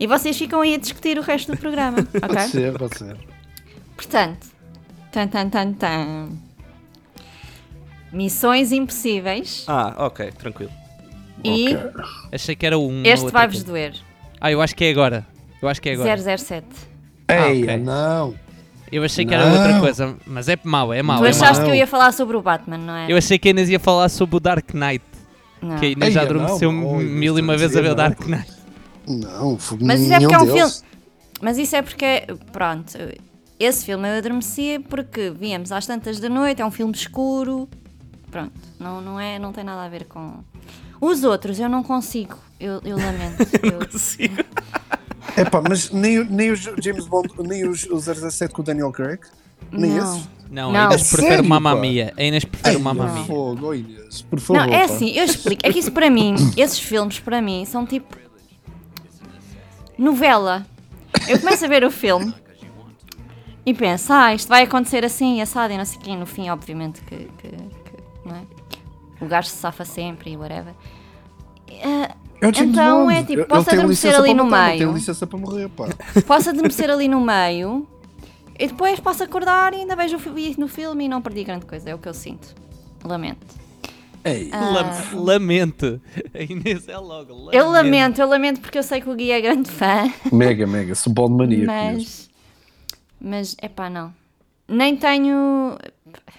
e 0.00 0.06
vocês 0.06 0.38
ficam 0.38 0.62
aí 0.62 0.74
a 0.74 0.78
discutir 0.78 1.18
o 1.18 1.20
resto 1.22 1.52
do 1.52 1.58
programa, 1.58 1.98
Pode 2.18 2.24
ok? 2.24 2.40
ser, 2.48 2.78
pode 2.78 2.96
ser. 2.96 3.14
Portanto, 3.94 4.46
tan 5.12 5.28
tan 5.28 5.50
tan 5.50 5.72
tan. 5.74 6.28
Missões 8.10 8.72
impossíveis 8.72 9.64
Ah, 9.68 9.94
ok, 10.06 10.30
tranquilo. 10.32 10.72
e 11.44 11.74
Ok. 11.76 11.90
Achei 12.32 12.56
que 12.56 12.64
era 12.64 12.78
um. 12.78 13.02
este 13.04 13.30
vai-vos 13.30 13.62
doer. 13.62 13.92
Ah, 14.40 14.50
eu 14.50 14.62
acho 14.62 14.74
que 14.74 14.84
é 14.84 14.90
agora. 14.90 15.26
Eu 15.60 15.68
acho 15.68 15.80
que 15.82 15.90
é 15.90 15.92
agora. 15.92 16.16
007. 16.38 16.66
Ah, 17.28 17.48
Ei, 17.50 17.64
ok. 17.64 17.76
não. 17.78 18.34
Eu 18.94 19.02
achei 19.02 19.26
que 19.26 19.34
era 19.34 19.50
Não. 19.50 19.56
outra 19.58 19.80
coisa, 19.80 20.16
mas 20.24 20.48
é 20.48 20.56
mau, 20.62 20.92
é 20.94 21.02
mau. 21.02 21.18
tu 21.18 21.24
é 21.26 21.30
achaste 21.30 21.56
mau. 21.56 21.64
que 21.64 21.70
eu 21.72 21.74
ia 21.74 21.86
falar 21.86 22.12
sobre 22.12 22.36
o 22.36 22.40
Batman, 22.42 22.78
não 22.78 22.94
é? 22.94 23.10
Eu 23.10 23.16
achei 23.16 23.36
que 23.40 23.48
a 23.48 23.50
Inês 23.50 23.68
ia 23.68 23.80
falar 23.80 24.08
sobre 24.08 24.36
o 24.36 24.40
Dark 24.40 24.72
Knight. 24.72 25.04
Não. 25.60 25.76
Que 25.76 25.86
a 25.86 25.88
Inês 25.88 26.14
já 26.14 26.20
Eia, 26.22 26.32
não, 26.32 26.40
adormeceu 26.40 26.70
não, 26.70 26.98
mil 26.98 27.36
e 27.36 27.40
uma 27.42 27.54
isto 27.54 27.58
vez 27.58 27.76
a 27.76 27.80
ver 27.80 27.90
o. 27.90 27.94
Dark 27.96 28.20
Knight. 28.24 28.52
Não, 29.08 29.58
foi 29.58 29.78
Mas 29.82 30.00
isso 30.00 30.12
é 30.12 30.20
porque 30.20 30.34
é 30.34 30.38
um 30.38 30.46
deles. 30.46 30.84
Mas 31.42 31.58
isso 31.58 31.74
é 31.74 31.82
porque, 31.82 32.22
pronto, 32.52 32.96
esse 33.58 33.84
filme 33.84 34.08
eu 34.08 34.18
adormeci 34.18 34.78
porque 34.88 35.30
víamos 35.30 35.72
às 35.72 35.84
tantas 35.86 36.20
da 36.20 36.28
noite, 36.28 36.62
é 36.62 36.66
um 36.66 36.70
filme 36.70 36.92
escuro. 36.94 37.68
Pronto, 38.30 38.52
não, 38.78 39.00
não, 39.00 39.18
é, 39.18 39.40
não 39.40 39.52
tem 39.52 39.64
nada 39.64 39.82
a 39.82 39.88
ver 39.88 40.04
com. 40.04 40.34
Os 41.00 41.24
outros 41.24 41.58
eu 41.58 41.68
não 41.68 41.82
consigo, 41.82 42.38
eu, 42.60 42.80
eu 42.84 42.96
lamento. 42.96 43.42
Eu- 43.92 43.98
Sim. 43.98 44.28
É 44.90 44.93
pá, 45.50 45.62
mas 45.68 45.90
nem, 45.90 46.24
nem 46.24 46.50
os 46.50 46.60
James 46.60 47.06
Bond, 47.06 47.28
nem 47.38 47.66
os, 47.68 47.84
os 47.84 48.04
017 48.04 48.52
com 48.54 48.62
o 48.62 48.64
Daniel 48.64 48.92
Craig, 48.92 49.20
nem 49.72 49.90
Não. 49.92 49.98
esses. 50.16 50.28
Não, 50.50 50.70
Não. 50.72 50.80
a 50.82 50.84
Inês 50.84 51.08
prefere 51.10 51.28
sério, 51.34 51.44
Mamma? 51.48 51.74
Mia. 51.74 52.12
A 52.16 52.22
Inês 52.22 52.44
prefere 52.44 52.76
Ei, 52.76 52.80
Mamma 52.82 53.06
por 53.06 53.14
Mia. 53.14 53.24
fogo, 53.24 53.66
oh 53.68 53.74
Inês, 53.74 54.22
por 54.22 54.38
favor. 54.38 54.66
Não, 54.66 54.72
é 54.74 54.86
pá. 54.86 54.94
assim, 54.94 55.10
eu 55.10 55.24
explico. 55.24 55.62
É 55.66 55.72
que 55.72 55.78
isso 55.78 55.90
para 55.90 56.08
mim, 56.10 56.34
esses 56.56 56.78
filmes 56.78 57.18
para 57.18 57.40
mim 57.42 57.64
são 57.64 57.84
tipo. 57.86 58.16
novela. 59.98 60.64
Eu 61.28 61.38
começo 61.40 61.64
a 61.64 61.68
ver 61.68 61.84
o 61.84 61.90
filme 61.90 62.32
e 63.64 63.72
penso, 63.72 64.12
ah, 64.12 64.34
isto 64.34 64.48
vai 64.48 64.62
acontecer 64.64 65.04
assim, 65.04 65.40
assado 65.40 65.72
e 65.72 65.78
não 65.78 65.84
sei 65.84 65.98
quê. 66.00 66.14
No 66.16 66.26
fim, 66.26 66.50
obviamente, 66.50 67.00
que. 67.02 67.16
que- 67.38 67.48
que- 67.48 68.28
não 68.28 68.36
é? 68.36 68.42
O 69.20 69.26
gajo 69.26 69.48
se 69.48 69.56
safa 69.56 69.84
sempre 69.84 70.32
e 70.32 70.36
whatever. 70.36 70.74
James 71.68 72.08
Então 72.48 73.04
Bond. 73.06 73.14
é 73.14 73.22
tipo, 73.22 73.44
posso 73.46 73.70
adormecer 73.70 74.14
ali 74.14 74.34
no 74.34 74.44
meio. 74.44 74.70
Não 74.70 74.78
tem 74.78 74.92
licença 74.92 75.26
para 75.26 75.38
morrer, 75.38 75.68
pá. 75.70 75.88
posso 76.26 76.50
adormecer 76.50 76.90
ali 76.90 77.08
no 77.08 77.20
meio 77.20 77.86
e 78.58 78.66
depois 78.66 79.00
posso 79.00 79.22
acordar 79.22 79.72
e 79.74 79.78
ainda 79.78 79.96
vejo 79.96 80.18
no 80.58 80.68
filme 80.68 81.04
e 81.04 81.08
não 81.08 81.20
perdi 81.22 81.44
grande 81.44 81.66
coisa. 81.66 81.90
É 81.90 81.94
o 81.94 81.98
que 81.98 82.08
eu 82.08 82.14
sinto. 82.14 82.54
Lamento. 83.04 83.46
Ei, 84.24 84.48
Ah, 84.52 84.70
Lam- 84.70 85.24
Lamento. 85.24 86.00
A 86.34 86.42
Inês 86.42 86.88
é 86.88 86.96
logo. 86.96 87.32
Lamento. 87.34 87.54
Eu 87.54 87.68
lamento, 87.70 88.20
eu 88.22 88.26
lamento 88.28 88.60
porque 88.60 88.78
eu 88.78 88.82
sei 88.82 89.00
que 89.00 89.08
o 89.10 89.14
Gui 89.14 89.30
é 89.30 89.40
grande 89.40 89.70
fã. 89.70 90.10
mega, 90.32 90.66
mega, 90.66 90.94
sou 90.94 91.12
Bond 91.12 91.34
maníaco 91.34 91.66
mesmo. 91.70 91.94
Mas, 91.98 92.30
mas, 93.20 93.56
é 93.60 93.68
pá, 93.68 93.90
não. 93.90 94.14
Nem 94.66 94.96
tenho. 94.96 95.76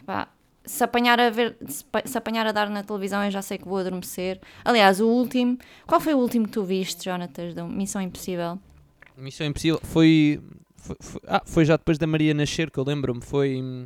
Epá, 0.01 0.27
se 0.65 0.83
apanhar 0.83 1.19
a 1.19 1.29
ver, 1.29 1.55
se 1.67 1.83
pa- 1.85 2.01
se 2.05 2.17
apanhar 2.17 2.45
a 2.47 2.51
dar 2.51 2.69
na 2.69 2.83
televisão, 2.83 3.23
eu 3.23 3.31
já 3.31 3.41
sei 3.41 3.57
que 3.57 3.65
vou 3.67 3.77
adormecer. 3.77 4.39
Aliás, 4.63 4.99
o 4.99 5.07
último. 5.07 5.57
Qual 5.87 5.99
foi 6.01 6.13
o 6.13 6.17
último 6.17 6.45
que 6.45 6.51
tu 6.51 6.63
viste, 6.63 7.05
Jonatas, 7.05 7.53
da 7.53 7.63
Missão 7.63 8.01
Impossível? 8.01 8.59
Missão 9.17 9.47
Impossível 9.47 9.79
foi, 9.83 10.41
foi, 10.75 10.95
foi- 10.99 11.21
ah, 11.27 11.41
foi 11.45 11.65
já 11.65 11.77
depois 11.77 11.97
da 11.97 12.05
Maria 12.07 12.33
nascer, 12.33 12.69
que 12.71 12.77
eu 12.77 12.83
lembro-me. 12.83 13.21
Foi. 13.21 13.61
hum, 13.61 13.85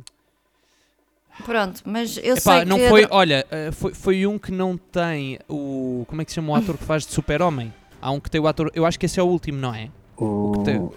Pronto, 1.44 1.80
mas 1.86 2.18
eu 2.18 2.34
Epá, 2.36 2.56
sei 2.58 2.64
não 2.66 2.76
que. 2.76 2.88
foi. 2.88 3.06
Olha, 3.10 3.46
eh, 3.50 3.70
foi, 3.72 3.94
foi 3.94 4.26
um 4.26 4.38
que 4.38 4.52
não 4.52 4.76
tem 4.76 5.38
o. 5.48 6.04
Como 6.08 6.20
é 6.20 6.24
que 6.24 6.30
se 6.30 6.34
chama 6.34 6.52
o 6.52 6.54
ator 6.56 6.76
que 6.76 6.84
faz 6.84 7.06
de 7.06 7.12
Super-Homem? 7.12 7.72
Há 8.02 8.10
um 8.10 8.20
que 8.20 8.30
tem 8.30 8.40
o 8.40 8.46
ator. 8.46 8.70
Eu 8.74 8.84
acho 8.84 8.98
que 8.98 9.06
esse 9.06 9.18
é 9.18 9.22
o 9.22 9.26
último, 9.26 9.58
não 9.58 9.74
é? 9.74 9.88
O- 10.18 10.52
tem- 10.64 10.90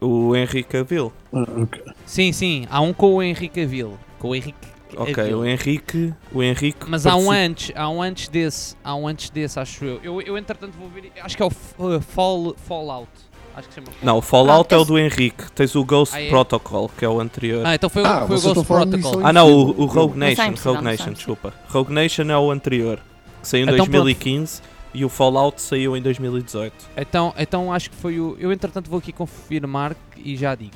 O 0.00 0.34
Henry 0.34 0.62
Cavill. 0.64 1.12
Ah, 1.30 1.44
ok. 1.62 1.82
Sim, 2.06 2.32
sim, 2.32 2.66
há 2.70 2.80
um 2.80 2.90
com 2.94 3.16
o 3.16 3.22
Henrique 3.22 3.60
Avil. 3.60 3.98
Com 4.18 4.28
o 4.30 4.34
Henrique 4.34 4.66
Ok, 4.96 5.14
Cavill. 5.14 5.38
o 5.38 5.44
Henrique. 5.46 6.14
O 6.32 6.42
Henrique. 6.42 6.86
Mas 6.88 7.06
há 7.06 7.16
um 7.16 7.30
antes, 7.30 7.72
há 7.74 7.88
um 7.88 8.02
antes 8.02 8.28
desse, 8.28 8.76
há 8.82 8.94
um 8.94 9.06
antes 9.06 9.30
desse, 9.30 9.58
acho 9.58 9.84
eu. 9.84 10.00
Eu, 10.02 10.22
eu 10.22 10.38
entretanto 10.38 10.72
vou 10.78 10.88
ver, 10.88 11.12
acho 11.22 11.36
que 11.36 11.42
é 11.42 11.46
o 11.46 11.48
uh, 11.48 12.00
Fall, 12.00 12.54
Fallout. 12.66 13.08
Acho 13.54 13.68
que 13.68 13.74
se 13.74 13.80
chama 13.80 13.86
Fallout. 13.88 14.06
Não, 14.06 14.18
o 14.18 14.22
Fallout 14.22 14.74
Ah, 14.74 14.78
é 14.78 14.80
o 14.80 14.84
do 14.84 14.98
Henrique. 14.98 15.50
Tens 15.52 15.74
o 15.74 15.84
Ghost 15.84 16.14
Ah, 16.14 16.22
é? 16.22 16.28
Protocol, 16.28 16.88
que 16.96 17.04
é 17.04 17.08
o 17.08 17.20
anterior. 17.20 17.66
Ah, 17.66 17.74
então 17.74 17.90
foi, 17.90 18.02
o- 18.02 18.06
Ah, 18.06 18.26
foi 18.26 18.36
o 18.36 18.40
Ghost 18.40 18.64
Protocol. 18.66 19.20
Ah 19.24 19.32
não, 19.32 19.52
o, 19.52 19.82
o. 19.82 19.86
Rogue 19.86 20.16
Nation, 20.18 20.42
Rogue 20.42 20.50
Missão 20.52 20.82
Nation, 20.82 21.12
desculpa. 21.12 21.54
Rogue 21.68 21.92
Nation 21.92 22.30
é 22.30 22.38
o 22.38 22.50
anterior, 22.50 23.00
que 23.42 23.48
saiu 23.48 23.60
em 23.62 23.64
Então, 23.64 23.86
pronto. 23.86 23.90
2015 23.90 24.62
e 24.94 25.04
o 25.04 25.08
Fallout 25.08 25.60
saiu 25.60 25.96
em 25.96 26.02
2018. 26.02 26.72
Então, 26.96 27.34
então 27.36 27.72
acho 27.72 27.90
que 27.90 27.96
foi 27.96 28.20
o. 28.20 28.36
Eu 28.38 28.52
entretanto 28.52 28.88
vou 28.88 28.98
aqui 28.98 29.12
confirmar 29.12 29.96
e 30.16 30.36
já 30.36 30.54
digo. 30.54 30.72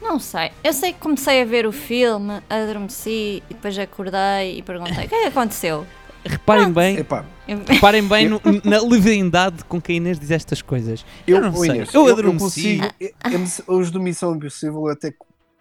Não 0.00 0.18
sei. 0.18 0.50
Eu 0.62 0.72
sei 0.72 0.92
que 0.92 1.00
comecei 1.00 1.42
a 1.42 1.44
ver 1.44 1.66
o 1.66 1.72
filme, 1.72 2.40
adormeci 2.48 3.42
e 3.50 3.54
depois 3.54 3.78
acordei 3.78 4.58
e 4.58 4.62
perguntei 4.62 5.04
o 5.06 5.08
que 5.08 5.14
é 5.14 5.20
que 5.22 5.26
aconteceu. 5.26 5.86
Reparem 6.24 6.72
bem, 6.72 6.96
Epá, 6.98 7.24
Eu- 7.46 7.60
reparem 7.66 8.02
bem 8.02 8.28
no- 8.28 8.40
na 8.64 8.80
leviandade 8.82 9.64
com 9.64 9.80
que 9.80 9.92
a 9.92 9.94
Inês 9.94 10.18
diz 10.18 10.30
estas 10.32 10.60
coisas. 10.60 11.04
Eu, 11.26 11.40
não 11.40 11.52
sei, 11.54 11.70
Inês, 11.70 11.94
eu 11.94 12.06
adormeci. 12.08 12.78
consigo- 12.78 12.86
eu- 13.00 13.10
eu- 13.30 13.78
os 13.78 13.90
do 13.92 14.00
Missão 14.00 14.34
Impossível 14.34 14.88
até 14.88 15.12
que 15.12 15.18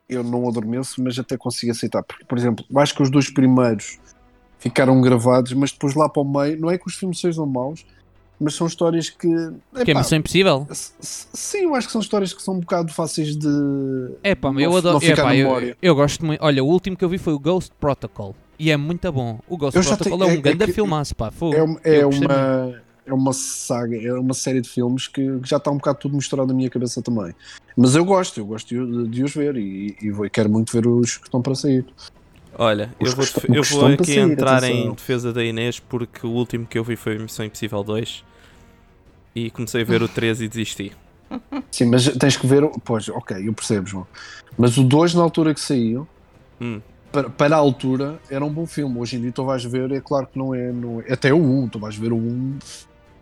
eu 0.09 0.23
não 0.23 0.47
adormeço, 0.49 1.01
mas 1.03 1.17
até 1.19 1.37
consigo 1.37 1.71
aceitar. 1.71 2.01
Porque, 2.03 2.25
por 2.25 2.35
exemplo, 2.37 2.65
eu 2.69 2.79
acho 2.79 2.95
que 2.95 3.03
os 3.03 3.11
dois 3.11 3.29
primeiros 3.31 3.99
ficaram 4.57 4.99
gravados, 5.01 5.53
mas 5.53 5.71
depois 5.71 5.93
lá 5.93 6.09
para 6.09 6.21
o 6.23 6.25
meio, 6.25 6.59
não 6.59 6.71
é 6.71 6.77
que 6.79 6.87
os 6.87 6.95
filmes 6.95 7.19
sejam 7.19 7.45
maus, 7.45 7.85
mas 8.39 8.55
são 8.55 8.67
histórias 8.67 9.09
que. 9.09 9.27
Que 9.27 9.79
é 9.79 9.91
epá, 9.91 9.99
missão 9.99 10.17
impossível? 10.17 10.67
Sim, 10.71 11.63
eu 11.63 11.75
acho 11.75 11.87
que 11.87 11.91
são 11.93 12.01
histórias 12.01 12.33
que 12.33 12.41
são 12.41 12.55
um 12.55 12.59
bocado 12.59 12.91
fáceis 12.93 13.35
de. 13.35 13.47
É 14.23 14.35
pá, 14.35 14.51
eu 14.57 14.75
adoro. 14.75 15.03
epá, 15.03 15.23
na 15.23 15.35
eu, 15.35 15.75
eu 15.81 15.95
gosto 15.95 16.25
muito. 16.25 16.43
Olha, 16.43 16.63
o 16.63 16.67
último 16.67 16.95
que 16.97 17.03
eu 17.05 17.09
vi 17.09 17.17
foi 17.17 17.33
o 17.33 17.39
Ghost 17.39 17.71
Protocol. 17.79 18.35
E 18.57 18.71
é 18.71 18.77
muito 18.77 19.11
bom. 19.11 19.39
O 19.49 19.57
Ghost 19.57 19.77
Eu 19.77 19.83
Protocol 19.83 20.17
tenho- 20.19 20.29
é 20.29 20.33
é- 20.33 20.35
um 20.35 20.39
é 20.39 20.41
grande 20.41 20.65
que- 20.65 20.73
filmaço, 20.73 21.15
pá. 21.15 21.31
É, 21.53 21.61
uma- 21.63 21.79
é 21.83 22.05
uma. 22.05 22.85
É 23.07 23.13
uma 23.13 23.33
saga, 23.33 23.95
é 23.95 24.11
uma 24.13 24.33
série 24.33 24.59
de 24.61 24.67
filmes 24.67 25.07
que 25.07 25.39
que 25.39 25.47
já 25.47 25.57
está 25.57 25.69
um 25.69 25.75
bocado 25.77 25.99
tudo 25.99 26.15
misturado 26.15 26.47
na 26.47 26.55
minha 26.55 26.71
cabeça 26.71 27.03
também. 27.03 27.35
Mas 27.77 27.93
eu 27.95 28.03
gosto, 28.03 28.39
eu 28.39 28.45
gosto 28.47 28.67
de, 28.67 29.07
de 29.09 29.23
os 29.23 29.31
ver 29.31 29.55
e, 29.57 29.95
e 30.01 30.09
vou, 30.09 30.27
quero 30.27 30.49
muito 30.49 30.71
ver 30.73 30.87
os 30.87 31.17
que 31.17 31.27
estão 31.27 31.39
para 31.39 31.53
sair. 31.53 31.85
Olha, 32.57 32.93
eu 32.99 33.11
vou, 33.11 33.25
eu 33.53 33.63
vou 33.63 33.85
aqui 33.87 34.05
sair, 34.05 34.19
entrar 34.31 34.63
em 34.63 34.79
atenção. 34.79 34.93
defesa 34.95 35.33
da 35.33 35.43
Inês 35.43 35.79
porque 35.79 36.25
o 36.25 36.29
último 36.29 36.65
que 36.65 36.77
eu 36.77 36.83
vi 36.83 36.95
foi 36.95 37.17
Missão 37.17 37.45
Impossível 37.45 37.83
2 37.83 38.23
e 39.35 39.51
comecei 39.51 39.81
a 39.81 39.85
ver 39.85 40.01
o 40.01 40.07
3 40.07 40.41
e 40.41 40.47
desisti. 40.47 40.91
Sim, 41.69 41.85
mas 41.85 42.07
tens 42.17 42.37
que 42.37 42.47
ver. 42.47 42.63
o- 42.63 42.79
Pois, 42.83 43.09
ok, 43.09 43.47
eu 43.47 43.53
percebo, 43.53 43.87
João. 43.87 44.07
Mas 44.57 44.77
o 44.77 44.83
2, 44.83 45.13
na 45.13 45.21
altura 45.23 45.53
que 45.53 45.59
saiu, 45.59 46.07
Hum. 46.61 46.79
para, 47.11 47.29
para 47.29 47.55
a 47.55 47.59
altura, 47.59 48.19
era 48.29 48.45
um 48.45 48.49
bom 48.53 48.65
filme. 48.65 48.97
Hoje 48.99 49.17
em 49.17 49.21
dia, 49.21 49.31
tu 49.33 49.43
vais 49.43 49.63
ver, 49.65 49.91
é 49.91 49.99
claro 49.99 50.27
que 50.27 50.39
não 50.39 50.55
é. 50.55 50.71
Não 50.71 51.01
é 51.01 51.11
até 51.11 51.33
o 51.33 51.37
1, 51.41 51.67
tu 51.67 51.79
vais 51.79 51.95
ver 51.97 52.13
o 52.13 52.17
1. 52.17 52.57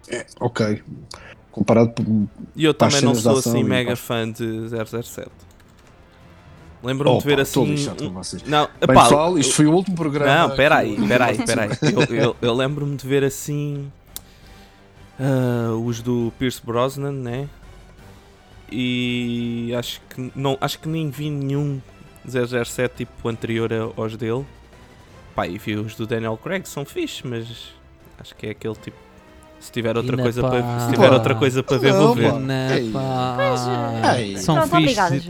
É, 0.09 0.25
ok. 0.39 0.83
Comparado. 1.51 1.89
por- 1.91 2.05
E 2.55 2.63
eu 2.65 2.73
também 2.73 3.01
não 3.01 3.15
sou 3.15 3.37
assim 3.37 3.59
e 3.59 3.63
mega 3.63 3.87
para- 3.87 3.95
fã 3.95 4.31
de 4.31 4.67
007. 4.69 5.29
Lembro-me 6.83 7.15
Oh, 7.15 7.19
de 7.19 7.25
ver 7.25 7.35
pá, 7.37 7.41
assim. 7.43 7.61
estou 7.61 7.65
lixado 7.65 8.03
com 8.09 8.13
vocês. 8.13 8.43
Não, 8.43 8.65
Bem, 8.65 8.73
epá, 8.81 9.03
pessoal, 9.03 9.37
isto 9.39 9.53
foi 9.55 9.65
o 9.67 9.71
último 9.73 9.95
programa. 9.95 10.47
Não, 10.49 10.55
peraí, 10.55 10.97
peraí, 11.07 11.37
peraí. 11.45 11.69
Eu, 11.81 12.15
eu, 12.15 12.35
eu 12.41 12.53
lembro-me 12.53 12.95
de 12.97 13.07
ver 13.07 13.23
assim. 13.23 13.89
ah, 15.19 15.73
os 15.85 16.01
do 16.01 16.31
Pierce 16.37 16.61
Brosnan, 16.63 17.11
né? 17.13 17.47
E 18.71 19.73
acho 19.77 20.01
que, 20.09 20.31
não, 20.35 20.57
acho 20.59 20.79
que 20.79 20.87
nem 20.89 21.09
vi 21.09 21.29
nenhum 21.29 21.79
007 22.27 22.95
tipo 22.97 23.29
anterior 23.29 23.71
a- 23.71 24.01
aos 24.01 24.17
dele. 24.17 24.45
Pá, 25.35 25.47
e 25.47 25.57
vi 25.57 25.75
os 25.75 25.95
do 25.95 26.05
Daniel 26.07 26.37
Craig, 26.41 26.65
são 26.67 26.83
fixe, 26.85 27.25
mas 27.25 27.45
acho 28.19 28.35
que 28.35 28.47
é 28.47 28.49
aquele 28.51 28.75
tipo. 28.75 28.97
Se 29.59 29.71
tiver 29.71 29.95
outra 29.95 30.17
coisa 30.17 30.41
pá. 30.41 30.49
para 30.49 30.79
se 30.81 30.91
tiver 30.91 31.11
outra 31.11 31.35
coisa 31.35 31.63
para 31.63 31.77
ver, 31.77 31.93
vou 31.93 32.07
Não, 32.07 32.15
ver. 32.15 32.91
pá. 32.91 33.37
Pá. 34.03 34.19
Ei. 34.19 34.37
São 34.37 34.55
Pronto, 34.67 34.75
fixes 34.87 35.27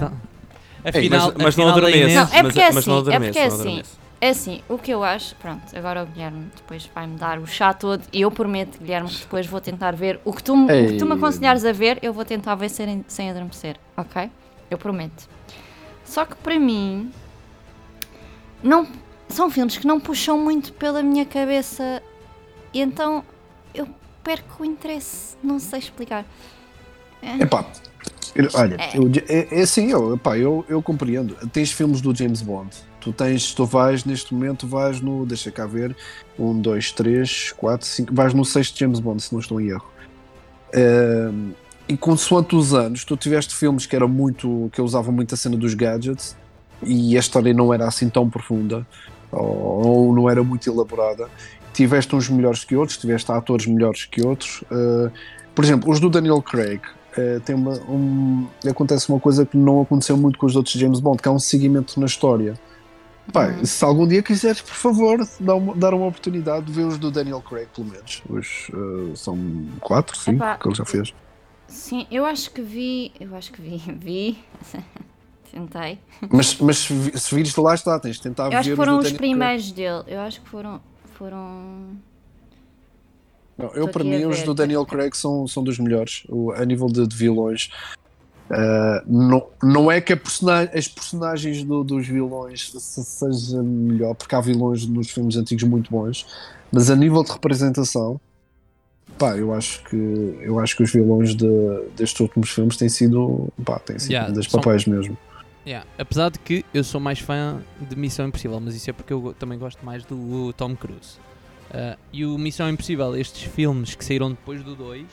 Afinal, 0.85 1.33
Mas, 1.35 1.43
mas 1.43 1.55
não 1.57 1.67
afinal, 1.67 1.67
a 1.67 1.71
adormeço. 1.77 2.15
Não, 2.15 2.21
é 2.21 2.25
mas- 2.25 2.41
porque 2.41 2.59
é 2.59 2.71
mas 2.71 2.85
não 2.85 2.97
assim, 2.97 3.09
é 3.11 3.15
adormeço, 3.15 3.25
porque 3.33 3.39
é 3.39 3.47
não 3.47 3.55
assim. 3.55 3.61
adormeço. 3.63 4.03
É 4.21 4.29
assim, 4.29 4.61
o 4.69 4.77
que 4.77 4.91
eu 4.91 5.03
acho, 5.03 5.35
pronto, 5.35 5.77
agora 5.77 6.03
o 6.03 6.05
Guilherme 6.05 6.47
depois 6.55 6.89
vai-me 6.95 7.17
dar 7.17 7.39
o 7.39 7.45
chá 7.45 7.73
todo 7.73 8.03
e 8.13 8.21
eu 8.21 8.31
prometo, 8.31 8.77
Guilherme, 8.79 9.09
que 9.09 9.19
depois 9.19 9.45
vou 9.45 9.59
tentar 9.59 9.91
ver 9.95 10.19
o 10.23 10.31
que 10.31 10.41
tu, 10.41 10.55
me- 10.55 10.63
o 10.85 10.87
que 10.87 10.97
tu 10.97 11.05
me 11.05 11.11
Ei. 11.11 11.17
aconselhares 11.17 11.65
a 11.65 11.73
ver, 11.73 11.99
eu 12.01 12.13
vou 12.13 12.23
tentar 12.23 12.55
ver 12.55 12.69
sem, 12.69 13.03
sem 13.07 13.29
adormecer, 13.29 13.75
ok? 13.97 14.29
Eu 14.71 14.77
prometo. 14.77 15.27
Só 16.05 16.23
que 16.25 16.35
para 16.37 16.57
mim, 16.57 17.11
não, 18.61 18.87
são 19.27 19.49
filmes 19.49 19.77
que 19.77 19.85
não 19.85 19.99
puxam 19.99 20.37
muito 20.37 20.71
pela 20.73 21.03
minha 21.03 21.25
cabeça 21.25 22.01
e 22.73 22.79
então 22.81 23.25
eu 23.73 23.87
perco 24.23 24.63
o 24.63 24.65
interesse, 24.65 25.35
não 25.43 25.59
sei 25.59 25.79
explicar. 25.79 26.23
Epá, 27.41 27.59
eu- 27.59 27.65
olha, 28.53 28.75
É. 28.79 28.97
eu- 28.97 29.11
é, 29.27 29.59
é 29.59 29.61
assim, 29.61 29.91
eu, 29.91 30.15
epá, 30.15 30.37
eu, 30.37 30.65
eu 30.67 30.81
compreendo. 30.81 31.35
Tens 31.51 31.71
filmes 31.71 32.01
do 32.01 32.13
James 32.15 32.41
Bond. 32.41 32.69
Tu 32.99 33.11
tens, 33.11 33.53
tu 33.53 33.65
vais 33.65 34.05
neste 34.05 34.33
momento, 34.33 34.65
vais 34.67 35.01
no, 35.01 35.25
deixa 35.25 35.51
cá 35.51 35.65
ver, 35.65 35.95
um, 36.39 36.57
dois, 36.59 36.91
três, 36.91 37.51
quatro, 37.51 37.85
cinco, 37.85 38.13
vais 38.13 38.33
no 38.33 38.45
sexto 38.45 38.79
James 38.79 38.99
Bond, 38.99 39.21
se 39.21 39.33
não 39.33 39.39
estou 39.41 39.59
em 39.59 39.67
erro. 39.69 39.85
E 41.87 41.97
consoante 41.97 42.55
os 42.55 42.73
anos, 42.73 43.03
tu 43.03 43.17
tiveste 43.17 43.53
filmes 43.55 43.85
que 43.85 43.95
eram 43.95 44.07
muito, 44.07 44.69
que 44.71 44.81
usavam 44.81 45.13
muito 45.13 45.33
a 45.33 45.37
cena 45.37 45.57
dos 45.57 45.73
gadgets 45.73 46.35
e 46.81 47.15
a 47.17 47.19
história 47.19 47.53
não 47.53 47.73
era 47.73 47.85
assim 47.87 48.09
tão 48.09 48.29
profunda 48.29 48.87
ou, 49.31 49.85
ou 49.85 50.15
não 50.15 50.29
era 50.29 50.41
muito 50.43 50.69
elaborada. 50.69 51.27
Tiveste 51.73 52.15
uns 52.15 52.29
melhores 52.29 52.63
que 52.63 52.75
outros, 52.75 52.97
tiveste 52.97 53.31
atores 53.31 53.65
melhores 53.65 54.05
que 54.05 54.25
outros. 54.25 54.63
Eh, 54.71 55.11
por 55.53 55.63
exemplo, 55.65 55.91
os 55.91 55.99
do 55.99 56.09
Daniel 56.09 56.41
Craig, 56.41 56.79
eh, 57.17 57.39
tem 57.45 57.55
uma, 57.55 57.73
um, 57.89 58.47
acontece 58.69 59.09
uma 59.09 59.19
coisa 59.19 59.45
que 59.45 59.57
não 59.57 59.81
aconteceu 59.81 60.15
muito 60.17 60.37
com 60.37 60.45
os 60.45 60.55
outros 60.55 60.73
James 60.75 60.99
Bond, 60.99 61.21
que 61.21 61.27
há 61.27 61.31
um 61.31 61.39
seguimento 61.39 61.99
na 61.99 62.05
história. 62.05 62.53
Pá, 63.31 63.47
Uhum. 63.47 63.65
se 63.65 63.85
algum 63.85 64.05
dia 64.07 64.21
quiseres, 64.21 64.59
por 64.61 64.73
favor, 64.75 65.25
dá 65.39 65.55
uma- 65.55 65.73
dar 65.75 65.93
uma 65.93 66.07
oportunidade 66.07 66.65
de 66.65 66.71
ver 66.73 66.83
os 66.85 66.97
do 66.97 67.09
Daniel 67.09 67.41
Craig, 67.41 67.67
pelo 67.73 67.87
menos. 67.87 68.21
Os, 68.29 68.69
eh, 68.73 69.15
são 69.15 69.37
quatro, 69.79 70.17
cinco 70.17 70.37
Epá. 70.43 70.57
que 70.57 70.67
ele 70.67 70.75
já 70.75 70.83
fez. 70.85 71.13
Sim, 71.67 72.05
eu 72.11 72.25
acho 72.25 72.51
que 72.51 72.61
vi, 72.61 73.13
eu 73.19 73.33
acho 73.35 73.51
que 73.53 73.61
vi, 73.61 73.77
vi, 73.97 74.37
tentei. 75.51 75.99
Mas, 76.29 76.57
mas 76.59 76.77
se, 76.79 76.93
vi- 76.93 77.17
se 77.19 77.33
vires 77.35 77.53
de 77.53 77.59
lá 77.61 77.73
está, 77.75 77.97
tens 77.99 78.17
de 78.17 78.21
tentar 78.23 78.45
Eu 78.45 78.49
ver 78.51 78.55
acho 78.57 78.67
que 78.69 78.73
os 78.73 78.77
foram 78.77 78.97
os 78.97 79.03
Daniel 79.05 79.17
Craig. 79.19 79.29
primeiros 79.31 79.71
dele. 79.71 80.03
Eu 80.07 80.19
acho 80.19 80.41
que 80.41 80.49
foram. 80.49 80.81
foram... 81.17 81.95
Não, 83.57 83.69
eu, 83.75 83.87
para 83.87 84.03
mim, 84.03 84.25
os 84.25 84.41
do 84.43 84.53
Daniel 84.53 84.85
Craig 84.85 85.15
são, 85.15 85.47
são 85.47 85.63
dos 85.63 85.77
melhores. 85.77 86.23
O, 86.29 86.51
a 86.51 86.65
nível 86.65 86.87
de, 86.87 87.05
de 87.07 87.15
vilões, 87.15 87.69
uh, 88.49 89.03
não, 89.05 89.47
não 89.61 89.91
é 89.91 90.01
que 90.01 90.13
a 90.13 90.17
persona- 90.17 90.69
as 90.73 90.87
personagens 90.87 91.63
do- 91.63 91.83
dos 91.83 92.07
vilões 92.07 92.71
se, 92.77 93.03
seja 93.03 93.61
melhor, 93.61 94.15
porque 94.15 94.33
há 94.35 94.41
vilões 94.41 94.85
nos 94.87 95.09
filmes 95.11 95.35
antigos 95.35 95.63
muito 95.63 95.91
bons, 95.91 96.25
mas 96.71 96.89
a 96.89 96.95
nível 96.95 97.23
de 97.23 97.31
representação, 97.31 98.19
pá, 99.17 99.37
eu 99.37 99.53
acho 99.53 99.83
que, 99.83 99.95
eu 100.41 100.59
acho 100.59 100.75
que 100.75 100.83
os 100.83 100.91
vilões 100.91 101.35
de- 101.35 101.47
destes 101.95 102.19
últimos 102.19 102.49
filmes 102.49 102.75
têm 102.75 102.89
sido, 102.89 103.47
pá, 103.63 103.77
têm 103.79 103.99
sido 103.99 104.11
Yeah, 104.13 104.33
das 104.33 104.45
são- 104.47 104.59
papéis 104.59 104.85
mesmo. 104.85 105.15
Yeah, 105.65 105.87
Apesar 105.97 106.29
de 106.29 106.39
que 106.39 106.65
eu 106.73 106.83
sou 106.83 106.99
mais 106.99 107.19
fã 107.19 107.61
de 107.79 107.95
Missão 107.95 108.27
Impossível, 108.27 108.59
mas 108.59 108.75
isso 108.75 108.89
é 108.89 108.93
porque 108.93 109.13
eu 109.13 109.33
também 109.39 109.57
gosto 109.57 109.85
mais 109.85 110.03
do 110.03 110.51
Tom 110.57 110.75
Cruise. 110.75 111.17
Uh, 111.73 111.97
e 112.11 112.25
o 112.25 112.37
Missão 112.37 112.69
Impossível, 112.69 113.15
estes 113.15 113.43
filmes 113.43 113.95
que 113.95 114.05
saíram 114.05 114.29
depois 114.29 114.63
do 114.63 114.75
2, 114.75 115.05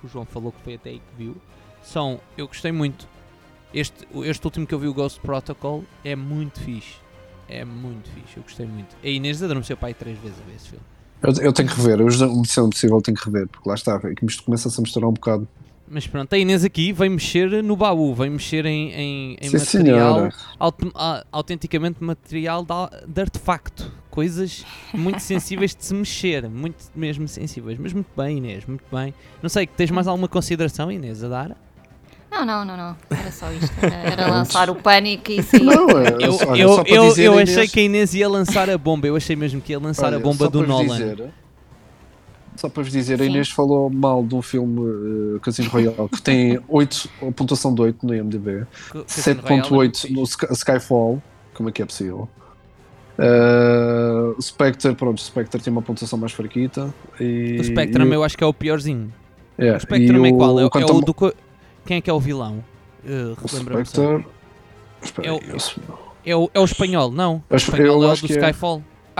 que 0.00 0.06
o 0.06 0.08
João 0.08 0.24
falou 0.24 0.50
que 0.50 0.60
foi 0.64 0.74
até 0.74 0.90
aí 0.90 0.98
que 0.98 1.16
viu, 1.24 1.36
são. 1.82 2.20
Eu 2.36 2.48
gostei 2.48 2.72
muito. 2.72 3.06
Este, 3.72 4.06
o- 4.12 4.24
este 4.24 4.44
último 4.44 4.66
que 4.66 4.74
eu 4.74 4.78
vi, 4.78 4.88
o 4.88 4.94
Ghost 4.94 5.20
Protocol, 5.20 5.84
é 6.04 6.16
muito 6.16 6.60
fixe. 6.60 6.96
É 7.48 7.64
muito 7.64 8.10
fixe, 8.10 8.36
eu 8.36 8.42
gostei 8.42 8.66
muito. 8.66 8.96
A 9.02 9.06
Inês 9.08 9.42
adormeceu 9.42 9.76
pai 9.76 9.94
três 9.94 10.18
vezes 10.18 10.36
a 10.40 10.44
ver 10.48 10.56
esse 10.56 10.68
filme. 10.70 10.84
Eu, 11.22 11.32
eu 11.46 11.52
tenho 11.52 11.68
que 11.68 11.74
rever, 11.76 11.96
da 12.18 12.26
Missão 12.28 12.66
Impossível 12.66 13.00
tenho 13.00 13.16
que 13.16 13.24
rever, 13.24 13.46
porque 13.48 13.68
lá 13.68 13.74
está, 13.74 14.00
é 14.04 14.14
que 14.14 14.24
isto 14.26 14.42
começa-se 14.44 14.78
a 14.78 14.82
misturar 14.82 15.08
um 15.08 15.12
bocado. 15.12 15.48
Mas 15.90 16.06
pronto, 16.06 16.32
a 16.32 16.38
Inês 16.38 16.64
aqui 16.64 16.92
vem 16.92 17.08
mexer 17.10 17.62
no 17.62 17.74
baú, 17.76 18.14
vem 18.14 18.28
mexer 18.30 18.66
em, 18.66 18.92
em, 18.92 19.36
em 19.40 19.48
Sim, 19.58 19.78
material 19.78 20.28
aut- 20.58 20.92
autenticamente 21.32 22.02
material 22.04 22.64
de, 22.64 22.72
a- 22.72 22.90
de 23.06 23.20
artefacto. 23.20 23.90
Coisas 24.18 24.66
muito 24.92 25.20
sensíveis 25.20 25.76
de 25.76 25.84
se 25.84 25.94
mexer, 25.94 26.48
muito 26.48 26.76
mesmo 26.92 27.28
sensíveis. 27.28 27.78
Mas 27.78 27.92
muito 27.92 28.08
bem, 28.16 28.38
Inês, 28.38 28.64
muito 28.66 28.82
bem. 28.90 29.14
Não 29.40 29.48
sei, 29.48 29.64
tens 29.64 29.92
mais 29.92 30.08
alguma 30.08 30.26
consideração, 30.26 30.90
Inês, 30.90 31.22
a 31.22 31.28
dar? 31.28 31.56
Não, 32.28 32.44
não, 32.44 32.64
não, 32.64 32.76
não. 32.76 32.96
Era 33.16 33.30
só 33.30 33.46
isto. 33.52 33.72
Era, 33.80 33.94
era 33.94 34.26
lançar 34.28 34.68
o 34.70 34.74
pânico 34.74 35.30
e 35.30 35.40
sair. 35.40 35.62
Não, 35.62 35.88
é, 35.90 36.16
Eu, 36.20 36.36
olha, 36.48 36.60
eu, 36.62 36.68
só 36.74 36.82
para 36.82 36.94
eu, 36.96 37.08
dizer, 37.10 37.24
eu 37.26 37.34
Inês- 37.34 37.50
achei 37.50 37.68
que 37.68 37.78
a 37.78 37.82
Inês 37.84 38.12
ia 38.14 38.28
lançar 38.28 38.68
a 38.68 38.76
bomba, 38.76 39.06
eu 39.06 39.14
achei 39.14 39.36
mesmo 39.36 39.60
que 39.60 39.70
ia 39.70 39.78
lançar 39.78 40.06
Olha, 40.06 40.16
a 40.16 40.20
bomba 40.20 40.46
só 40.46 40.50
do 40.50 40.64
para 40.64 40.66
vos 40.74 40.86
Nolan. 40.88 40.98
dizer, 40.98 41.30
Só 42.56 42.68
para 42.68 42.82
vos 42.82 42.90
dizer, 42.90 43.14
a 43.14 43.18
Sim. 43.24 43.30
Inês 43.30 43.48
falou 43.50 43.88
mal 43.88 44.24
de 44.26 44.34
um 44.34 44.42
filme 44.42 44.80
uh, 45.36 45.40
Casino 45.40 45.70
Royale 45.70 46.08
que 46.12 46.20
tem 46.20 46.58
8, 46.66 47.08
a 47.28 47.30
pontuação 47.30 47.72
de 47.72 47.82
8 47.82 48.04
no 48.04 48.12
IMDb, 48.12 48.66
Casino 49.06 49.42
Royale 49.42 49.64
é 49.64 49.70
muito 49.70 49.96
7.8 49.96 50.00
fixe. 50.00 50.12
no 50.12 50.22
Sky- 50.24 50.52
Skyfall. 50.54 51.22
Como 51.54 51.68
é 51.68 51.72
que 51.72 51.82
é 51.82 51.86
possível? 51.86 52.28
Uh, 53.18 54.34
o 54.38 54.42
Spectre, 54.42 54.94
pronto, 54.94 55.18
o 55.18 55.20
Spectre 55.20 55.60
tem 55.60 55.72
uma 55.72 55.82
pontuação 55.82 56.18
mais 56.18 56.32
fraquita. 56.32 56.94
E, 57.20 57.56
O 57.60 57.64
Spectrum 57.64 58.06
e, 58.06 58.14
eu 58.14 58.22
acho 58.22 58.36
que 58.38 58.44
é 58.44 58.46
o 58.46 58.54
piorzinho. 58.54 59.12
é, 59.58 59.74
O 59.74 59.80
Spectrum 59.80 60.24
e 60.24 60.28
é 60.28 60.32
qual? 60.32 60.60
É, 60.60 60.64
o- 60.64 60.70
é 60.72 60.84
o 60.84 61.00
do. 61.00 61.14
Quem 61.84 61.96
é 61.96 62.00
que 62.00 62.08
é 62.08 62.12
o 62.12 62.20
vilão? 62.20 62.64
Uh, 63.04 63.36
o. 63.42 63.48
Spectre. 63.48 64.24
Espera 65.02 65.28
É 65.28 65.32
o- 65.32 65.40
eu- 65.42 65.58
É 66.26 66.36
o, 66.36 66.50
é 66.52 66.60
o 66.60 66.64
espanhol, 66.64 67.10
não? 67.10 67.36
O 67.36 67.42
Eu 67.50 67.56
espanhol 67.56 68.04
é 68.04 68.06
o 68.12 68.14
do 68.16 68.26
que 68.26 68.32
é. 68.34 68.52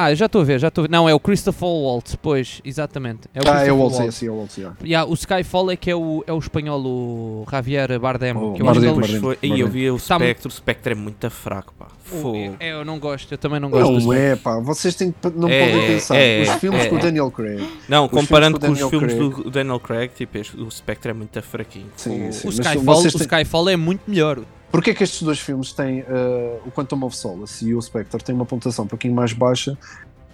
Ah, 0.01 0.15
já 0.15 0.27
estou 0.27 0.43
a 0.43 0.45
ver, 0.45 0.61
já 0.61 0.69
estou 0.69 0.83
a 0.83 0.87
ver. 0.87 0.91
Não, 0.93 1.09
é 1.09 1.13
o 1.15 1.19
Christopher 1.19 1.69
Waltz, 1.69 2.15
pois, 2.15 2.61
exatamente. 2.65 3.23
É 3.35 3.41
o 3.41 3.53
Ah, 3.53 3.67
é 3.67 3.73
o 3.73 3.79
Waltz, 3.79 3.97
é, 3.99 4.03
Waltz. 4.03 4.15
sim, 4.15 4.27
é 4.27 4.31
o 4.31 4.37
Waltz, 4.37 4.57
yeah. 4.57 4.77
Yeah, 4.85 5.11
o 5.11 5.15
Skyfall 5.15 5.71
é 5.73 5.77
que 5.77 5.91
é 5.91 5.97
o, 5.97 6.23
é 6.25 6.33
o 6.33 6.39
espanhol, 6.39 6.81
o 6.85 7.45
Javier 7.51 7.99
Bardem. 7.99 8.33
Oh, 8.37 8.53
que 8.53 8.63
eu 8.63 8.67
Bardem, 8.67 8.91
acho 8.91 9.01
que 9.01 9.11
ele- 9.11 9.21
foi. 9.21 9.39
Aí 9.43 9.59
eu 9.61 9.67
vi 9.69 9.91
o 9.91 9.99
Tá- 9.99 10.15
Spectre, 10.17 10.47
o 10.49 10.51
Spectre 10.53 10.93
é 10.93 10.95
muito 10.97 11.29
fraco, 11.31 11.75
pá. 11.77 11.89
Fogo. 12.05 12.57
É, 12.61 12.73
eu 12.73 12.85
não 12.85 12.99
gosto, 13.01 13.33
eu 13.33 13.39
também 13.39 13.59
não 13.59 13.69
gosto 13.71 13.93
do 13.99 14.07
Não 14.07 14.13
é, 14.13 14.37
pá, 14.37 14.61
vocês 14.61 14.95
têm 14.95 15.11
que, 15.11 15.31
não 15.37 15.49
É, 15.49 15.69
podem 15.69 15.87
pensar. 15.89 16.17
é, 16.17 16.43
os 16.43 16.49
filmes 16.61 16.81
é. 16.85 16.89
com 16.89 16.97
o 16.97 16.99
Daniel 17.01 17.31
Craig. 17.33 17.69
Não, 17.89 18.09
comparando 18.09 18.59
com 18.61 18.67
filmes 18.67 18.83
os 18.85 18.91
filmes 18.91 19.13
Daniel 19.15 19.31
do 19.43 19.51
Daniel 19.51 19.81
Craig, 19.81 20.11
tipo, 20.15 20.39
este- 20.39 20.57
o 20.61 20.71
Spectre 20.71 21.11
é 21.11 21.15
muito 21.15 21.43
fraquinho. 21.43 21.87
Sim, 21.97 22.31
sim. 22.31 22.47
O 22.49 22.51
Skyfall, 22.51 22.99
o 22.99 23.03
têm- 23.03 23.21
Skyfall 23.21 23.69
é 23.69 23.77
muito 23.77 24.03
melhor. 24.07 24.39
Porquê 24.71 24.95
que 24.95 25.03
estes 25.03 25.23
dois 25.23 25.41
filmes 25.41 25.73
têm 25.73 26.01
uh, 26.03 26.61
o 26.67 26.71
Quantum 26.71 27.05
of 27.05 27.17
Solace 27.17 27.67
e 27.67 27.75
o 27.75 27.81
Spectre 27.81 28.23
têm 28.23 28.35
uma 28.35 28.45
pontuação 28.45 28.85
um 28.85 28.89
pouquinho 28.89 29.15
mais 29.15 29.33
baixa? 29.33 29.77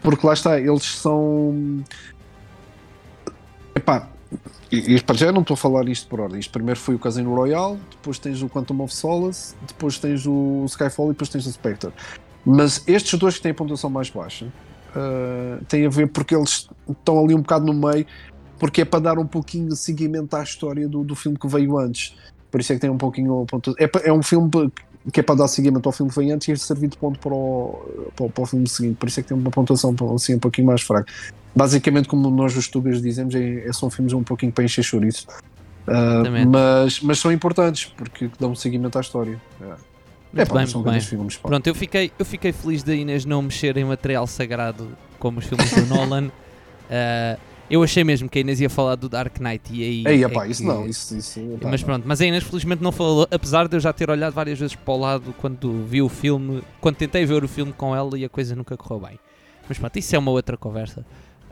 Porque 0.03 0.27
lá 0.27 0.33
está, 0.33 0.59
eles 0.59 0.85
são. 0.85 1.83
Epá, 3.75 4.09
e, 4.71 4.97
e 4.97 5.01
para 5.01 5.17
já 5.17 5.31
não 5.31 5.43
estou 5.43 5.55
a 5.55 5.57
falar 5.57 5.89
isto 5.89 6.09
por 6.09 6.21
ordem. 6.21 6.41
Isto 6.41 6.51
primeiro 6.51 6.79
foi 6.79 6.95
o 6.95 6.99
Casino 6.99 7.35
Royale, 7.35 7.79
depois 7.91 8.19
tens 8.19 8.43
o 8.43 8.49
Quantum 8.49 8.83
of 8.83 8.95
Solace, 8.95 9.55
depois 9.67 9.99
tens 9.99 10.27
o 10.27 10.65
Skyfall 10.67 11.07
e 11.07 11.13
depois 11.13 11.29
tens 11.29 11.47
o 11.47 11.53
Spectre. 11.53 11.93
Mas 12.45 12.83
estes 12.87 13.19
dois 13.19 13.37
que 13.37 13.43
têm 13.43 13.53
a 13.53 13.55
pontuação 13.55 13.89
mais 13.89 14.11
baixa 14.11 14.47
uh, 14.47 15.65
têm 15.67 15.87
a 15.87 15.89
ver 15.89 16.09
porque 16.09 16.35
eles 16.35 16.69
estão 16.89 17.25
ali 17.25 17.35
um 17.35 17.41
bocado 17.41 17.65
no 17.65 17.73
meio, 17.73 18.07
porque 18.59 18.83
é 18.83 18.85
para 18.85 19.01
dar 19.01 19.19
um 19.19 19.27
pouquinho 19.27 19.69
de 19.69 19.77
seguimento 19.77 20.37
à 20.37 20.43
história 20.43 20.89
do, 20.89 21.05
do 21.05 21.15
filme 21.15 21.39
que 21.39 21.47
veio 21.47 21.79
antes. 21.79 22.17
Por 22.55 22.61
isso 22.61 22.73
é 22.73 22.77
que 22.77 22.81
tem 22.83 22.89
um 22.91 22.97
pouquinho 22.97 23.43
a 23.43 23.47
pontu- 23.47 23.75
é, 23.81 23.91
é 24.09 24.13
um 24.13 24.23
filme 24.23 24.49
que 25.13 25.19
é 25.19 25.23
para 25.25 25.35
dar 25.35 25.49
seguimento 25.49 25.89
ao 25.89 25.93
filme 25.93 26.09
que 26.13 26.17
veio 26.21 26.33
antes 26.33 26.47
e 26.47 26.57
servir 26.57 26.87
de 26.87 26.97
ponto 26.97 27.19
para 27.19 27.35
o, 27.35 28.13
para, 28.15 28.29
para 28.29 28.43
o 28.45 28.47
filme 28.47 28.69
seguinte. 28.69 28.95
Por 28.97 29.09
isso 29.09 29.19
é 29.19 29.25
que 29.25 29.29
tem 29.31 29.37
uma 29.37 29.51
pontuação 29.51 29.93
assim, 30.15 30.37
um 30.37 30.39
pouquinho 30.39 30.69
mais 30.69 30.81
fraca. 30.81 31.13
Basicamente, 31.53 32.07
como 32.07 32.31
nós 32.31 32.57
os 32.57 32.67
youtubers 32.67 33.03
dizemos, 33.03 33.35
é, 33.35 33.67
é- 33.67 33.73
são 33.73 33.91
filmes 33.91 34.13
um 34.13 34.23
pouquinho 34.23 34.53
para 34.53 34.63
encher 34.63 34.85
chouriço. 34.85 35.27
Ah, 35.85 36.13
Exatamente. 36.21 36.47
mas, 36.47 37.01
mas 37.01 37.19
são 37.19 37.33
importantes 37.33 37.87
porque 37.97 38.31
dão 38.39 38.55
seguimento 38.55 38.97
à 38.99 39.01
história. 39.01 39.43
É, 39.61 40.43
é 40.43 40.47
pá, 40.47 40.55
bem, 40.59 40.67
são 40.69 40.81
bem. 40.81 41.01
filmes. 41.01 41.37
pá. 41.37 41.49
Pronto, 41.49 41.67
eu 41.67 41.75
fiquei, 41.75 42.13
eu 42.17 42.25
fiquei 42.25 42.53
feliz 42.53 42.85
da 42.85 42.95
Inês 42.95 43.25
não 43.25 43.43
mexer 43.43 43.77
em 43.77 43.85
material 43.85 44.29
sagrado 44.29 44.97
como 45.19 45.41
os 45.41 45.45
filmes 45.45 45.73
do 45.75 45.87
Nolan. 45.87 46.31
Ah, 46.89 47.37
eu 47.71 47.83
achei 47.83 48.05
mesmo 48.05 48.29
que 48.29 48.39
a 48.39 48.41
Inês 48.41 48.61
ia 48.61 48.69
falar 48.71 48.95
do 48.97 49.09
Dark 49.09 49.39
Knight 49.41 49.63
e 49.73 49.83
aí. 49.83 50.05
Ei, 50.07 50.23
é 50.25 50.27
epá, 50.27 50.45
que- 50.45 50.53
isso 50.53 50.65
não, 50.65 50.87
isso, 50.87 51.17
isso 51.17 51.41
epá, 51.41 51.69
Mas 51.71 51.83
pronto, 51.83 52.05
mas 52.07 52.21
a 52.21 52.27
Inês 52.27 52.45
felizmente 52.45 52.83
não 52.83 52.93
falou, 52.93 53.27
apesar 53.31 53.67
de 53.69 53.77
eu 53.77 53.81
já 53.81 53.93
ter 53.93 54.11
olhado 54.11 54.33
várias 54.33 54.59
vezes 54.59 54.75
para 54.77 54.95
o 54.95 54.99
lado 54.99 55.35
quando 55.41 55.85
vi 55.87 56.03
o 56.03 56.09
filme, 56.09 56.63
quando 56.81 56.97
tentei 56.97 57.25
ver 57.25 57.43
o 57.45 57.49
filme 57.49 57.73
com 57.73 57.95
ela 57.95 58.19
e 58.19 58.25
a 58.25 58.29
coisa 58.29 58.55
nunca 58.55 58.77
correu 58.77 59.07
bem. 59.09 59.19
Mas 59.69 59.79
pronto, 59.79 59.99
isso 59.99 60.15
é 60.15 60.19
uma 60.19 60.31
outra 60.31 60.57
conversa. 60.57 61.05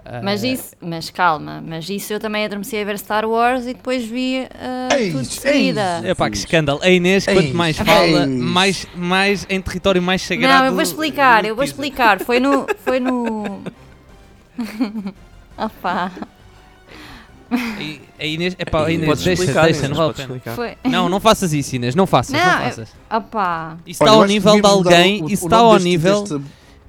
Ah, 0.04 0.20
Mas 0.20 0.42
isso, 0.42 0.74
mas 0.80 1.10
calma, 1.10 1.62
mas 1.64 1.88
isso 1.88 2.12
eu 2.12 2.18
também 2.18 2.44
adormeci 2.44 2.76
a 2.76 2.84
ver 2.84 2.98
Star 2.98 3.24
Wars 3.24 3.62
e 3.66 3.72
depois 3.72 4.04
vi 4.04 4.48
ah, 4.52 4.88
Ei, 4.98 5.12
tudo 5.12 5.22
de 5.22 5.28
ei. 5.46 5.52
seguida. 5.52 6.00
É 6.04 6.12
pá, 6.12 6.28
que 6.28 6.36
escândalo. 6.36 6.80
A 6.82 6.90
Inês, 6.90 7.28
Ei, 7.28 7.34
quanto 7.34 7.54
mais 7.54 7.78
ei. 7.78 7.84
fala, 7.86 8.26
mais, 8.26 8.84
mais 8.96 9.46
em 9.48 9.62
território 9.62 10.02
mais 10.02 10.20
sagrado. 10.22 10.58
Não, 10.58 10.66
eu 10.66 10.72
vou 10.72 10.82
explicar, 10.82 11.44
eu 11.44 11.54
vou 11.54 11.62
explicar. 11.64 12.18
Foi 12.18 12.40
no. 12.40 12.66
Foi 12.84 12.98
no. 12.98 13.62
Opá, 15.58 16.10
E- 17.78 18.00
A 18.18 18.24
Inês, 18.24 18.56
epá, 18.58 18.86
a 18.86 18.90
Inês, 18.90 19.08
Podes 19.10 19.24
deixa, 19.24 19.42
explicar, 19.42 19.64
deixa, 19.64 19.78
Inês, 19.80 19.90
não 19.90 19.96
vale 19.98 20.10
a 20.10 20.14
podes 20.14 20.26
pena. 20.26 20.36
explicar. 20.38 20.54
foi. 20.82 20.90
Não, 20.90 21.08
não 21.10 21.20
faças 21.20 21.52
isso, 21.52 21.76
Inês, 21.76 21.94
não 21.94 22.06
faças, 22.06 22.32
não, 22.32 22.40
Não, 22.40 22.52
eu- 22.52 22.64
faças. 22.64 22.88
Opá. 23.14 23.76
Isso 23.86 24.02
Olha, 24.02 24.06
está 24.06 24.06
eu 24.06 24.12
ao 24.14 24.20
acho 24.20 24.26
que 24.28 24.32
nível 24.34 24.52
de 24.54 24.62
devíamos 24.62 24.78
mudar 24.84 24.96
alguém, 24.96 25.20
o- 25.20 25.24
o 25.24 25.30
isso 25.30 25.44
está 25.44 25.56
nome 25.58 25.68
ao 25.68 25.72
deste- 25.74 25.88
nível, 25.88 26.20
deste- 26.22 26.34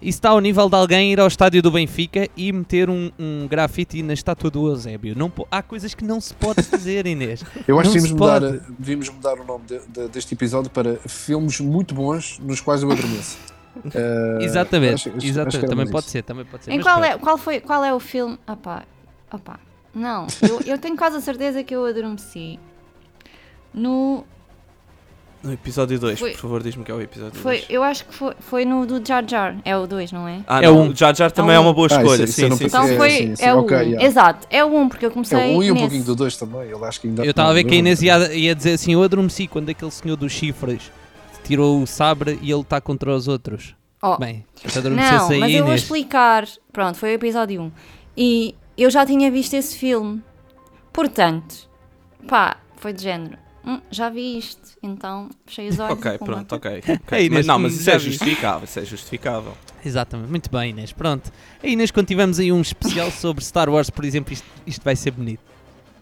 isso 0.02 0.18
está 0.18 0.30
ao 0.30 0.40
nível 0.40 0.70
de 0.70 0.76
alguém 0.78 1.12
ir 1.12 1.20
ao 1.20 1.28
estádio 1.28 1.62
do 1.62 1.70
Benfica 1.70 2.30
e 2.38 2.52
meter 2.54 2.90
um, 2.90 3.12
um 3.20 3.46
grafite 3.50 4.02
na 4.04 4.14
estátua 4.14 4.50
do 4.50 4.68
Eusébio. 4.70 5.14
Não, 5.18 5.30
po- 5.30 5.46
há 5.52 5.62
coisas 5.62 5.94
que 5.94 6.06
não 6.06 6.22
se 6.22 6.34
pode 6.34 6.64
fazer, 6.64 7.06
Inês. 7.08 7.44
Eu 7.68 7.78
acho 7.78 7.90
Não 7.90 7.94
que 7.96 8.00
se 8.02 8.08
devíamos 8.08 8.12
mudar, 8.12 8.40
pode. 8.40 8.62
devíamos 8.80 9.10
mudar 9.10 9.34
o 9.34 9.44
nome 9.44 9.66
de- 9.66 9.80
de- 9.90 10.08
deste 10.08 10.34
episódio 10.34 10.70
para 10.72 10.96
filmes 11.10 11.60
muito 11.60 11.94
bons 11.94 12.40
nos 12.40 12.62
quais 12.62 12.82
eu 12.84 12.90
adormeço. 12.90 13.38
Eh, 13.94 14.38
exatamente, 14.42 14.94
acho- 14.94 15.10
acho- 15.10 15.18
acho 15.18 15.28
exatamente. 15.28 15.58
era 15.58 15.68
também 15.68 15.88
pode 15.88 16.04
isso. 16.06 16.12
ser, 16.12 16.22
também 16.24 16.46
pode 16.46 16.64
ser. 16.64 16.72
Em 16.72 16.80
qual 16.82 17.00
pronto. 17.00 17.12
é, 17.14 17.18
qual, 17.18 17.38
foi, 17.38 17.60
qual 17.60 17.84
é 17.84 17.94
o 17.94 18.00
filme? 18.00 18.38
Opá, 18.48 18.84
opá. 19.32 19.60
Não, 19.96 20.28
eu, 20.42 20.62
eu 20.66 20.78
tenho 20.78 20.96
quase 20.98 21.18
a 21.18 21.22
certeza 21.22 21.64
que 21.64 21.76
eu 21.76 21.86
adormeci. 21.86 22.60
No. 23.74 24.24
No 25.42 25.52
episódio 25.52 26.00
2, 26.00 26.18
Foi- 26.18 26.32
por 26.32 26.40
favor, 26.40 26.64
diz-me 26.64 26.86
que 26.86 26.92
é 26.92 26.94
o 26.94 27.02
episódio 27.02 27.38
Foi, 27.38 27.58
2. 27.58 27.70
eu 27.70 27.84
acho 27.84 28.06
que 28.06 28.14
foi, 28.16 28.34
foi 28.40 28.64
no 28.64 28.86
do 28.86 29.06
Jar 29.06 29.28
Jar. 29.28 29.58
É 29.66 29.76
o 29.76 29.86
2, 29.86 30.10
não 30.14 30.26
é? 30.26 30.40
Ah, 30.48 30.60
É 30.64 30.68
não, 30.68 30.84
um. 30.84 30.96
Jar 30.96 31.14
Jar 31.14 31.30
também 31.34 31.52
É 31.52 31.58
é 31.58 31.60
um. 31.60 31.64
uma 31.64 31.74
boa 31.74 31.88
Ah, 31.92 31.96
isso- 31.96 32.00
escolha. 32.02 32.24
isso 32.24 32.34
sim, 32.34 32.52
sim. 32.56 32.64
Então 32.66 32.86
sim. 32.88 32.94
É, 32.94 32.98
foi. 32.98 33.10
sim, 33.10 33.36
sim, 33.36 33.44
é 33.46 33.54
o 33.54 33.60
ok, 33.60 33.76
1. 33.78 33.82
yeah. 33.82 34.06
Exato, 34.06 34.48
é 34.50 34.64
o 34.64 34.74
1, 34.74 34.88
porque 34.88 35.06
eu 35.06 35.12
comecei. 35.12 35.38
É 35.38 35.54
o 35.54 35.58
1 35.58 35.64
e 35.64 35.72
um 35.74 35.76
pouquinho 35.76 36.04
do 36.06 36.16
2 36.16 36.38
também. 36.38 36.70
Eu 36.70 36.86
acho 36.86 37.02
que 37.02 37.08
ainda. 37.08 37.26
Eu 37.26 37.32
estava 37.32 37.50
a 37.50 37.54
ver 37.54 37.66
que 37.66 37.74
a 37.74 37.78
Inês 37.78 38.02
ia, 38.02 38.34
ia 38.34 38.56
dizer 38.56 38.72
assim: 38.76 38.94
Eu 38.94 39.04
adormeci 39.04 39.46
quando 39.46 39.68
aquele 39.68 39.92
senhor 39.92 40.16
dos 40.16 40.32
chifres 40.32 40.90
tirou 41.44 41.82
o 41.82 41.88
sabre 41.88 42.40
e 42.42 42.52
ele 42.52 42.62
está 42.62 42.80
contra 42.82 43.14
os 43.16 43.28
outros. 43.28 43.76
Oh, 44.02 44.18
Bem, 44.18 44.44
Não, 44.92 45.30
aí, 45.30 45.40
mas 45.40 45.52
eu 45.52 45.60
vou 45.60 45.68
Inês. 45.70 45.82
explicar. 45.84 46.46
Pronto, 46.74 46.98
foi 46.98 47.12
o 47.12 47.14
episódio 47.14 47.62
1. 47.62 47.72
E 48.18 48.56
eu 48.78 48.90
já 48.90 49.06
tinha 49.06 49.32
visto 49.32 49.54
esse 49.54 49.78
filme. 49.78 50.22
Portanto, 50.92 51.70
pá, 52.28 52.58
foi 52.78 52.92
de 52.94 53.02
género. 53.04 53.38
"Hum, 53.66 53.80
já 53.90 54.10
vi 54.10 54.38
isto, 54.38 54.62
então 54.84 55.30
fechei 55.46 55.70
os 55.70 55.80
olhos. 55.80 55.94
Ok, 55.98 56.18
pumba. 56.18 56.32
pronto, 56.34 56.56
ok. 56.56 56.78
ok. 56.84 57.18
Ei, 57.18 57.30
Mas, 57.30 57.46
Inês, 57.46 57.46
não, 57.48 57.60
mas 57.60 57.74
isso 57.80 57.90
é 57.90 57.98
justificável, 57.98 58.66
isso 58.66 58.80
é 58.80 58.86
justificável. 58.86 59.54
Exatamente, 59.86 60.30
muito 60.30 60.52
bem, 60.52 60.72
Inês. 60.72 60.92
Pronto. 60.92 61.32
A 61.64 61.68
Inês, 61.68 61.90
quando 61.90 62.08
tivermos 62.08 62.40
aí 62.40 62.52
um 62.52 62.60
especial 62.62 63.10
sobre 63.12 63.44
Star 63.44 63.70
Wars, 63.70 63.90
por 63.90 64.04
exemplo, 64.04 64.34
isto, 64.34 64.46
isto 64.68 64.84
vai 64.84 64.96
ser 64.98 65.12
bonito. 65.12 65.40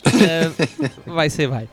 Uh, 0.08 1.04
vai 1.14 1.30
ser, 1.30 1.48
vai. 1.48 1.70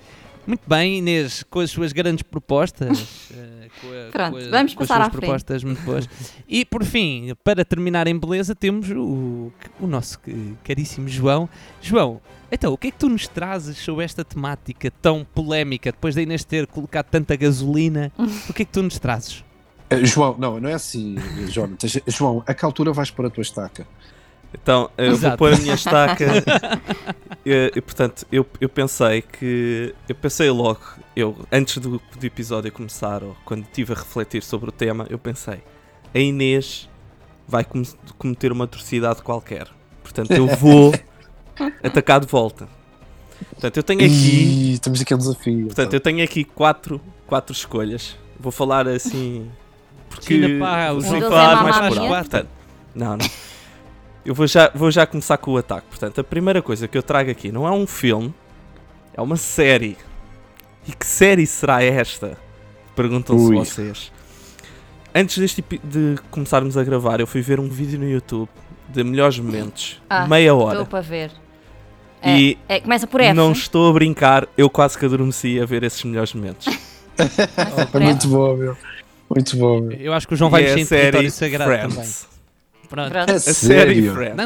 Muito 0.48 0.62
bem, 0.66 0.98
Inês, 0.98 1.42
com 1.50 1.60
as 1.60 1.70
suas 1.70 1.92
grandes 1.92 2.22
propostas. 2.22 2.98
uh, 3.30 3.34
com 3.82 3.86
a- 3.88 4.10
Pronto, 4.10 4.38
com 4.40 4.46
a- 4.46 4.50
vamos 4.50 4.74
com 4.74 4.82
as 4.82 4.88
passar 4.88 4.94
suas 5.02 5.06
à 5.06 5.10
frente. 5.10 5.20
propostas 5.20 5.62
muito 5.64 5.82
boas. 5.82 6.08
E 6.48 6.64
por 6.64 6.84
fim, 6.84 7.32
para 7.44 7.64
terminar 7.66 8.06
em 8.06 8.18
beleza, 8.18 8.54
temos 8.54 8.88
o, 8.90 9.52
o 9.78 9.86
nosso 9.86 10.18
caríssimo 10.64 11.06
João. 11.06 11.48
João, 11.82 12.18
então, 12.50 12.72
o 12.72 12.78
que 12.78 12.88
é 12.88 12.90
que 12.90 12.96
tu 12.96 13.10
nos 13.10 13.28
trazes 13.28 13.76
sobre 13.76 14.04
esta 14.06 14.24
temática 14.24 14.90
tão 15.02 15.22
polémica, 15.34 15.92
depois 15.92 16.14
da 16.14 16.22
Inês 16.22 16.44
ter 16.44 16.66
colocado 16.66 17.06
tanta 17.10 17.36
gasolina? 17.36 18.10
O 18.48 18.54
que 18.54 18.62
é 18.62 18.64
que 18.64 18.72
tu 18.72 18.82
nos 18.82 18.98
trazes? 18.98 19.44
Eh, 19.90 20.04
João, 20.04 20.34
não, 20.38 20.58
não 20.58 20.68
é 20.68 20.72
assim, 20.74 21.16
Jonathan. 21.50 21.86
João, 22.08 22.42
a 22.46 22.54
que 22.54 22.64
altura 22.64 22.90
vais 22.92 23.10
para 23.10 23.26
a 23.28 23.30
tua 23.30 23.42
estaca? 23.42 23.86
Então, 24.52 24.90
eu 24.96 25.10
vou 25.10 25.14
Exato. 25.14 25.36
pôr 25.36 25.52
a 25.52 25.56
minha 25.56 25.74
estaca. 25.74 26.24
e, 27.44 27.72
e, 27.76 27.80
portanto, 27.80 28.26
eu, 28.32 28.46
eu 28.60 28.68
pensei 28.68 29.22
que. 29.22 29.94
Eu 30.08 30.14
pensei 30.14 30.50
logo, 30.50 30.80
eu, 31.14 31.36
antes 31.52 31.78
do, 31.78 32.00
do 32.18 32.26
episódio 32.26 32.72
começar, 32.72 33.22
ou 33.22 33.36
quando 33.44 33.62
estive 33.64 33.92
a 33.92 33.96
refletir 33.96 34.42
sobre 34.42 34.70
o 34.70 34.72
tema, 34.72 35.06
eu 35.10 35.18
pensei: 35.18 35.62
a 36.14 36.18
Inês 36.18 36.88
vai 37.46 37.64
com- 37.64 37.82
cometer 38.16 38.50
uma 38.50 38.64
atrocidade 38.64 39.22
qualquer. 39.22 39.68
Portanto, 40.02 40.32
eu 40.32 40.46
vou 40.46 40.94
atacar 41.84 42.20
de 42.20 42.26
volta. 42.26 42.68
Portanto, 43.50 43.76
eu 43.76 43.82
tenho 43.82 44.00
aqui. 44.00 44.72
Ih, 44.74 44.78
temos 44.78 45.00
aqui 45.00 45.14
um 45.14 45.18
desafio. 45.18 45.66
Portanto, 45.66 45.92
eu 45.92 46.00
tenho 46.00 46.24
aqui 46.24 46.44
quatro, 46.44 47.00
quatro 47.26 47.52
escolhas. 47.54 48.16
Vou 48.40 48.50
falar 48.50 48.88
assim. 48.88 49.50
Porque 50.08 50.34
China, 50.40 50.58
pá, 50.64 50.88
vou 50.88 50.98
os 50.98 51.04
Um 51.06 51.16
é 51.16 51.20
falar 51.20 51.62
mais 51.62 51.76
por 51.76 51.98
alto. 51.98 52.08
Portanto, 52.08 52.48
não, 52.94 53.16
não. 53.16 53.30
Eu 54.28 54.34
vou 54.34 54.46
já, 54.46 54.70
vou 54.74 54.90
já 54.90 55.06
começar 55.06 55.38
com 55.38 55.52
o 55.52 55.56
ataque. 55.56 55.86
Portanto, 55.88 56.20
a 56.20 56.24
primeira 56.24 56.60
coisa 56.60 56.86
que 56.86 56.98
eu 56.98 57.02
trago 57.02 57.30
aqui 57.30 57.50
não 57.50 57.66
é 57.66 57.70
um 57.70 57.86
filme, 57.86 58.34
é 59.14 59.22
uma 59.22 59.36
série. 59.38 59.96
E 60.86 60.92
que 60.92 61.06
série 61.06 61.46
será 61.46 61.82
esta? 61.82 62.36
Perguntam-se 62.94 63.54
vocês. 63.54 64.12
Antes 65.14 65.38
deste, 65.38 65.64
de 65.82 66.16
começarmos 66.30 66.76
a 66.76 66.84
gravar, 66.84 67.20
eu 67.20 67.26
fui 67.26 67.40
ver 67.40 67.58
um 67.58 67.70
vídeo 67.70 67.98
no 67.98 68.06
YouTube 68.06 68.50
de 68.86 69.02
melhores 69.02 69.38
momentos, 69.38 69.98
Ah, 70.10 70.28
meia 70.28 70.48
Estou 70.50 70.62
hora. 70.62 70.84
para 70.84 71.00
ver. 71.00 71.30
É, 72.20 72.38
E 72.38 72.58
é, 72.68 72.80
começa 72.80 73.06
por 73.06 73.22
F. 73.22 73.32
não 73.32 73.52
estou 73.52 73.88
a 73.88 73.92
brincar, 73.94 74.46
eu 74.58 74.68
quase 74.68 74.98
que 74.98 75.06
adormeci 75.06 75.58
a 75.58 75.64
ver 75.64 75.84
esses 75.84 76.04
melhores 76.04 76.34
momentos. 76.34 76.66
É 77.94 77.98
muito 77.98 78.28
bom, 78.28 78.54
meu. 78.54 78.76
Muito 79.30 79.56
bom, 79.56 79.80
meu. 79.80 79.98
Eu 79.98 80.12
acho 80.12 80.28
que 80.28 80.34
o 80.34 80.36
João 80.36 80.50
vai 80.50 80.64
é 80.64 80.74
mexer 80.74 80.78
a 80.78 80.82
em 80.82 80.86
território 80.86 81.30
série 81.30 81.52
sagrado 81.56 81.94
também. 81.94 82.08
Pronto. 82.88 83.12
É 83.30 83.38
sério? 83.38 84.14
Friends. 84.14 84.36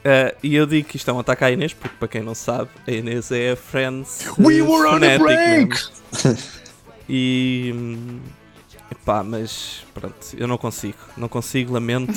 Uh, 0.00 0.34
e 0.42 0.54
eu 0.54 0.66
digo 0.66 0.88
que 0.88 0.96
isto 0.96 1.10
é 1.10 1.14
um 1.14 1.18
ataque 1.18 1.44
à 1.44 1.50
Inês, 1.50 1.74
porque 1.74 1.94
para 1.98 2.08
quem 2.08 2.22
não 2.22 2.34
sabe, 2.34 2.70
a 2.86 2.90
Inês 2.90 3.30
é 3.30 3.52
a 3.52 3.56
Friends. 3.56 4.26
We 4.38 4.62
were 4.62 4.88
on 4.88 4.96
a 4.96 5.18
break! 5.18 5.76
E. 7.12 7.74
pá, 9.04 9.24
mas 9.24 9.84
pronto, 9.92 10.14
eu 10.38 10.46
não 10.46 10.56
consigo. 10.56 10.96
Não 11.16 11.28
consigo, 11.28 11.72
lamento. 11.72 12.14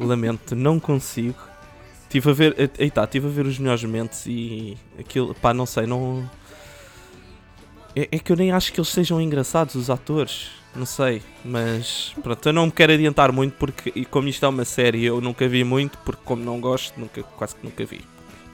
lamento, 0.00 0.56
não 0.56 0.80
consigo. 0.80 1.36
Estive 2.04 2.30
a 2.30 2.32
ver. 2.32 2.70
Eita, 2.78 3.04
estive 3.04 3.26
a 3.26 3.30
ver 3.30 3.44
os 3.44 3.58
melhores 3.58 3.84
momentos 3.84 4.24
e 4.26 4.78
aquilo. 4.98 5.34
Pá, 5.34 5.52
não 5.52 5.66
sei, 5.66 5.86
não 5.86 6.28
é, 7.96 8.08
é 8.12 8.18
que 8.18 8.30
eu 8.30 8.36
nem 8.36 8.52
acho 8.52 8.72
que 8.72 8.78
eles 8.78 8.90
sejam 8.90 9.20
engraçados, 9.20 9.74
os 9.74 9.88
atores. 9.90 10.50
Não 10.74 10.84
sei, 10.84 11.22
mas 11.42 12.12
pronto, 12.22 12.46
eu 12.46 12.52
não 12.52 12.66
me 12.66 12.72
quero 12.72 12.92
adiantar 12.92 13.32
muito 13.32 13.54
porque, 13.54 13.90
e 13.96 14.04
como 14.04 14.28
isto 14.28 14.44
é 14.44 14.48
uma 14.48 14.64
série, 14.66 15.02
eu 15.06 15.22
nunca 15.22 15.48
vi 15.48 15.64
muito, 15.64 15.96
porque 16.04 16.20
como 16.22 16.44
não 16.44 16.60
gosto, 16.60 17.00
nunca, 17.00 17.22
quase 17.22 17.54
que 17.56 17.64
nunca 17.64 17.82
vi. 17.86 18.02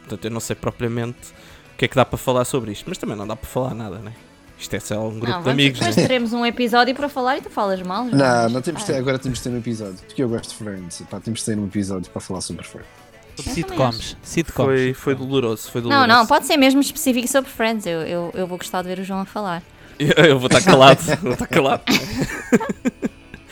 Portanto, 0.01 0.25
eu 0.27 0.31
não 0.31 0.39
sei 0.39 0.55
propriamente 0.55 1.33
o 1.75 1.77
que 1.77 1.85
é 1.87 1.89
que 1.89 1.97
dá 1.97 2.05
para 2.05 2.17
falar 2.17 2.45
sobre 2.45 2.71
isto, 2.71 2.85
mas 2.87 2.97
também 2.97 3.17
não 3.17 3.27
dá 3.27 3.35
para 3.35 3.49
falar 3.49 3.75
nada, 3.75 3.99
né? 3.99 4.13
Isto 4.57 4.77
é 4.77 4.79
só 4.81 5.01
um 5.09 5.19
grupo 5.19 5.29
Não, 5.33 5.43
de 5.43 5.51
amigos, 5.51 5.81
depois 5.81 5.97
né? 5.97 6.03
teremos 6.03 6.33
um 6.33 6.47
episódio 6.47 6.95
para 6.95 7.09
falar 7.09 7.39
e 7.39 7.41
tu 7.41 7.51
falas 7.51 7.83
mal. 7.83 8.09
já. 8.09 8.17
Não, 8.17 8.51
não 8.51 8.63
temos 8.63 8.83
de 8.83 8.87
ter, 8.87 8.95
Ah, 8.95 8.99
agora 8.99 9.19
temos 9.19 9.39
de 9.39 9.45
ter 9.45 9.51
um 9.51 9.59
episódio. 9.59 9.97
Porque 10.07 10.23
eu 10.23 10.29
gosto 10.29 10.51
de 10.51 10.55
Friends. 10.57 11.03
Pá, 11.11 11.19
temos 11.19 11.41
de 11.41 11.47
ter 11.47 11.59
um 11.59 11.67
episódio 11.67 12.09
para 12.13 12.21
falar 12.21 12.41
sobre 12.41 12.63
Friends. 12.65 13.02
Sitcoms. 13.39 14.17
Sitcoms. 14.23 14.67
Foi, 14.67 14.95
foi 14.95 15.15
doloroso, 15.15 15.71
foi 15.71 15.81
Não, 15.81 15.89
doloroso. 15.91 16.09
não, 16.09 16.27
pode 16.27 16.47
ser 16.47 16.57
mesmo 16.57 16.81
específico 16.81 17.27
sobre 17.29 17.51
Friends. 17.51 17.87
Eu, 17.87 18.01
eu, 18.03 18.31
eu 18.35 18.47
vou 18.47 18.59
gostar 18.59 18.83
de 18.83 18.89
ver 18.89 18.99
o 18.99 19.05
João 19.05 19.21
a 19.21 19.25
falar. 19.25 19.63
Eu, 19.99 20.09
eu 20.25 20.39
vou 20.39 20.47
estar 20.49 20.63
calado, 20.63 21.01
vou 21.23 21.33
estar 21.33 21.47
calado. 21.47 21.83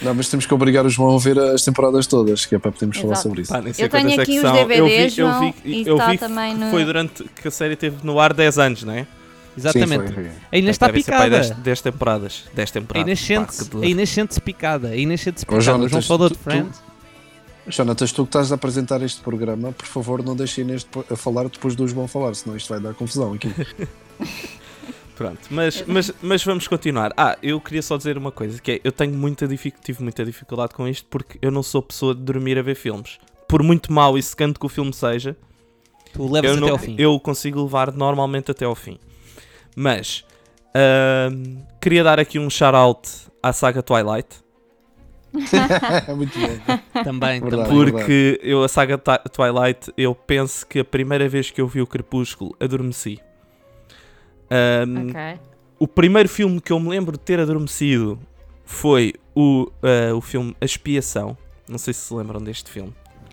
Não, 0.03 0.15
mas 0.15 0.29
temos 0.31 0.47
que 0.47 0.55
obrigar 0.55 0.87
o 0.87 0.89
João 0.89 1.15
a 1.15 1.19
ver 1.19 1.39
as 1.39 1.63
temporadas 1.63 2.07
todas, 2.07 2.47
que 2.47 2.55
é 2.55 2.59
para 2.59 2.73
podermos 2.73 2.97
falar 2.97 3.13
Exato. 3.13 3.29
sobre 3.29 3.43
isso. 3.43 3.53
Pá, 3.53 3.61
nem 3.61 3.71
sei 3.75 3.85
Eu 3.85 3.89
tenho 3.91 4.09
é 4.09 4.15
aqui 4.15 4.25
que 4.25 4.41
os. 4.41 4.51
DVDs, 4.53 4.79
eu 4.79 4.87
vi, 4.87 5.03
eu 5.03 5.11
João, 5.11 5.41
vi, 5.41 5.55
e 5.63 5.87
eu 5.87 5.97
está 5.99 6.11
vi 6.11 6.17
também 6.19 6.55
no- 6.57 6.71
foi 6.71 6.85
durante 6.87 7.25
que 7.25 7.49
a 7.49 7.51
série 7.51 7.77
teve 7.77 7.99
no 8.03 8.19
ar 8.19 8.33
10 8.33 8.59
anos, 8.59 8.83
não 8.83 8.95
é? 8.95 9.07
Exatamente. 9.59 10.09
Sim, 10.09 10.15
foi, 10.15 10.25
foi. 10.25 10.33
A 10.53 10.57
Inês 10.57 10.75
está 10.77 10.89
picada. 10.89 11.29
10, 11.29 11.51
10 11.51 11.81
temporadas. 11.83 12.45
10 12.55 12.71
A 12.71 12.73
temporadas. 12.73 13.21
Pá, 13.21 13.27
sente-se 13.27 14.39
a 14.39 14.41
picada. 14.43 14.89
A 14.89 14.97
Inês 14.97 15.21
sente-se 15.21 15.45
picada. 15.45 15.77
O 15.77 15.89
João 15.89 16.01
falou 16.03 16.31
de 16.31 16.35
tu- 16.35 16.41
Friends. 16.43 16.83
Jonatas, 17.71 18.13
tu 18.13 18.25
que 18.25 18.29
estás 18.29 18.51
a 18.53 18.55
apresentar 18.57 19.01
este 19.03 19.21
programa, 19.23 19.73
por 19.73 19.87
favor, 19.87 20.23
não 20.25 20.35
deixem 20.35 20.67
depo- 20.67 21.05
a 21.11 21.17
falar 21.17 21.45
depois 21.49 21.75
do 21.77 21.87
João 21.87 22.09
falar, 22.09 22.35
senão 22.35 22.57
isto 22.57 22.69
vai 22.69 22.81
dar 22.81 22.95
confusão 22.95 23.33
aqui. 23.33 23.49
Pronto, 25.17 25.41
mas, 25.51 25.85
mas, 25.87 26.11
mas 26.23 26.43
vamos 26.45 26.67
continuar. 26.67 27.13
Ah, 27.17 27.37
eu 27.43 27.61
queria 27.61 27.83
só 27.83 27.97
dizer 27.99 28.17
uma 28.17 28.33
coisa, 28.33 28.61
que 28.61 28.73
é, 28.73 28.81
eu 28.83 28.91
tenho 28.91 29.13
muita 29.15 29.47
tive 29.47 30.03
muita 30.03 30.25
dificuldade 30.25 30.75
com 30.75 30.89
isto 30.89 31.07
porque 31.11 31.39
eu 31.43 31.51
não 31.51 31.63
sou 31.63 31.83
pessoa 31.83 32.15
de 32.15 32.23
dormir 32.23 32.59
a 32.59 32.63
ver 32.63 32.75
filmes. 32.75 33.19
Por 33.47 33.63
muito 33.63 33.93
mau 33.93 34.17
e 34.17 34.23
secante 34.23 34.59
que 34.59 34.65
o 34.65 34.69
filme 34.69 34.93
seja, 34.95 35.37
Tu 36.15 36.23
levas 36.27 36.51
eu, 36.51 36.57
até 36.57 36.61
não- 36.67 36.71
ao 36.73 36.79
fim. 36.79 36.97
eu 36.99 37.21
consigo 37.21 37.63
levar 37.63 37.93
normalmente 37.93 38.51
até 38.51 38.65
ao 38.65 38.75
fim. 38.75 38.99
Mas 39.77 40.25
ahm, 40.75 41.59
queria 41.83 42.03
dar 42.03 42.19
aqui 42.19 42.39
um 42.39 42.49
shout-out 42.49 43.07
à 43.43 43.53
saga 43.53 43.83
Twilight. 43.83 44.29
é 46.09 46.15
muito 46.15 46.39
bom. 46.39 47.03
Também, 47.05 47.41
Verdade. 47.41 47.69
também. 47.69 47.93
Porque 47.93 48.41
eu, 48.43 48.63
a 48.65 48.69
saga 48.69 48.99
Twilight, 48.99 49.93
eu 49.97 50.15
penso 50.15 50.67
que 50.67 50.81
a 50.81 50.85
primeira 50.85 51.29
vez 51.29 51.51
que 51.51 51.61
eu 51.61 51.67
vi 51.69 51.81
o 51.81 51.87
Crepúsculo, 51.87 52.55
adormeci. 52.61 53.19
Ahm, 54.51 55.09
Ok. 55.11 55.41
O 55.79 55.89
primeiro 55.89 56.29
filme 56.29 56.61
que 56.61 56.73
eu 56.73 56.79
me 56.79 56.91
lembro 56.91 57.13
de 57.13 57.21
ter 57.21 57.41
adormecido 57.41 58.19
foi 58.65 59.15
o, 59.35 59.71
ah, 59.83 60.15
o 60.15 60.21
filme 60.21 60.55
A 60.61 60.65
Expiação. 60.65 61.37
Não 61.69 61.79
sei 61.79 61.95
se 61.95 62.01
se 62.01 62.15
lembram 62.15 62.41
deste 62.43 62.71
filme. 62.71 62.93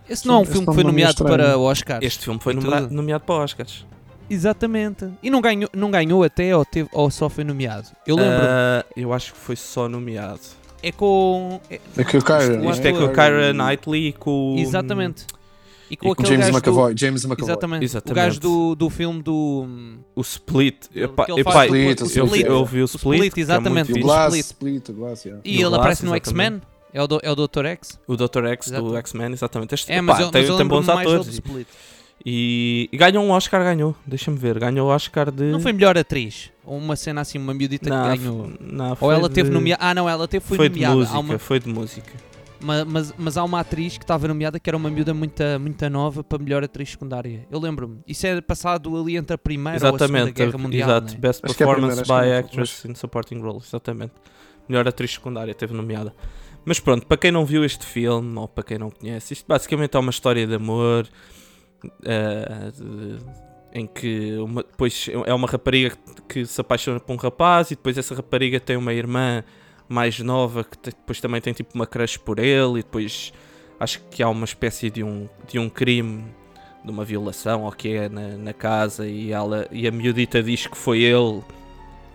Esse 0.09 0.25
não 0.25 0.35
é 0.35 0.37
um 0.37 0.43
Esse 0.43 0.51
filme 0.53 0.67
que 0.67 0.73
foi 0.73 0.83
é 0.83 0.87
nomeado 0.87 1.11
estranho. 1.11 1.37
para 1.37 1.57
Oscars. 1.57 2.05
Este 2.05 2.23
filme 2.23 2.39
foi 2.39 2.53
nomea- 2.53 2.81
tudo. 2.83 2.93
nomeado 2.93 3.23
para 3.25 3.35
Oscars. 3.43 3.85
Exatamente. 4.29 5.09
E 5.21 5.29
não 5.29 5.41
ganhou, 5.41 5.69
não 5.73 5.91
ganhou 5.91 6.23
até 6.23 6.55
ou, 6.55 6.63
teve, 6.63 6.87
ou 6.93 7.09
só 7.11 7.27
foi 7.29 7.43
nomeado? 7.43 7.87
Eu 8.05 8.15
lembro. 8.15 8.45
Ah, 8.47 8.85
eu 8.95 9.11
acho 9.11 9.33
que 9.33 9.39
foi 9.39 9.55
só 9.57 9.89
nomeado. 9.89 10.39
É 10.83 10.91
com. 10.91 11.59
é- 11.69 11.79
É 11.97 12.03
que 12.03 12.17
o 12.17 12.21
Kyra. 12.23 12.61
O 12.61 12.71
Isto 12.71 12.85
é 12.87 12.91
com 12.91 13.03
o 13.05 13.09
Kyra 13.09 13.53
Knightley 13.53 14.07
e 14.07 14.13
com 14.13 14.55
o. 14.55 14.59
exatamente. 14.59 15.25
E 15.89 15.95
com 15.95 16.07
e 16.11 16.15
com 16.15 16.21
aquele 16.21 16.27
James 16.27 16.45
gajo 16.47 16.51
do- 16.51 16.57
McAvoy. 16.71 16.93
James 16.97 17.23
McAvoy. 17.25 17.45
Exatamente. 17.45 17.85
Exatamente. 17.85 18.11
O 18.11 18.15
gajo 18.15 18.39
do, 18.41 18.75
do 18.75 18.89
filme 18.89 19.21
do. 19.23 19.65
O 20.15 20.21
Split. 20.21 20.75
Epá, 20.93 21.25
ele 21.29 21.39
epá, 21.41 21.65
Split, 21.65 22.01
o 22.01 22.05
Split. 22.05 22.45
eu 22.45 22.65
vi 22.65 22.81
o 22.81 22.85
Split. 22.85 23.13
Split, 23.15 23.33
que 23.33 23.39
é 23.39 23.43
exatamente. 23.43 23.89
E 23.89 23.91
muito 23.93 24.03
o. 24.03 24.07
Glass, 24.07 24.35
Split. 24.35 24.45
Split, 24.83 24.89
o 24.89 24.93
Glass, 24.93 25.25
yeah. 25.25 25.41
E 25.45 25.51
Do 25.51 25.55
ele 25.55 25.63
Glass, 25.69 25.79
aparece 25.79 26.05
no. 26.05 26.15
X-Men? 26.15 26.61
É 26.93 27.01
o, 27.01 27.07
do, 27.07 27.19
é 27.21 27.31
o 27.31 27.35
Dr. 27.35 27.65
X? 27.65 27.99
O 28.07 28.15
Dr. 28.15 28.45
X 28.47 28.69
do 28.71 28.77
Exato. 28.77 28.97
X-Men, 28.97 29.31
exatamente. 29.33 29.75
Este, 29.75 29.91
É, 29.91 30.01
mas 30.01 30.15
epá, 30.17 30.25
eu, 30.25 30.31
tem, 30.31 30.41
mas 30.41 30.49
eu 30.49 30.57
tem 30.57 30.67
bons 30.67 30.85
do 30.85 30.91
atores. 30.91 31.27
E, 31.27 31.29
Split. 31.31 31.67
e, 32.25 32.89
e 32.91 32.97
ganhou 32.97 33.23
um 33.23 33.29
Oscar, 33.31 33.63
ganhou. 33.63 33.95
Deixa-me 34.05 34.37
ver. 34.37 34.59
Ganhou 34.59 34.89
o 34.89 34.91
Oscar 34.91 35.31
de. 35.31 35.43
Não 35.43 35.59
foi 35.59 35.71
melhor 35.73 35.97
atriz? 35.97 36.49
Ou 36.67 36.77
uma 36.77 36.95
cena 36.97 37.21
assim, 37.21 37.37
uma 37.39 37.53
miudita 37.53 37.89
Não, 37.89 38.11
que 38.11 38.17
ganhou? 38.17 38.51
não, 38.59 38.97
Ou 38.99 39.11
ela 39.11 39.29
teve 39.29 39.49
de- 39.49 39.55
nomeada? 39.55 39.81
Ah, 39.83 39.93
não, 39.95 40.07
ela 40.09 40.27
teve, 40.27 40.45
foi, 40.45 40.57
Foi 40.57 40.67
de 40.69 40.75
nomeada. 40.75 40.95
música. 40.97 41.15
Há 41.15 41.19
uma, 41.19 41.39
Foi 41.39 41.59
de 41.61 41.69
música. 41.69 42.11
ma- 42.59 42.83
mas, 42.85 43.13
mas 43.17 43.37
há 43.37 43.43
uma 43.45 43.59
atriz 43.61 43.97
que 43.97 44.03
estava 44.03 44.27
nomeada 44.27 44.59
que 44.59 44.69
era 44.69 44.75
uma 44.75 44.89
miúda 44.89 45.13
muito, 45.13 45.41
muito 45.61 45.89
nova 45.89 46.23
para 46.23 46.37
melhor 46.37 46.63
atriz 46.63 46.89
secundária. 46.91 47.47
Eu 47.49 47.59
lembro-me. 47.59 47.99
Isso 48.05 48.27
é 48.27 48.41
passado 48.41 48.95
ali 48.99 49.15
entre 49.15 49.33
a 49.35 49.37
Primeira 49.37 49.77
ou 49.89 49.95
a 49.95 49.97
Segunda 49.97 50.05
Exatamente. 50.19 50.33
Guerra 50.35 50.57
Mundial. 50.57 50.89
exato. 50.89 51.13
né? 51.13 51.19
Best 51.19 51.41
Acho 51.45 51.53
é 51.53 51.57
Performance 51.57 52.01
primeira, 52.03 52.25
by 52.25 52.29
é, 52.31 52.37
Actress 52.39 52.87
in 52.87 52.95
Supporting 52.95 53.39
Role. 53.39 53.59
Exatamente. 53.65 54.13
Melhor 54.67 54.85
atriz 54.87 55.13
secundária 55.13 55.55
teve 55.55 55.73
nomeada. 55.73 56.13
Mas 56.65 56.81
pronto, 56.81 57.07
para 57.07 57.15
quem 57.15 57.31
não 57.31 57.45
viu 57.45 57.63
este 57.63 57.85
filme, 57.85 58.37
ou 58.37 58.45
para 58.45 58.61
quem 58.65 58.77
não 58.77 58.89
conhece, 58.91 59.31
isto 59.31 59.45
basicamente 59.47 59.95
é 59.95 59.99
uma 59.99 60.09
história 60.09 60.45
de 60.45 60.53
amor 60.55 61.07
de- 62.03 63.46
em 63.77 63.85
que 63.87 64.35
uma, 64.37 64.63
depois 64.63 65.09
é 65.25 65.33
uma 65.33 65.47
rapariga 65.47 65.95
que, 66.27 66.45
se 66.45 66.59
apaixona 66.59 66.99
por 66.99 67.13
um 67.13 67.17
rapaz 67.17 67.69
e 67.71 67.75
depois 67.75 67.97
essa 67.97 68.15
rapariga 68.15 68.59
tem 68.59 68.75
uma 68.75 68.93
irmã 68.93 69.43
mais 69.87 70.19
nova 70.19 70.63
que 70.63 70.77
depois 70.85 71.21
também 71.21 71.39
tem 71.39 71.53
tipo 71.53 71.71
uma 71.75 71.85
crush 71.85 72.17
por 72.17 72.39
ele 72.39 72.79
e 72.79 72.83
depois 72.83 73.31
acho 73.79 74.01
que 74.09 74.23
há 74.23 74.29
uma 74.29 74.45
espécie 74.45 74.89
de 74.89 75.03
um, 75.03 75.29
de 75.47 75.59
um 75.59 75.69
crime 75.69 76.25
de 76.83 76.91
uma 76.91 77.05
violação 77.05 77.63
ou 77.63 77.71
que 77.71 77.89
é 77.95 78.09
na, 78.09 78.29
na 78.37 78.53
casa 78.53 79.07
e, 79.07 79.31
ela, 79.31 79.67
e 79.71 79.87
a 79.87 79.91
miudita 79.91 80.41
diz 80.41 80.65
que 80.67 80.77
foi 80.77 81.01
ele 81.03 81.41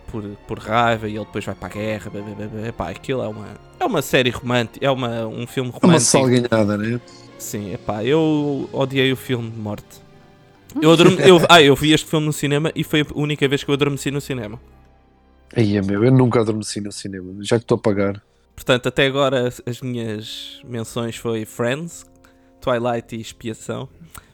por, 0.09 0.23
por 0.47 0.59
raiva 0.59 1.09
e 1.09 1.17
ele 1.17 1.25
depois 1.25 1.45
vai 1.45 1.55
para 1.55 1.69
a 1.69 1.71
guerra. 1.71 2.11
blá, 2.11 2.23
blá, 2.23 2.73
blá, 2.77 2.89
aquilo 2.91 3.23
é 3.23 3.29
uma, 3.29 3.47
é 3.79 3.85
uma 3.85 4.03
série 4.03 4.31
romântica, 4.31 4.85
é 4.85 4.91
uma, 4.91 5.27
um 5.27 5.47
filme 5.47 5.71
É 5.71 5.73
uma 5.87 5.99
romântico. 5.99 6.11
salganhada, 6.11 6.77
né? 6.77 7.01
Sim, 7.39 7.73
epá, 7.73 8.05
eu 8.05 8.69
odiei 8.73 9.13
o 9.13 9.17
filme 9.17 9.51
de 9.51 9.59
morte. 9.59 10.02
Eu, 10.81 10.93
adorme- 10.93 11.19
eu, 11.29 11.39
ah, 11.49 11.63
eu 11.63 11.75
vi 11.77 11.93
este 11.93 12.09
filme 12.09 12.27
no 12.27 12.33
cinema 12.33 12.71
e 12.75 12.83
foi 12.85 13.01
a 13.03 13.07
única 13.15 13.47
vez 13.49 13.63
que 13.65 13.71
eu 13.71 13.75
adormeci 13.75 14.11
no 14.11 14.21
cinema. 14.21 14.61
Aí 15.55 15.77
é 15.77 15.83
meu, 15.83 16.03
eu 16.05 16.11
nunca 16.13 16.41
adormeci 16.41 16.81
no 16.81 16.91
cinema, 16.93 17.35
já 17.43 17.59
que 17.59 17.65
estou 17.65 17.77
a 17.77 17.81
pagar. 17.81 18.23
Portanto, 18.55 18.89
até 18.89 19.07
agora 19.07 19.49
as- 19.49 19.61
as 19.67 19.81
minhas 19.81 20.61
menções 20.65 21.17
foi 21.17 21.45
Friends, 21.45 22.07
Twilight 22.61 23.15
e 23.17 23.21
Expiação. 23.21 23.89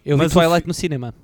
Eu 0.05 0.17
vi 0.17 0.23
Mas 0.25 0.33
o 0.33 0.35
Twilight 0.39 0.63
fi- 0.63 0.69
no 0.69 0.75
cinema. 0.75 1.15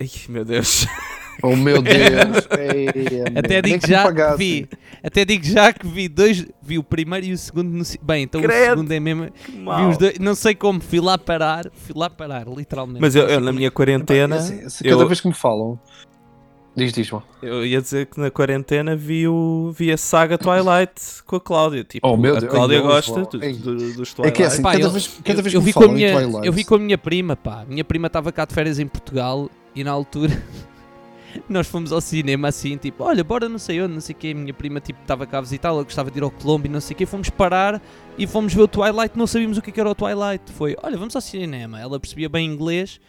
Ai, 0.00 0.10
meu 0.28 0.44
Deus. 0.44 0.86
Oh 1.42 1.54
meu 1.54 1.80
Deus! 1.82 2.48
Ei, 2.58 2.88
é, 2.88 3.38
Até 3.38 3.60
digo 3.62 3.78
que 3.80 3.86
me 3.88 3.92
já 3.92 4.12
que 4.12 4.36
vi. 4.38 4.68
Até 5.02 5.24
digo 5.24 5.44
já 5.44 5.72
que 5.72 5.86
vi 5.86 6.08
dois. 6.08 6.46
Vi 6.62 6.78
o 6.78 6.82
primeiro 6.82 7.26
e 7.26 7.32
o 7.32 7.38
segundo 7.38 7.68
no. 7.70 7.84
Bem, 8.02 8.24
então 8.24 8.40
Credo. 8.40 8.60
o 8.62 8.70
segundo 8.70 8.92
é 8.92 9.00
mesmo. 9.00 9.28
Vi 9.48 9.58
mal. 9.58 9.88
os 9.90 9.98
dois. 9.98 10.18
Não 10.18 10.34
sei 10.34 10.54
como, 10.54 10.80
fui 10.80 11.00
lá 11.00 11.18
parar. 11.18 11.70
Fui 11.74 11.94
lá 11.94 12.08
parar, 12.08 12.46
literalmente. 12.48 13.00
Mas 13.00 13.14
eu, 13.14 13.24
eu, 13.28 13.40
na 13.40 13.50
é 13.50 13.52
minha 13.52 13.70
quarentena, 13.70 14.36
Assim, 14.36 14.64
assim, 14.64 14.84
cada 14.84 15.02
eu- 15.02 15.06
vez 15.08 15.20
que 15.20 15.28
me 15.28 15.34
falam, 15.34 15.78
diz, 16.74 16.92
diz, 16.92 17.06
João. 17.06 17.22
eu 17.42 17.64
ia 17.64 17.80
dizer 17.80 18.06
que 18.06 18.18
na 18.20 18.30
quarentena 18.30 18.96
vi, 18.96 19.28
o, 19.28 19.72
vi 19.76 19.92
a 19.92 19.96
saga 19.96 20.36
Twilight 20.38 21.22
com 21.26 21.36
a 21.36 21.40
Cláudia. 21.40 21.84
Tipo, 21.84 22.08
Oh, 22.08 22.16
meu 22.16 22.36
a 22.36 22.40
Deus, 22.40 22.52
Cláudia 22.52 22.78
ai, 22.78 22.82
gosta 22.82 23.20
do, 23.22 23.26
do- 23.38 23.94
dos 23.94 24.10
É 24.10 24.14
Twilight. 24.14 24.36
que 24.36 24.42
é 24.42 24.46
assim, 24.46 24.62
Pá, 24.62 24.72
cada 24.72 24.84
eu- 24.84 24.90
vez, 24.90 25.20
cada 25.24 25.42
vez 25.42 25.54
eu 25.54 25.60
que 25.60 25.64
vi 25.66 25.70
me 25.70 25.72
com 25.74 25.84
a 25.84 25.88
minha, 25.92 26.12
Twilight, 26.12 26.46
eu 26.46 26.52
vi 26.52 26.64
com 26.64 26.74
a 26.74 26.78
minha 26.78 26.98
prima, 26.98 27.36
pá. 27.36 27.64
Minha 27.68 27.84
prima 27.84 28.06
estava 28.08 28.32
cá 28.32 28.44
de 28.46 28.54
férias 28.54 28.78
em 28.78 28.86
Portugal 28.86 29.50
e 29.74 29.84
na 29.84 29.90
altura 29.92 30.32
nós 31.48 31.66
fomos 31.66 31.92
ao 31.92 32.00
cinema 32.00 32.48
assim, 32.48 32.76
tipo, 32.76 33.04
olha, 33.04 33.22
bora 33.24 33.48
não 33.48 33.58
sei 33.58 33.80
onde, 33.82 33.94
não 33.94 34.00
sei 34.00 34.14
o 34.14 34.18
quê. 34.18 34.34
Minha 34.34 34.52
prima 34.54 34.80
tipo 34.80 35.00
estava 35.00 35.26
cá 35.26 35.38
a 35.38 35.40
visitar, 35.40 35.68
ela 35.68 35.82
gostava 35.82 36.10
de 36.10 36.18
ir 36.18 36.22
ao 36.22 36.30
Colombo 36.30 36.66
e 36.66 36.68
não 36.70 36.80
sei 36.80 36.94
o 36.94 36.98
quê. 36.98 37.06
Fomos 37.06 37.30
parar 37.30 37.80
e 38.18 38.26
fomos 38.26 38.52
ver 38.54 38.62
o 38.62 38.68
Twilight, 38.68 39.16
não 39.16 39.26
sabíamos 39.26 39.58
o 39.58 39.62
que 39.62 39.70
é 39.70 39.72
que 39.72 39.80
era 39.80 39.90
o 39.90 39.94
Twilight. 39.94 40.52
Foi, 40.52 40.76
olha, 40.82 40.96
vamos 40.96 41.14
ao 41.14 41.20
cinema. 41.22 41.80
Ela 41.80 41.98
percebia 42.00 42.28
bem 42.28 42.46
inglês 42.50 43.00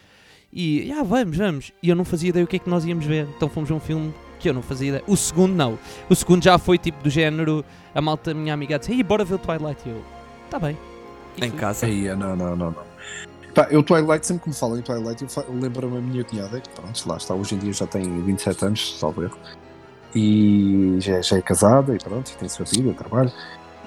e, 0.51 0.91
ah, 0.91 1.03
vamos, 1.03 1.37
vamos. 1.37 1.71
E 1.81 1.89
eu 1.89 1.95
não 1.95 2.05
fazia 2.05 2.29
ideia 2.29 2.43
o 2.45 2.47
que 2.47 2.55
é 2.55 2.59
que 2.59 2.69
nós 2.69 2.85
íamos 2.85 3.05
ver. 3.05 3.27
Então 3.35 3.49
fomos 3.49 3.69
ver 3.69 3.75
um 3.75 3.79
filme 3.79 4.13
que 4.39 4.47
eu 4.49 4.53
não 4.53 4.61
fazia 4.61 4.89
ideia. 4.89 5.03
O 5.07 5.17
segundo 5.17 5.53
não. 5.55 5.77
O 6.09 6.15
segundo 6.15 6.43
já 6.43 6.57
foi 6.57 6.77
tipo 6.77 7.03
do 7.03 7.09
género, 7.09 7.65
a 7.93 8.01
malta, 8.01 8.33
minha 8.33 8.53
amiga 8.53 8.77
disse, 8.79 8.91
ei, 8.91 9.03
bora 9.03 9.25
ver 9.25 9.35
o 9.35 9.39
Twilight. 9.39 9.81
E 9.85 9.89
eu, 9.89 10.03
tá 10.49 10.59
bem. 10.59 10.77
E 11.35 11.45
Em 11.45 11.49
fui. 11.49 11.59
casa. 11.59 11.85
Aí, 11.85 12.07
não, 12.15 12.35
não, 12.35 12.55
não, 12.55 12.71
não. 12.71 12.86
Pá, 13.57 13.67
eu 13.71 13.81
Twilight, 13.81 14.23
sempre 14.23 14.43
que 14.43 14.49
me 14.49 14.55
falam 14.55 14.77
em 14.77 14.83
Twilight, 14.83 15.23
eu, 15.23 15.43
eu 15.47 15.59
lembro-me 15.59 15.97
a 15.97 15.99
minha 16.01 16.23
cunhada, 16.23 16.61
que 16.61 16.69
pronto, 16.69 17.09
lá 17.09 17.17
está, 17.17 17.33
hoje 17.33 17.55
em 17.55 17.57
dia 17.57 17.73
já 17.73 17.87
tem 17.87 18.03
27 18.21 18.65
anos, 18.65 18.99
salvo 18.99 19.23
erro. 19.23 19.35
e 20.13 20.97
já, 20.99 21.19
já 21.23 21.37
é 21.37 21.41
casada 21.41 21.95
e 21.95 21.97
pronto, 21.97 22.31
tem 22.39 22.47
sua 22.47 22.65
vida, 22.67 22.93
trabalho. 22.93 23.31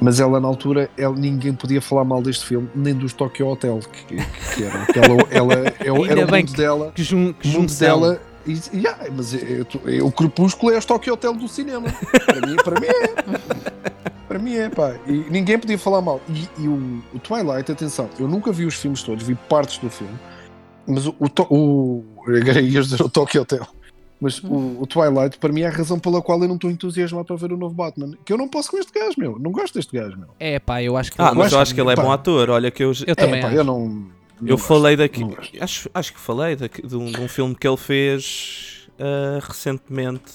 Mas 0.02 0.18
ela 0.18 0.40
na 0.40 0.48
altura, 0.48 0.90
ela, 0.98 1.14
ninguém 1.14 1.52
podia 1.54 1.80
falar 1.80 2.04
mal 2.04 2.20
deste 2.20 2.44
filme, 2.46 2.68
nem 2.74 2.94
dos 2.94 3.12
Tokyo 3.12 3.46
Hotel, 3.46 3.78
que, 3.78 4.04
que, 4.16 4.16
que 4.56 4.64
era, 4.64 4.86
que 4.86 4.98
ela, 4.98 5.16
ela, 5.30 5.54
é 5.78 5.92
o- 5.92 6.02
Ainda 6.02 6.20
era 6.22 6.26
o 6.26 6.36
mundo 6.36 6.52
dela. 6.56 6.92
Que, 6.92 7.04
jun, 7.04 7.32
que 7.32 7.46
O 7.48 7.52
mundo 7.52 7.72
dela. 7.72 8.20
E, 8.44 8.52
e, 8.72 8.86
ah, 8.88 8.98
mas 9.14 9.34
eu- 9.34 9.66
eu- 9.84 10.06
o 10.06 10.10
Crepúsculo 10.10 10.72
é 10.72 10.78
os 10.78 10.84
Tokyo 10.84 11.12
Hotel 11.14 11.32
do 11.34 11.46
cinema. 11.46 11.86
Para 12.26 12.44
mim, 12.48 12.56
para 12.56 12.80
mim 12.80 12.86
é. 12.88 14.09
Para 14.30 14.38
mim 14.38 14.54
é, 14.54 14.68
pá. 14.68 14.94
E 15.08 15.24
ninguém 15.28 15.58
podia 15.58 15.76
falar 15.76 16.00
mal. 16.00 16.20
E, 16.28 16.62
e 16.62 16.68
o, 16.68 17.02
o 17.12 17.18
Twilight, 17.18 17.72
atenção, 17.72 18.08
eu 18.16 18.28
nunca 18.28 18.52
vi 18.52 18.64
os 18.64 18.76
filmes 18.76 19.02
todos, 19.02 19.26
vi 19.26 19.34
partes 19.34 19.78
do 19.78 19.90
filme. 19.90 20.16
Mas 20.86 21.04
o. 21.04 21.16
o, 21.18 21.24
o 21.50 22.04
agora 22.28 22.60
ias 22.60 22.90
dizer 22.90 23.02
o 23.02 23.08
Tokyo 23.08 23.42
Hotel. 23.42 23.66
Mas 24.20 24.38
o, 24.38 24.82
o 24.82 24.86
Twilight, 24.86 25.36
para 25.36 25.52
mim, 25.52 25.62
é 25.62 25.66
a 25.66 25.70
razão 25.70 25.98
pela 25.98 26.22
qual 26.22 26.40
eu 26.42 26.46
não 26.46 26.54
estou 26.54 26.70
entusiasmado 26.70 27.24
para 27.24 27.34
ver 27.34 27.52
o 27.52 27.56
novo 27.56 27.74
Batman. 27.74 28.12
Que 28.24 28.32
eu 28.32 28.38
não 28.38 28.46
posso 28.46 28.70
com 28.70 28.78
este 28.78 28.92
gajo, 28.92 29.16
meu. 29.18 29.36
Não 29.36 29.50
gosto 29.50 29.74
deste 29.74 29.96
gajo, 29.96 30.16
meu. 30.16 30.28
É 30.38 30.60
pá, 30.60 30.80
eu 30.80 30.96
acho 30.96 31.10
que 31.10 31.20
Ah, 31.20 31.34
mas 31.34 31.50
eu 31.50 31.58
acho 31.58 31.74
que 31.74 31.80
ele 31.80 31.90
é 31.90 31.96
pá. 31.96 32.02
bom 32.02 32.12
ator. 32.12 32.50
Olha 32.50 32.70
que 32.70 32.84
eu, 32.84 32.92
eu 33.08 33.16
também 33.16 33.40
é, 33.40 33.42
pá, 33.42 33.48
acho. 33.48 33.56
eu 33.56 33.64
não. 33.64 33.88
não 33.88 34.10
eu 34.42 34.56
gosto. 34.56 34.68
falei 34.68 34.94
daqui. 34.96 35.26
Acho, 35.60 35.90
acho 35.92 36.12
que 36.12 36.20
falei 36.20 36.54
daqui, 36.54 36.86
de, 36.86 36.94
um, 36.94 37.06
de 37.06 37.20
um 37.20 37.26
filme 37.26 37.52
que 37.56 37.66
ele 37.66 37.76
fez 37.76 38.88
ah, 38.96 39.40
recentemente 39.42 40.30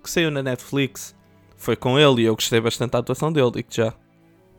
que 0.00 0.08
saiu 0.08 0.30
na 0.30 0.40
Netflix. 0.40 1.13
Foi 1.64 1.76
com 1.76 1.98
ele 1.98 2.22
e 2.22 2.24
eu 2.26 2.34
gostei 2.34 2.60
bastante 2.60 2.90
da 2.92 2.98
atuação 2.98 3.32
dele, 3.32 3.50
digo 3.50 3.68
já. 3.70 3.94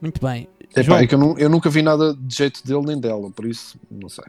Muito 0.01 0.19
bem. 0.25 0.47
É, 0.75 0.81
João, 0.83 0.97
pá, 0.97 1.03
é 1.03 1.07
que 1.07 1.13
eu, 1.15 1.19
não, 1.19 1.37
eu 1.37 1.49
nunca 1.49 1.69
vi 1.69 1.81
nada 1.81 2.15
de 2.19 2.35
jeito 2.35 2.65
dele 2.65 2.81
nem 2.85 2.99
dela, 2.99 3.29
por 3.29 3.45
isso, 3.45 3.79
não 3.89 4.09
sei. 4.09 4.25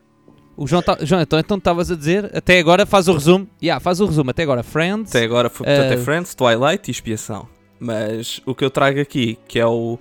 o 0.56 0.66
João, 0.66 0.82
tá, 0.82 0.98
João 1.00 1.20
então 1.22 1.38
então 1.38 1.56
estavas 1.56 1.90
a 1.90 1.96
dizer, 1.96 2.30
até 2.36 2.58
agora 2.58 2.84
faz 2.86 3.08
o 3.08 3.12
resumo. 3.14 3.48
Yeah, 3.62 3.80
faz 3.80 3.98
o 4.00 4.06
resumo, 4.06 4.30
até 4.30 4.42
agora 4.42 4.62
Friends. 4.62 5.10
Até 5.14 5.24
agora 5.24 5.48
foi 5.48 5.66
portanto, 5.66 5.90
é 5.92 5.94
Ah. 5.94 5.98
Friends, 6.04 6.34
Twilight 6.34 6.88
e 6.88 6.92
Expiação. 6.92 7.48
Mas 7.80 8.40
o 8.46 8.54
que 8.54 8.64
eu 8.64 8.70
trago 8.70 9.00
aqui, 9.00 9.38
que 9.48 9.58
é 9.58 9.66
o. 9.66 9.98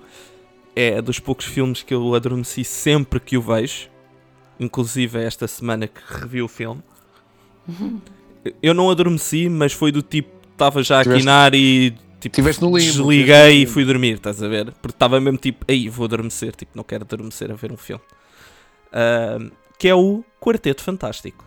É 0.75 1.01
dos 1.01 1.19
poucos 1.19 1.45
filmes 1.45 1.81
que 1.81 1.93
eu 1.93 2.13
adormeci 2.13 2.63
sempre 2.65 3.19
que 3.21 3.37
o 3.37 3.41
vejo. 3.41 3.87
Inclusive 4.59 5.17
esta 5.23 5.47
semana 5.47 5.87
que 5.87 5.99
revi 6.09 6.41
o 6.41 6.47
filme. 6.49 6.81
Eu 8.61 8.73
não 8.73 8.89
adormeci, 8.89 9.49
mas 9.49 9.73
foi 9.73 9.91
do 9.91 10.01
tipo. 10.01 10.35
Estava 10.51 10.81
já 10.83 10.99
a 10.99 11.03
Tiveste- 11.03 11.21
quinar 11.21 11.53
e. 11.55 11.95
Tipo, 12.25 12.35
Tiveste 12.37 12.59
no 12.63 12.67
limbo, 12.69 12.79
tiveste 12.79 12.97
no 12.99 13.07
desliguei 13.07 13.61
e 13.61 13.65
fui 13.67 13.85
dormir, 13.85 14.13
estás 14.15 14.41
a 14.41 14.47
ver? 14.47 14.71
Porque 14.81 14.95
estava 14.95 15.21
mesmo 15.21 15.37
tipo, 15.37 15.63
aí 15.69 15.87
vou 15.89 16.05
adormecer, 16.05 16.55
tipo, 16.55 16.71
não 16.73 16.83
quero 16.83 17.03
adormecer 17.03 17.51
a 17.51 17.53
ver 17.53 17.71
um 17.71 17.77
filme. 17.77 18.01
Ah, 18.91 19.37
que 19.77 19.87
é 19.87 19.93
o 19.93 20.23
Quarteto 20.41 20.81
Fantástico. 20.81 21.45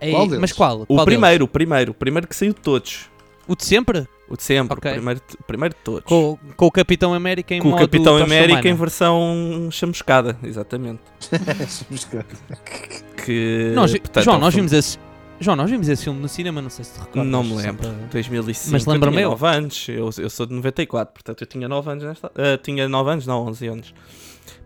Ei, 0.00 0.12
Qual 0.12 0.26
deles? 0.26 0.40
mas 0.40 0.52
qual? 0.52 0.82
O 0.82 0.86
Qual 0.86 0.98
deles? 0.98 1.04
primeiro, 1.06 1.44
o 1.44 1.48
primeiro, 1.48 1.90
o 1.90 1.94
primeiro 1.94 2.28
que 2.28 2.36
saiu 2.36 2.52
de 2.54 2.60
todos. 2.60 3.10
O 3.48 3.56
de 3.56 3.64
sempre? 3.64 4.06
O 4.28 4.36
de 4.36 4.44
sempre, 4.44 4.78
Ok. 4.78 4.90
o, 4.92 4.94
primeiro, 4.94 5.20
o 5.40 5.42
primeiro 5.42 5.74
de 5.74 5.80
todos. 5.82 6.04
Com, 6.04 6.38
com 6.56 6.66
o 6.66 6.70
Capitão 6.70 7.12
América 7.12 7.52
em 7.52 7.60
Com 7.60 7.70
o 7.72 7.76
Capitão 7.76 8.12
Tocha 8.12 8.24
América 8.24 8.68
em 8.68 8.74
versão 8.74 9.68
chamuscada, 9.72 10.38
exatamente. 10.44 11.00
Que, 13.24 13.72
Nós, 13.74 13.90
portanto, 13.90 14.24
João, 14.24 14.36
é 14.36 14.38
um 14.38 14.40
nós 14.42 14.54
filme- 14.54 14.68
vimos 14.68 14.84
esse. 14.86 14.98
João, 15.40 15.56
nós 15.56 15.70
vimos 15.70 15.88
esse 15.88 16.04
filme 16.04 16.20
no 16.20 16.28
cinema, 16.28 16.60
não 16.60 16.68
sei 16.68 16.84
se 16.84 16.92
te 16.92 16.98
recordas. 17.00 17.26
Não 17.26 17.42
me 17.42 17.54
lembro. 17.56 17.84
sempre- 17.88 18.06
2005. 18.12 18.72
Mas 18.72 18.84
lembra-me 18.86 19.16
eu 19.16 19.20
tinha 19.20 19.26
eu. 19.26 19.30
9 19.30 19.46
anos. 19.46 19.88
Eu, 19.88 20.10
eu 20.18 20.30
sou 20.30 20.44
de 20.46 20.52
94, 20.54 21.14
portanto 21.14 21.40
eu 21.40 21.46
tinha 21.46 21.66
9 21.68 21.90
anos 21.90 22.04
nesta. 22.04 22.30
ah, 22.34 22.58
tinha 22.62 22.86
9 22.88 23.10
anos, 23.10 23.26
não, 23.26 23.46
11 23.46 23.66
anos. 23.66 23.94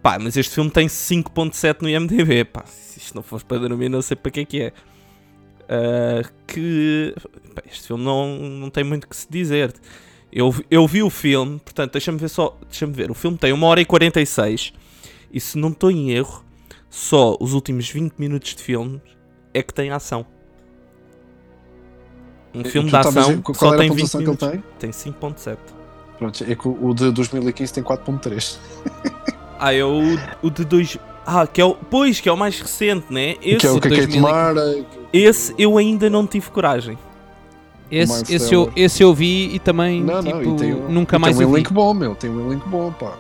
Pá, 0.03 0.19
mas 0.19 0.37
este 0.37 0.53
filme 0.55 0.71
tem 0.71 0.89
5.7 0.89 1.81
no 1.83 1.89
IMDB. 1.89 2.45
Pá, 2.45 2.65
se 2.67 2.99
isto 2.99 3.15
não 3.15 3.23
fosse 3.23 3.45
para 3.45 3.59
dormir, 3.59 3.89
não 3.89 4.03
sei 4.03 4.17
para 4.17 4.31
que 4.33 4.41
é 4.41 4.45
que 4.45 4.63
é. 4.63 4.73
Ah, 5.69 6.29
que. 6.47 7.15
pá, 7.55 7.63
este 7.71 7.87
filme 7.87 8.05
não, 8.05 8.37
não 8.37 8.69
tem 8.71 8.83
muito 8.85 9.09
que 9.09 9.17
se 9.17 9.27
dizer. 9.31 9.73
Eu, 10.33 10.53
eu 10.69 10.85
vi 10.89 11.01
o 11.03 11.11
filme, 11.11 11.61
portanto, 11.61 11.93
deixa-me 11.93 12.19
ver 12.19 12.29
só. 12.29 12.59
Deixa-me 12.69 12.93
ver. 12.93 13.11
O 13.11 13.15
filme 13.15 13.39
tem 13.39 13.53
1 13.53 13.63
hora 13.63 13.81
e 13.81 13.85
46. 13.85 14.73
E 15.33 15.41
se 15.41 15.57
não 15.57 15.69
estou 15.69 15.91
em 15.91 16.11
erro, 16.11 16.45
só 16.91 17.37
os 17.41 17.53
últimos 17.53 17.89
20 17.89 18.15
minutos 18.19 18.55
de 18.57 18.63
filme 18.63 19.01
é 19.53 19.63
que 19.63 19.73
tem 19.73 19.91
ação. 19.91 20.27
Um 22.55 22.65
filme 22.65 22.89
de 22.89 22.97
ação 22.97 23.41
Qual 23.43 23.55
só 23.55 23.77
tem 23.77 23.89
20 23.91 23.91
pontuação 23.91 24.21
que 24.21 24.27
ele 24.31 24.37
minutos. 24.53 24.63
tem? 24.79 24.91
Tem 24.91 25.13
5.7. 25.13 25.57
Pronto, 26.19 26.45
é 26.49 26.55
que 26.55 26.69
o 26.69 26.95
de 26.95 27.11
2015 27.11 27.73
tem 27.73 27.83
4.3. 27.83 28.59
Ah, 29.59 29.73
é 29.75 29.85
o, 29.85 30.01
o 30.43 30.51
de 30.51 30.65
dois. 30.65 30.99
Ah, 31.27 31.47
que 31.47 31.61
é 31.61 31.65
o. 31.65 31.75
Pois, 31.75 32.21
que 32.21 32.29
é 32.29 32.33
o 32.33 32.37
mais 32.37 32.61
recente, 32.61 33.07
né? 33.11 33.37
Esse, 33.43 33.59
Que 33.59 33.67
é 33.67 33.71
o 33.71 33.81
que 33.81 33.89
a 33.89 33.91
Kate 33.91 34.07
2015. 34.07 34.21
Mara. 34.21 34.85
esse 35.13 35.55
eu 35.59 35.77
ainda 35.79 36.09
não 36.11 36.27
tive 36.27 36.51
coragem. 36.51 36.99
Esse, 37.91 38.35
esse, 38.35 38.53
eu, 38.55 38.73
esse 38.75 39.03
eu 39.03 39.15
vi 39.15 39.55
e 39.55 39.59
também 39.59 40.03
Não, 40.03 40.23
tipo, 40.23 40.37
não, 40.37 40.55
e 40.55 40.57
tem, 40.57 40.75
um- 40.75 40.89
nunca 40.89 41.17
e 41.17 41.19
mais 41.19 41.37
tem 41.37 41.47
um 41.47 41.51
vi. 41.51 41.55
elenco 41.57 41.75
bom, 41.75 41.95
meu. 41.95 42.15
Tem 42.15 42.31
um 42.31 42.47
elenco 42.51 42.69
bom, 42.69 42.91
pá. 42.93 43.13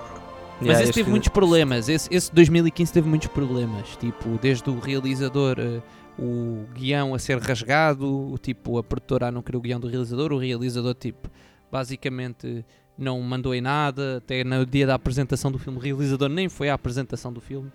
Mas 0.60 0.68
Yeah, 0.68 0.82
esse 0.84 0.92
teve 0.92 1.10
muitos 1.10 1.28
problemas. 1.28 1.88
Esse, 1.88 2.08
esse 2.12 2.32
2015 2.34 2.92
teve 2.92 3.08
muitos 3.08 3.28
problemas. 3.28 3.86
Tipo, 4.00 4.38
desde 4.40 4.68
o 4.70 4.78
realizador, 4.80 5.56
eh, 5.58 5.80
o 6.18 6.64
guião 6.74 7.14
a 7.14 7.18
ser 7.18 7.38
rasgado, 7.38 8.06
o 8.32 8.38
tipo, 8.38 8.78
a 8.78 8.82
produtora 8.82 9.28
a 9.28 9.32
não 9.32 9.42
querer 9.42 9.58
o 9.58 9.60
guião 9.60 9.80
do 9.80 9.88
realizador, 9.88 10.32
o 10.32 10.38
realizador, 10.38 10.94
tipo, 10.94 11.28
basicamente 11.70 12.64
não 12.96 13.20
mandou 13.20 13.54
em 13.54 13.60
nada. 13.60 14.18
Até 14.18 14.44
no 14.44 14.64
dia 14.64 14.86
da 14.86 14.94
apresentação 14.94 15.50
do 15.50 15.58
filme, 15.58 15.78
o 15.78 15.80
realizador 15.82 16.28
nem 16.28 16.48
foi 16.48 16.68
à 16.68 16.74
apresentação 16.74 17.32
do 17.32 17.40
filme. 17.40 17.70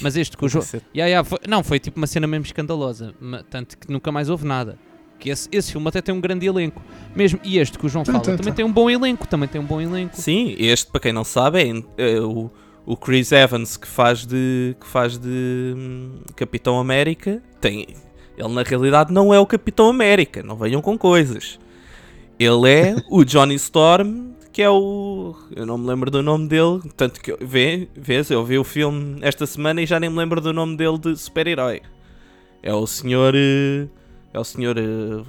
Mas 0.00 0.16
este 0.16 0.36
com 0.36 0.46
o 0.46 0.48
João. 0.48 0.62
Cacete. 0.64 0.86
Yeah, 0.94 1.08
yeah, 1.10 1.28
foi- 1.28 1.38
não, 1.48 1.62
foi 1.62 1.78
tipo 1.78 1.98
uma 1.98 2.06
cena 2.06 2.26
mesmo 2.26 2.46
escandalosa. 2.46 3.14
Tanto 3.50 3.76
que 3.78 3.90
nunca 3.92 4.10
mais 4.10 4.28
houve 4.30 4.46
nada. 4.46 4.78
Que 5.18 5.30
esse, 5.30 5.48
esse 5.52 5.72
filme 5.72 5.86
até 5.88 6.00
tem 6.02 6.14
um 6.14 6.20
grande 6.20 6.46
elenco. 6.46 6.82
Mesmo, 7.14 7.38
e 7.44 7.58
este 7.58 7.78
que 7.78 7.86
o 7.86 7.88
João 7.88 8.04
fala 8.04 8.20
também 8.20 8.40
tem. 8.42 8.52
tem 8.52 8.64
um 8.64 8.72
bom 8.72 8.88
elenco. 8.90 9.26
Também 9.28 9.48
tem 9.48 9.60
um 9.60 9.64
bom 9.64 9.80
elenco. 9.80 10.16
Sim, 10.16 10.54
este, 10.58 10.90
para 10.90 11.00
quem 11.00 11.12
não 11.12 11.24
sabe, 11.24 11.60
é, 11.98 12.14
é 12.16 12.20
o, 12.20 12.50
o 12.86 12.96
Chris 12.96 13.32
Evans 13.32 13.76
que 13.76 13.86
faz 13.86 14.26
de, 14.26 14.74
que 14.80 14.86
faz 14.86 15.18
de 15.18 15.74
hum, 15.76 16.20
Capitão 16.34 16.78
América. 16.78 17.42
Tem, 17.68 17.86
ele 18.36 18.48
na 18.54 18.62
realidade 18.62 19.12
não 19.12 19.32
é 19.32 19.38
o 19.40 19.46
Capitão 19.46 19.88
América, 19.88 20.42
não 20.42 20.56
venham 20.56 20.80
com 20.82 20.96
coisas. 20.98 21.58
Ele 22.38 22.70
é 22.70 22.96
o 23.10 23.24
Johnny 23.24 23.54
Storm, 23.54 24.32
que 24.52 24.60
é 24.62 24.68
o. 24.70 25.34
Eu 25.54 25.64
não 25.66 25.78
me 25.78 25.86
lembro 25.86 26.10
do 26.10 26.22
nome 26.22 26.46
dele. 26.48 26.80
Tanto 26.96 27.20
que 27.20 27.32
eu- 27.32 27.38
vê, 27.40 27.88
vês, 27.96 28.30
eu 28.30 28.44
vi 28.44 28.58
o 28.58 28.64
filme 28.64 29.18
esta 29.22 29.46
semana 29.46 29.80
e 29.80 29.86
já 29.86 29.98
nem 29.98 30.10
me 30.10 30.16
lembro 30.18 30.40
do 30.40 30.52
nome 30.52 30.76
dele 30.76 30.98
de 30.98 31.16
super-herói. 31.16 31.80
É 32.62 32.74
o 32.74 32.86
senhor. 32.86 33.34
eh, 33.34 33.86
É 34.34 34.38
o 34.38 34.44
senhor. 34.44 34.76
eh, 34.76 34.82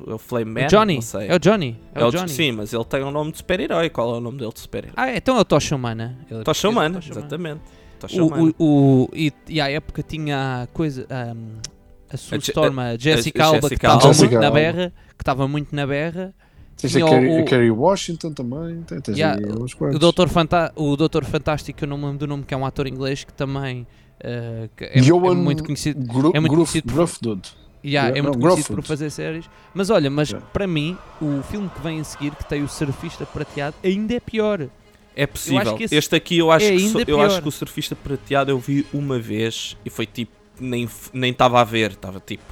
É 0.06 0.14
o 0.14 0.18
Flame 0.18 0.52
Man? 0.52 0.66
o 0.66 0.68
Johnny. 0.68 1.00
É 1.30 1.36
o 1.36 1.40
Johnny. 1.40 1.80
É, 1.96 2.02
É 2.02 2.06
o 2.06 2.12
Johnny. 2.12 2.28
Sim, 2.30 2.52
mas 2.52 2.74
ele 2.74 2.84
tem 2.84 3.02
um 3.06 3.12
nome 3.12 3.32
de 3.32 3.38
super-herói. 3.38 3.90
Qual 3.90 4.16
é 4.16 4.18
o 4.18 4.20
nome 4.20 4.38
dele 4.38 4.52
de 4.54 4.60
super-herói? 4.60 4.94
Ah, 4.98 5.16
então 5.16 5.38
é 5.38 5.40
o 5.40 5.46
Tocha 5.46 5.76
Humana. 5.78 6.18
Ele 6.30 6.44
Tocha 6.44 6.44
Tocha 6.44 6.70
Humana. 6.70 7.00
exatamente. 7.10 7.62
Tocha 8.00 8.22
Humana. 8.22 8.54
O, 8.58 8.64
o, 8.66 9.04
o, 9.06 9.10
e, 9.14 9.32
e 9.48 9.62
à 9.62 9.70
época 9.70 10.04
tinha 10.04 10.64
a 10.64 10.68
coisa. 10.68 11.08
um, 11.34 11.77
a 12.12 12.18
Sue 12.18 12.36
A 12.36 12.92
a 12.94 12.98
Jessica 12.98 13.44
a 13.44 13.48
Alba, 13.48 13.70
que 13.70 13.76
estava 13.76 14.14
muito 14.14 14.40
na 14.40 14.52
berra. 14.52 14.94
Que 15.18 15.22
estava 15.22 15.48
muito 15.48 15.76
na 15.76 15.88
berra. 15.88 16.34
Tens 16.78 16.92
Tinha 16.92 17.04
a 17.06 17.08
o- 17.08 17.10
Kerry, 17.10 17.42
o- 17.42 17.46
Kerry 17.46 17.72
Washington 17.72 18.34
também. 18.34 18.84
Tens, 18.84 19.18
Yeah, 19.18 19.42
O. 19.42 19.98
Doutor, 19.98 20.30
Fanta 20.30 20.72
o 20.76 20.96
Doutor 20.96 21.26
Fantástico, 21.26 21.84
eu 21.84 21.88
não 21.88 21.98
me 21.98 22.04
lembro 22.06 22.20
do 22.20 22.28
nome, 22.28 22.44
que 22.44 22.54
é 22.54 22.58
um 22.58 22.66
ator 22.66 22.86
inglês 22.88 23.24
que 23.24 23.34
também 23.34 23.82
uh, 24.20 24.70
que 24.76 24.84
é, 24.84 25.00
é 25.00 25.12
muito 25.36 25.64
conhecido. 25.64 26.06
Gru 26.06 26.32
é 26.36 26.40
muito 26.40 26.52
Gruff- 26.54 26.72
conhecido 26.82 26.94
por-. 26.94 27.40
Yeah, 27.84 28.10
Yeah, 28.10 28.20
é 28.20 28.22
muito 28.22 28.40
conhecido 28.40 28.76
por 28.76 28.84
fazer 28.84 29.10
séries. 29.10 29.46
Mas 29.74 29.90
olha, 29.90 30.10
mas 30.10 30.30
Yeah. 30.30 30.48
para 30.54 30.68
mim, 30.68 30.96
o 31.22 31.42
filme 31.44 31.70
que 31.70 31.82
vem 31.82 32.00
a 32.00 32.04
seguir, 32.04 32.32
que 32.36 32.46
tem 32.46 32.62
o 32.64 32.68
Surfista 32.68 33.26
Prateado, 33.26 33.76
ainda 33.84 34.14
é 34.14 34.20
pior. 34.20 34.68
É 35.16 35.26
possível. 35.26 35.76
esse 35.80 35.96
Este 35.96 36.16
aqui 36.16 36.38
eu 36.38 36.52
acho, 36.52 36.66
é 36.68 36.72
que, 36.74 36.90
so- 36.90 37.00
eu 37.08 37.20
acho 37.22 37.42
que 37.42 37.48
o 37.48 37.52
surfista 37.52 37.96
prateado 37.96 38.52
eu 38.52 38.60
vi 38.60 38.86
uma 38.94 39.18
vez 39.18 39.76
e 39.84 39.90
foi 39.90 40.06
tipo, 40.06 40.32
nem 40.60 40.90
nem 41.14 41.32
estava 41.32 41.62
a 41.62 41.64
ver, 41.64 41.92
estava 41.92 42.20
tipo, 42.20 42.44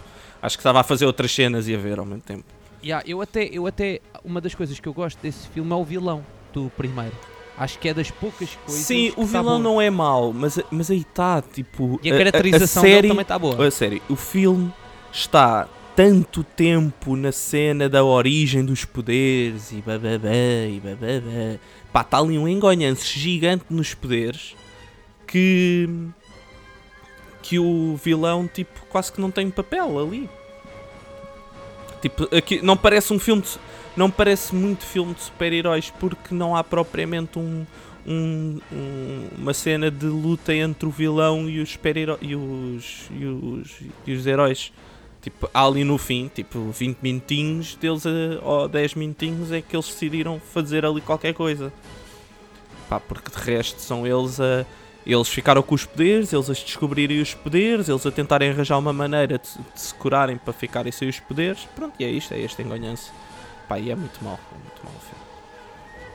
acho 0.42 0.58
que 0.58 0.62
estava 0.62 0.80
a 0.80 0.84
fazer 0.84 1.06
outras 1.06 1.32
cenas 1.32 1.68
e 1.68 1.76
a 1.76 1.78
ver 1.78 2.00
ao 2.00 2.06
mesmo 2.06 2.22
tempo. 2.22 2.46
Yeah, 2.84 3.04
eu, 3.08 3.20
até, 3.20 3.46
eu 3.46 3.66
até. 3.66 4.00
Uma 4.24 4.40
das 4.40 4.54
coisas 4.54 4.80
que 4.80 4.88
eu 4.88 4.94
gosto 4.94 5.20
desse 5.20 5.48
filme 5.48 5.72
é 5.72 5.76
o 5.76 5.84
vilão 5.84 6.24
do 6.54 6.72
primeiro. 6.78 7.16
Acho 7.58 7.80
que 7.80 7.90
é 7.90 7.94
das 7.94 8.12
poucas 8.12 8.50
coisas. 8.66 8.84
Sim, 8.84 9.12
o 9.16 9.22
tá 9.22 9.40
vilão 9.40 9.58
bom. 9.58 9.60
não 9.60 9.82
é 9.82 9.90
mau, 9.90 10.32
mas, 10.34 10.60
mas 10.70 10.92
aí 10.92 11.00
está, 11.00 11.42
tipo. 11.42 12.00
E 12.04 12.12
a 12.12 12.18
caracterização 12.18 12.84
dele 12.84 12.96
série, 12.96 13.08
também 13.08 13.22
está 13.22 13.40
boa. 13.40 13.66
A 13.66 13.72
sério, 13.72 14.02
o 14.10 14.16
filme 14.16 14.72
está 15.12 15.68
tanto 15.96 16.44
tempo 16.44 17.16
na 17.16 17.32
cena 17.32 17.88
da 17.88 18.04
origem 18.04 18.64
dos 18.64 18.84
poderes 18.84 19.72
e 19.72 19.78
bababá 19.78 20.30
e 20.70 20.82
bababá. 20.84 21.60
Pá, 21.94 22.02
está 22.02 22.20
ali 22.20 22.38
um 22.38 22.48
engonhanço 22.48 23.06
gigante 23.18 23.66
nos 23.70 23.94
poderes 23.94 24.56
que. 25.26 25.90
Que 27.48 27.60
o 27.60 27.96
vilão, 28.04 28.48
tipo, 28.52 28.80
quase 28.90 29.12
que 29.12 29.22
não 29.22 29.30
tem 29.30 29.52
papel 29.52 30.00
ali. 30.00 30.28
Tipo, 32.02 32.24
aqui 32.36 32.60
não 32.62 32.76
parece 32.76 33.14
um 33.14 33.20
filme. 33.20 33.44
De, 33.44 33.50
não 33.96 34.10
parece 34.10 34.54
muito 34.54 34.84
filme 34.84 35.14
de 35.14 35.22
super-heróis 35.22 35.92
porque 36.00 36.34
não 36.34 36.56
há 36.56 36.64
propriamente 36.64 37.38
um, 37.38 37.66
um- 38.06 38.60
um- 38.72 39.28
uma 39.38 39.54
cena 39.54 39.92
de 39.92 40.08
luta 40.08 40.54
entre 40.56 40.88
o 40.88 40.92
vilão 40.92 41.48
e 41.48 41.60
os 41.60 41.70
super 41.70 41.96
e 41.98 42.36
os, 42.36 43.10
e 43.12 43.26
os, 43.26 43.72
e 44.08 44.14
os 44.14 44.26
heróis. 44.26 44.74
Tipo, 45.22 45.48
ali 45.54 45.84
no 45.84 45.98
fim, 46.00 46.30
tipo, 46.34 46.72
20 46.72 46.98
minutinhos 47.00 47.76
deles, 47.76 48.04
ou 48.44 48.68
10 48.68 48.96
minutinhos 48.96 49.52
é 49.52 49.62
que 49.62 49.76
eles 49.76 49.86
decidiram 49.88 50.40
fazer 50.40 50.84
ali 50.84 51.00
qualquer 51.02 51.34
coisa. 51.36 51.72
Pá, 52.90 53.00
porque 53.00 53.30
de 53.32 53.38
resto 53.38 53.80
são 53.82 54.06
eles 54.06 54.40
a. 54.40 54.66
Eles 55.06 55.30
ficaram 55.30 55.62
com 55.62 55.76
os 55.76 55.86
poderes, 55.86 56.34
eles 56.34 56.50
a 56.50 56.54
descobrirem 56.54 57.22
os 57.22 57.34
poderes, 57.34 57.88
eles 57.88 58.06
a 58.06 58.12
tentarem 58.12 58.50
arranjar 58.50 58.80
uma 58.80 58.92
maneira 58.92 59.38
de, 59.38 59.50
de 59.50 59.80
se 59.80 59.94
curarem 59.94 60.38
para 60.38 60.52
ficarem 60.52 60.92
sem 60.92 61.08
os 61.08 61.20
poderes. 61.20 61.68
Pronto, 61.76 61.94
e 62.00 62.04
é 62.04 62.10
isto, 62.10 62.34
é 62.34 62.40
este 62.40 62.64
enganhanço. 62.64 63.14
Pá, 63.68 63.80
e 63.80 63.92
é 63.92 63.96
muito 63.96 64.24
mau, 64.24 64.40
é 64.52 64.58
muito 64.58 64.84
mau 64.84 64.94
o 64.96 65.00
filme. 65.00 65.26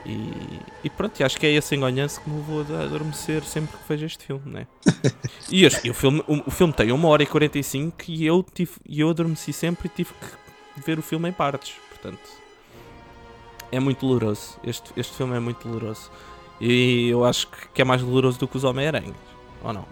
E, 0.03 0.59
e 0.83 0.89
pronto, 0.89 1.19
e 1.19 1.23
acho 1.23 1.39
que 1.39 1.45
é 1.45 1.51
esse 1.51 1.75
enganhanço 1.75 2.21
que 2.21 2.29
me 2.29 2.37
levou 2.37 2.65
a 2.75 2.83
adormecer 2.83 3.43
sempre 3.43 3.77
que 3.77 3.83
vejo 3.87 4.05
este 4.05 4.25
filme, 4.25 4.51
né? 4.51 4.67
e, 5.49 5.63
este, 5.63 5.87
e 5.87 5.91
o, 5.91 5.93
filme, 5.93 6.23
o, 6.27 6.47
o 6.47 6.51
filme 6.51 6.73
tem 6.73 6.91
1 6.91 7.05
hora 7.05 7.23
e 7.23 7.27
45 7.27 7.95
e 8.07 8.25
eu, 8.25 8.43
tive, 8.53 8.71
e 8.85 8.99
eu 8.99 9.09
adormeci 9.09 9.53
sempre 9.53 9.87
e 9.87 9.89
tive 9.89 10.11
que 10.13 10.81
ver 10.81 10.99
o 10.99 11.01
filme 11.01 11.29
em 11.29 11.31
partes. 11.31 11.75
Portanto, 11.89 12.19
é 13.71 13.79
muito 13.79 14.05
doloroso. 14.05 14.59
Este, 14.63 14.91
este 14.97 15.15
filme 15.15 15.35
é 15.37 15.39
muito 15.39 15.67
doloroso. 15.67 16.11
E 16.61 17.09
eu 17.09 17.25
acho 17.25 17.47
que- 17.73 17.81
é 17.81 17.85
mais 17.85 18.01
doloroso 18.01 18.39
do 18.39 18.47
que 18.47 18.55
os 18.55 18.63
Homem-Aranha. 18.63 19.13
Ou 19.63 19.73
não? 19.73 19.85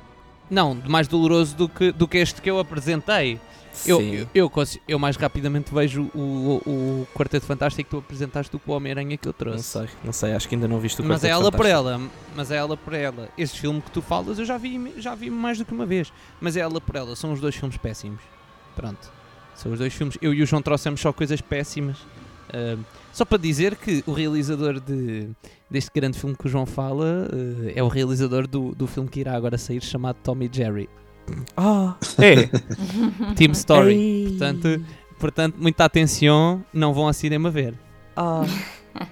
Não, 0.49 0.76
mais 0.88 1.07
doloroso 1.07 1.55
do 1.55 1.67
que, 1.67 1.91
do 1.91 2.07
que 2.07 2.17
este 2.20 2.41
que 2.41 2.49
eu 2.49 2.59
apresentei. 2.59 3.39
Eu, 3.86 3.99
Sim. 3.99 4.28
eu, 4.34 4.51
eu, 4.88 4.99
mais 4.99 5.15
rapidamente 5.15 5.74
vejo 5.74 6.09
o, 6.13 6.20
o, 6.20 6.70
o 6.70 7.07
Quarteto 7.13 7.45
Fantástico 7.45 7.84
que 7.84 7.95
tu 7.95 7.99
apresentaste 7.99 8.51
do 8.51 8.59
que 8.59 8.70
o 8.70 8.74
Homem-Aranha 8.74 9.15
que 9.15 9.28
eu 9.28 9.32
Não 9.32 9.38
trouxe. 9.38 9.63
sei, 9.63 9.88
não 10.03 10.11
sei, 10.11 10.34
acho 10.34 10.49
que 10.49 10.55
ainda 10.55 10.67
não 10.67 10.80
viste 10.80 11.01
o 11.01 11.05
Mas 11.05 11.24
é 11.24 11.30
Quarteto 11.30 11.41
ela 11.43 11.51
por 11.51 11.65
Fantástico. 11.65 11.89
ela, 11.89 12.09
mas 12.36 12.51
é 12.51 12.55
ela 12.57 12.76
por 12.78 12.93
ela. 12.93 13.30
Este 13.38 13.59
filme 13.61 13.80
que 13.82 13.91
tu 13.91 14.01
falas 14.01 14.38
eu 14.39 14.43
já 14.45 14.57
vi, 14.57 14.93
já 14.97 15.13
vi 15.15 15.30
mais 15.30 15.57
do 15.59 15.65
que 15.65 15.72
uma 15.74 15.86
vez. 15.86 16.11
Mas 16.41 16.57
é 16.57 16.61
ela 16.61 16.82
por 16.82 16.95
ela, 16.95 17.15
são 17.15 17.32
os 17.32 17.39
dois 17.39 17.55
filmes 17.55 17.78
péssimos. 17.78 18.20
Pronto. 18.76 19.09
São 19.55 19.72
os 19.72 19.80
dois 19.80 19.93
filmes. 19.93 20.17
Eu 20.22 20.34
e 20.34 20.41
o 20.41 20.45
João 20.45 20.61
trouxemos 20.61 20.99
só 20.99 21.13
coisas 21.13 21.39
péssimas. 21.39 21.97
Ahm, 22.53 22.82
só 23.12 23.26
para 23.26 23.38
dizer 23.38 23.76
que 23.76 24.03
o 24.05 24.14
realizador 24.14 24.80
de, 24.80 25.30
deste 25.70 25.91
grande 25.93 26.18
filme 26.18 26.36
que 26.36 26.45
o 26.45 26.49
João 26.49 26.66
fala 26.66 27.28
eh, 27.66 27.74
é 27.76 27.84
o 27.84 27.88
realizador 27.88 28.47
do, 28.47 28.74
do 28.74 28.88
filme 28.88 29.10
que 29.10 29.20
irá 29.20 29.36
agora 29.36 29.57
sair 29.57 29.82
chamado 29.84 30.18
Tommy 30.24 30.49
Jerry. 30.51 30.89
Ah, 31.55 31.95
é. 32.18 32.47
Team 33.36 33.51
Story. 33.51 33.93
Ei. 33.93 34.28
Portanto, 34.30 34.86
portanto, 35.20 35.55
muita 35.60 35.86
atenção, 35.86 36.64
não 36.74 36.93
vão 36.93 37.07
ao 37.07 37.14
cinema 37.14 37.49
ver. 37.49 37.74
Ah. 38.16 38.43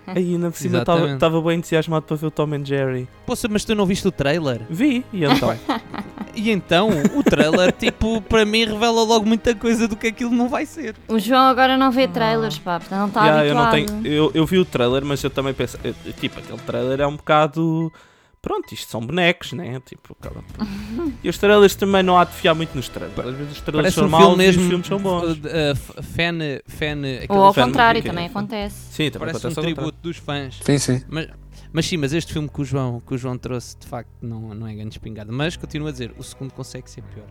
Aí 0.07 0.33
ainda 0.33 0.49
por 0.49 0.57
cima 0.57 0.77
Exatamente. 0.77 1.13
estava 1.13 1.41
bem 1.41 1.59
entusiasmado 1.59 2.05
para 2.05 2.15
ver 2.15 2.25
o 2.25 2.31
Tom 2.31 2.53
and 2.53 2.65
Jerry. 2.65 3.07
Poxa, 3.25 3.47
mas 3.49 3.63
tu 3.63 3.75
não 3.75 3.85
viste 3.85 4.07
o 4.07 4.11
trailer? 4.11 4.61
Vi, 4.69 5.05
e 5.13 5.23
então? 5.23 5.55
E 6.37 6.51
então, 6.51 6.89
o 7.15 7.23
trailer, 7.23 7.71
tipo, 7.71 8.21
para 8.21 8.45
mim 8.45 8.63
revela 8.65 9.01
logo 9.03 9.25
muita 9.25 9.55
coisa 9.55 9.87
do 9.87 9.95
que 9.95 10.07
aquilo 10.07 10.31
não 10.31 10.47
vai 10.47 10.65
ser. 10.67 10.95
O 11.07 11.17
João 11.17 11.47
agora 11.47 11.75
não 11.77 11.91
vê 11.91 12.07
trailers, 12.07 12.59
pá, 12.59 12.79
portanto 12.79 12.99
não 12.99 13.07
está 13.07 13.25
Yeah, 13.25 13.45
eu, 13.47 13.55
não 13.55 13.63
habituado. 13.63 14.01
tenho, 14.03 14.13
eu, 14.15 14.31
eu 14.35 14.45
vi 14.45 14.59
o 14.59 14.65
trailer, 14.65 15.03
mas 15.03 15.23
eu 15.23 15.29
também 15.31 15.53
penso. 15.53 15.77
eu- 15.83 15.95
Tipo, 16.13 16.39
aquele 16.39 16.59
trailer 16.59 17.01
é 17.01 17.07
um 17.07 17.15
bocado. 17.15 17.91
Pronto, 18.39 18.71
isto 18.71 18.89
são 18.89 19.01
bonecos, 19.01 19.51
né? 19.53 19.81
Tipo, 19.83 20.15
por- 20.15 20.43
E 21.23 21.27
os 21.27 21.37
trailers 21.39 21.75
também 21.75 22.03
não 22.03 22.17
há 22.17 22.23
de 22.23 22.33
fiar 22.33 22.53
muito 22.55 22.75
nos 22.75 22.87
trailers. 22.87 23.17
Às 23.19 23.35
vezes 23.35 23.53
os 23.53 23.61
trailers 23.61 23.93
Parece 23.93 23.95
são 23.95 24.05
um 24.05 24.09
maus 24.09 24.33
e 24.35 24.37
mesmo. 24.37 24.61
os 24.61 24.67
filmes 24.69 24.87
são 24.87 24.99
bons. 24.99 25.23
uh, 25.37 26.03
fan, 26.03 26.37
fan, 26.67 26.97
Ou 27.29 27.43
ao 27.43 27.53
fan- 27.53 27.63
contrário, 27.65 28.03
também 28.03 28.27
acontece. 28.27 28.75
Sim, 28.91 29.09
também 29.09 29.27
Parece 29.29 29.37
um 29.47 29.49
acontece 29.49 29.55
contrário. 29.55 29.75
tributo 29.75 29.97
dos 30.01 30.17
fãs. 30.17 30.59
Sim, 30.63 30.77
sim. 30.77 31.03
Mas, 31.09 31.27
mas 31.73 31.85
sim, 31.85 31.97
mas 31.97 32.13
este 32.13 32.33
filme 32.33 32.49
que 32.49 32.61
o 32.61 32.65
João, 32.65 33.01
que 33.05 33.13
o 33.13 33.17
João 33.17 33.37
trouxe, 33.37 33.77
de 33.79 33.87
facto, 33.87 34.09
não, 34.21 34.53
não 34.53 34.67
é 34.67 34.73
grande 34.73 34.95
espingarda. 34.95 35.31
Mas 35.31 35.55
continuo 35.57 35.87
a 35.87 35.91
dizer, 35.91 36.11
o 36.17 36.23
segundo 36.23 36.51
consegue 36.53 36.89
ser 36.89 37.01
pior. 37.03 37.25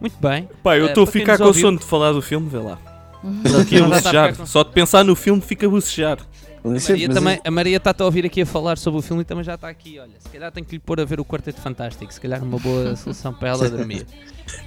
Muito 0.00 0.16
bem. 0.20 0.48
Pá, 0.62 0.76
eu 0.76 0.86
Eh, 0.86 0.88
estou 0.88 1.04
a 1.04 1.06
para 1.06 1.12
quem 1.12 1.20
ficar 1.22 1.38
com 1.38 1.44
o 1.44 1.54
sono 1.54 1.78
de 1.78 1.84
falar 1.84 2.12
do 2.12 2.20
filme, 2.22 2.48
vê 2.48 2.58
lá. 2.58 2.78
Estou 3.44 3.60
aqui 3.62 3.76
a 3.78 4.32
com- 4.36 4.46
Só 4.46 4.62
de 4.62 4.70
pensar 4.70 5.02
no 5.04 5.16
filme 5.16 5.40
fica 5.40 5.66
a 5.66 5.70
bocejar. 5.70 6.18
A 6.70 6.90
Maria, 6.90 7.08
também, 7.08 7.40
a 7.44 7.50
Maria 7.50 7.76
está 7.76 7.94
a 7.98 8.04
ouvir 8.04 8.24
aqui 8.26 8.42
a 8.42 8.46
falar 8.46 8.78
sobre 8.78 8.98
o 9.00 9.02
filme 9.02 9.22
e 9.22 9.24
também 9.24 9.44
já 9.44 9.54
está 9.54 9.68
aqui. 9.68 9.98
Olha, 9.98 10.10
se 10.18 10.28
calhar 10.28 10.50
tenho 10.52 10.66
que 10.66 10.72
lhe 10.74 10.78
pôr 10.78 11.00
a 11.00 11.04
ver 11.04 11.20
o 11.20 11.24
Quarteto 11.24 11.60
Fantástico. 11.60 12.12
Se 12.12 12.20
calhar 12.20 12.42
uma 12.42 12.58
boa 12.58 12.94
solução 12.96 13.32
para 13.32 13.48
ela 13.50 13.68
dormir. 13.70 14.06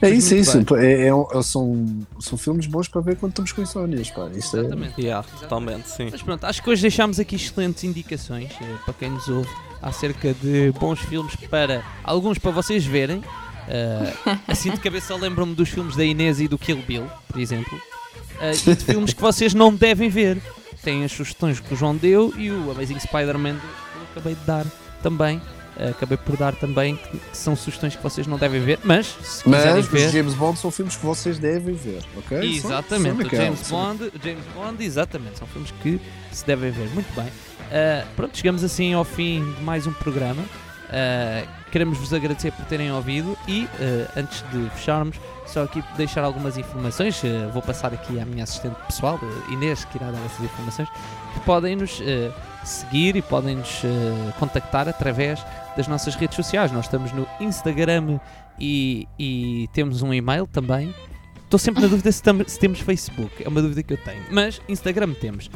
É 0.02 0.10
isso, 0.10 0.34
é 0.34 0.38
isso. 0.38 0.76
É, 0.76 1.08
é 1.08 1.14
um- 1.14 1.42
são, 1.42 1.86
são 2.20 2.38
filmes 2.38 2.66
bons 2.68 2.88
para 2.88 3.02
ver 3.02 3.16
quando 3.18 3.32
estamos 3.32 3.52
com 3.52 3.62
insónias. 3.62 4.10
Pá. 4.10 4.30
Isto 4.34 4.58
é, 4.58 4.60
Exatamente. 4.62 5.02
Yeah, 5.02 5.26
totalmente, 5.40 5.90
sim. 5.90 6.10
Mas 6.12 6.22
pronto, 6.22 6.44
acho 6.46 6.62
que 6.62 6.70
hoje 6.70 6.82
deixámos 6.82 7.20
aqui 7.20 7.36
excelentes 7.36 7.84
indicações 7.84 8.52
eh, 8.62 8.76
para 8.86 8.94
quem 8.94 9.10
nos 9.10 9.28
ouve 9.28 9.50
acerca 9.82 10.34
de 10.34 10.72
bons 10.80 11.00
filmes 11.00 11.36
para 11.50 11.84
alguns 12.04 12.38
para 12.38 12.52
vocês 12.52 12.86
verem. 12.86 13.24
Eh, 13.68 14.14
assim 14.48 14.72
de 14.72 14.80
cabeça 14.80 15.16
lembro-me 15.16 15.54
dos 15.56 15.70
filmes 15.70 15.96
da 15.96 16.04
Inês 16.04 16.42
e 16.42 16.48
do 16.48 16.58
Kill 16.58 16.82
Bill, 16.88 17.06
por 17.28 17.40
exemplo. 17.40 17.80
Eh, 18.42 18.52
e 18.54 18.76
de 18.76 18.84
filmes 18.84 19.14
que 19.14 19.22
vocês 19.22 19.54
não 19.54 19.74
devem 19.74 20.10
ver. 20.10 20.42
Tem 20.84 21.04
as 21.04 21.12
sugestões 21.12 21.60
que 21.60 21.74
o 21.74 21.78
João 21.78 21.96
deu 21.96 22.34
e 22.38 22.50
o 22.50 22.72
Amazing 22.72 23.00
Spider-Man 23.00 23.56
que 23.56 23.98
eu 23.98 24.04
acabei 24.12 24.36
de 24.36 24.46
dar 24.46 24.66
também. 25.04 25.42
Eh, 25.78 25.90
acabei 25.90 26.18
por 26.18 26.36
dar 26.36 26.54
também 26.56 26.98
que, 26.98 27.18
que 27.18 27.38
são 27.38 27.56
sugestões 27.56 27.96
que 27.96 28.04
vocês 28.04 28.28
não 28.28 28.38
devem 28.38 28.60
ver, 28.62 28.80
mas 28.84 29.08
se 29.24 29.48
Mas 29.48 29.86
ver. 29.88 30.08
os 30.08 30.12
James 30.12 30.34
Bond 30.34 30.60
são 30.60 30.70
filmes 30.72 30.98
que 30.98 31.06
vocês 31.06 31.40
devem 31.40 31.74
ver, 31.74 32.04
ok? 32.18 32.38
Exatamente, 32.56 33.16
só 33.16 33.16
o 33.16 33.24
naquela, 33.24 33.44
James 33.46 33.70
Bond, 33.70 34.04
o 34.04 34.12
James 34.22 34.46
Bond, 34.54 34.84
exatamente, 34.84 35.38
são 35.40 35.48
filmes 35.48 35.72
que 35.82 36.02
se 36.34 36.46
devem 36.46 36.70
ver. 36.72 36.90
Muito 36.90 37.14
bem. 37.16 37.28
Ah, 37.72 38.06
pronto, 38.16 38.38
chegamos 38.38 38.62
assim 38.64 38.94
ao 38.94 39.06
fim 39.06 39.54
de 39.54 39.64
mais 39.64 39.88
um 39.88 39.94
programa. 39.94 40.44
Ah, 40.90 41.44
queremos 41.72 41.98
vos 41.98 42.14
agradecer 42.14 42.52
por 42.52 42.66
terem 42.66 42.92
ouvido 42.92 43.38
e 43.48 43.66
ah, 43.80 44.12
antes 44.20 44.44
de 44.52 44.70
fecharmos, 44.72 45.16
só 45.50 45.64
aqui 45.64 45.84
deixar 45.98 46.24
algumas 46.24 46.58
informações. 46.58 47.22
Ah, 47.26 47.50
vou 47.52 47.62
passar 47.62 47.94
aqui 47.94 48.20
à 48.20 48.26
minha 48.26 48.44
assistente 48.44 48.76
pessoal, 48.86 49.20
ah, 49.22 49.52
Inês, 49.52 49.84
que 49.86 49.98
irá 49.98 50.12
dar 50.12 50.24
essas 50.26 50.46
informações, 50.46 50.88
que 51.34 51.40
podem 51.42 51.76
nos 51.76 52.02
ah, 52.02 52.66
seguir 52.66 53.16
e 53.16 53.22
podem 53.22 53.56
nos 53.56 53.82
contactar 54.38 54.88
através 54.88 55.44
das 55.76 55.88
nossas 55.88 56.16
redes 56.16 56.36
sociais. 56.36 56.72
Nós 56.72 56.86
estamos 56.86 57.12
no 57.12 57.28
Instagram 57.40 58.20
e, 58.60 59.08
e 59.18 59.68
temos 59.74 60.02
um 60.02 60.14
e-mail 60.14 60.46
também. 60.46 60.94
Estou 61.44 61.58
sempre 61.58 61.82
na 61.82 61.88
dúvida 61.90 62.12
se, 62.12 62.22
se 62.48 62.60
temos 62.60 62.80
Facebook, 62.80 63.44
é 63.44 63.48
uma 63.48 63.62
dúvida 63.62 63.82
que 63.82 63.94
eu 63.94 63.98
tenho. 63.98 64.24
Mas 64.30 64.62
Instagram 64.70 65.14
temos. 65.14 65.50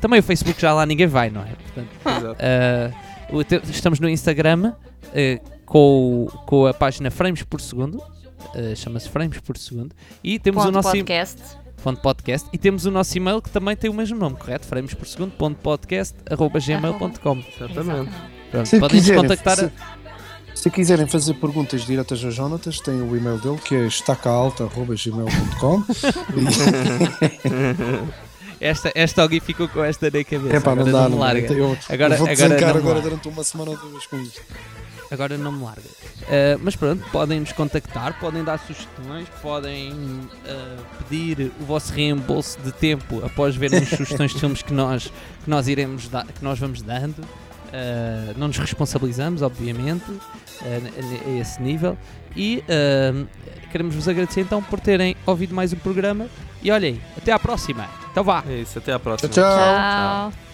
Também 0.00 0.20
o 0.20 0.22
Facebook 0.22 0.58
já 0.60 0.72
lá 0.72 0.86
ninguém 0.86 1.06
vai, 1.06 1.28
não 1.28 1.42
é? 1.42 1.52
Portanto, 1.52 2.36
Exato. 3.30 3.70
estamos 3.70 4.00
no 4.00 4.08
Instagram 4.08 4.72
com, 5.66 6.28
com 6.46 6.66
a 6.66 6.72
página 6.72 7.10
Frames 7.10 7.42
por 7.42 7.60
Segundo. 7.60 8.02
Uh, 8.54 8.76
Chama-se 8.76 9.08
Frames 9.08 9.40
por 9.40 9.56
Segundo. 9.56 9.94
E 10.22 10.38
temos 10.38 10.62
o 10.62 10.66
Ponto 10.66 10.74
nosso 10.74 10.96
e- 10.96 11.00
podcast. 11.00 11.42
ponto 11.82 12.00
podcast. 12.00 12.48
E 12.52 12.58
temos 12.58 12.86
o 12.86 12.90
nosso 12.90 13.16
e-mail 13.16 13.40
que 13.42 13.50
também 13.50 13.76
tem 13.76 13.90
o 13.90 13.94
mesmo 13.94 14.18
nome, 14.18 14.36
correto? 14.36 14.66
Frames 14.66 14.94
por 14.94 15.06
Segundo. 15.06 15.32
Ponto 15.32 15.56
podcast, 15.60 16.14
arroba 16.30 16.58
gmail.com. 16.58 17.42
Exatamente. 17.56 18.10
Pronto, 18.50 18.66
Se 18.66 18.78
Podem 18.80 18.98
quiserem, 19.00 19.22
contactar. 19.22 19.56
se, 19.58 19.70
se 20.54 20.70
quiserem 20.70 21.06
fazer 21.06 21.34
perguntas 21.34 21.84
diretas 21.86 22.24
ao 22.24 22.30
Jonatas, 22.30 22.80
tem 22.80 22.94
o 23.00 23.16
e-mail 23.16 23.38
dele 23.38 23.58
que 23.58 23.74
é 23.74 23.86
estacaalta.gmail.com 23.86 25.82
Esta, 28.60 28.90
esta 28.92 29.22
alguém 29.22 29.38
ficou 29.38 29.68
com 29.68 29.84
esta 29.84 30.06
na 30.10 30.24
cabeça. 30.24 30.56
É 30.56 30.60
pá, 30.60 30.74
não 30.74 30.82
agora 30.82 31.04
dá, 31.04 31.08
não 31.08 31.18
larga. 31.18 31.52
Eu, 31.52 31.78
Agora- 31.88 32.14
eu 32.14 32.18
vou 32.18 32.28
agora 32.28 32.56
agora 32.58 32.72
larga. 32.80 33.00
durante 33.02 33.28
uma 33.28 33.44
semana 33.44 33.70
ou 33.70 33.76
duas 33.76 34.04
com 34.06 34.18
isto. 34.20 34.42
Agora 35.10 35.36
não 35.38 35.52
me 35.52 35.64
larga. 35.64 35.82
Uh, 35.82 36.60
mas 36.62 36.76
pronto, 36.76 37.04
podem 37.10 37.40
nos 37.40 37.52
contactar, 37.52 38.18
podem 38.18 38.44
dar 38.44 38.58
sugestões, 38.58 39.28
podem 39.40 39.92
uh, 39.92 40.84
pedir 41.08 41.52
o 41.60 41.64
vosso 41.64 41.92
reembolso 41.92 42.58
de 42.60 42.72
tempo 42.72 43.24
após 43.24 43.56
verem 43.56 43.78
as 43.78 43.88
sugestões 43.88 44.32
de 44.32 44.40
filmes 44.40 44.62
que 44.62 44.72
nós, 44.72 45.12
que 45.44 45.50
nós 45.50 45.68
iremos 45.68 46.08
dar, 46.08 46.26
que 46.26 46.42
nós 46.42 46.58
vamos 46.58 46.82
dando. 46.82 47.20
Uh, 47.20 48.38
não 48.38 48.48
nos 48.48 48.58
responsabilizamos, 48.58 49.42
obviamente, 49.42 50.10
uh, 50.10 50.20
a, 50.62 51.38
esse 51.38 51.60
nível. 51.60 51.98
E 52.34 52.62
uh, 52.64 53.26
queremos 53.70 53.94
vos 53.94 54.08
agradecer 54.08 54.40
então 54.40 54.62
por 54.62 54.80
terem 54.80 55.16
ouvido 55.26 55.54
mais 55.54 55.72
um 55.72 55.76
programa. 55.76 56.28
E 56.62 56.70
olhem, 56.70 57.00
até 57.16 57.32
à 57.32 57.38
próxima. 57.38 57.88
Então 58.10 58.24
vá! 58.24 58.42
É 58.48 58.54
isso, 58.54 58.78
até 58.78 58.92
à 58.92 58.98
próxima. 58.98 59.28
Tchau, 59.28 59.44
tchau. 59.44 60.32
Tchau. 60.32 60.47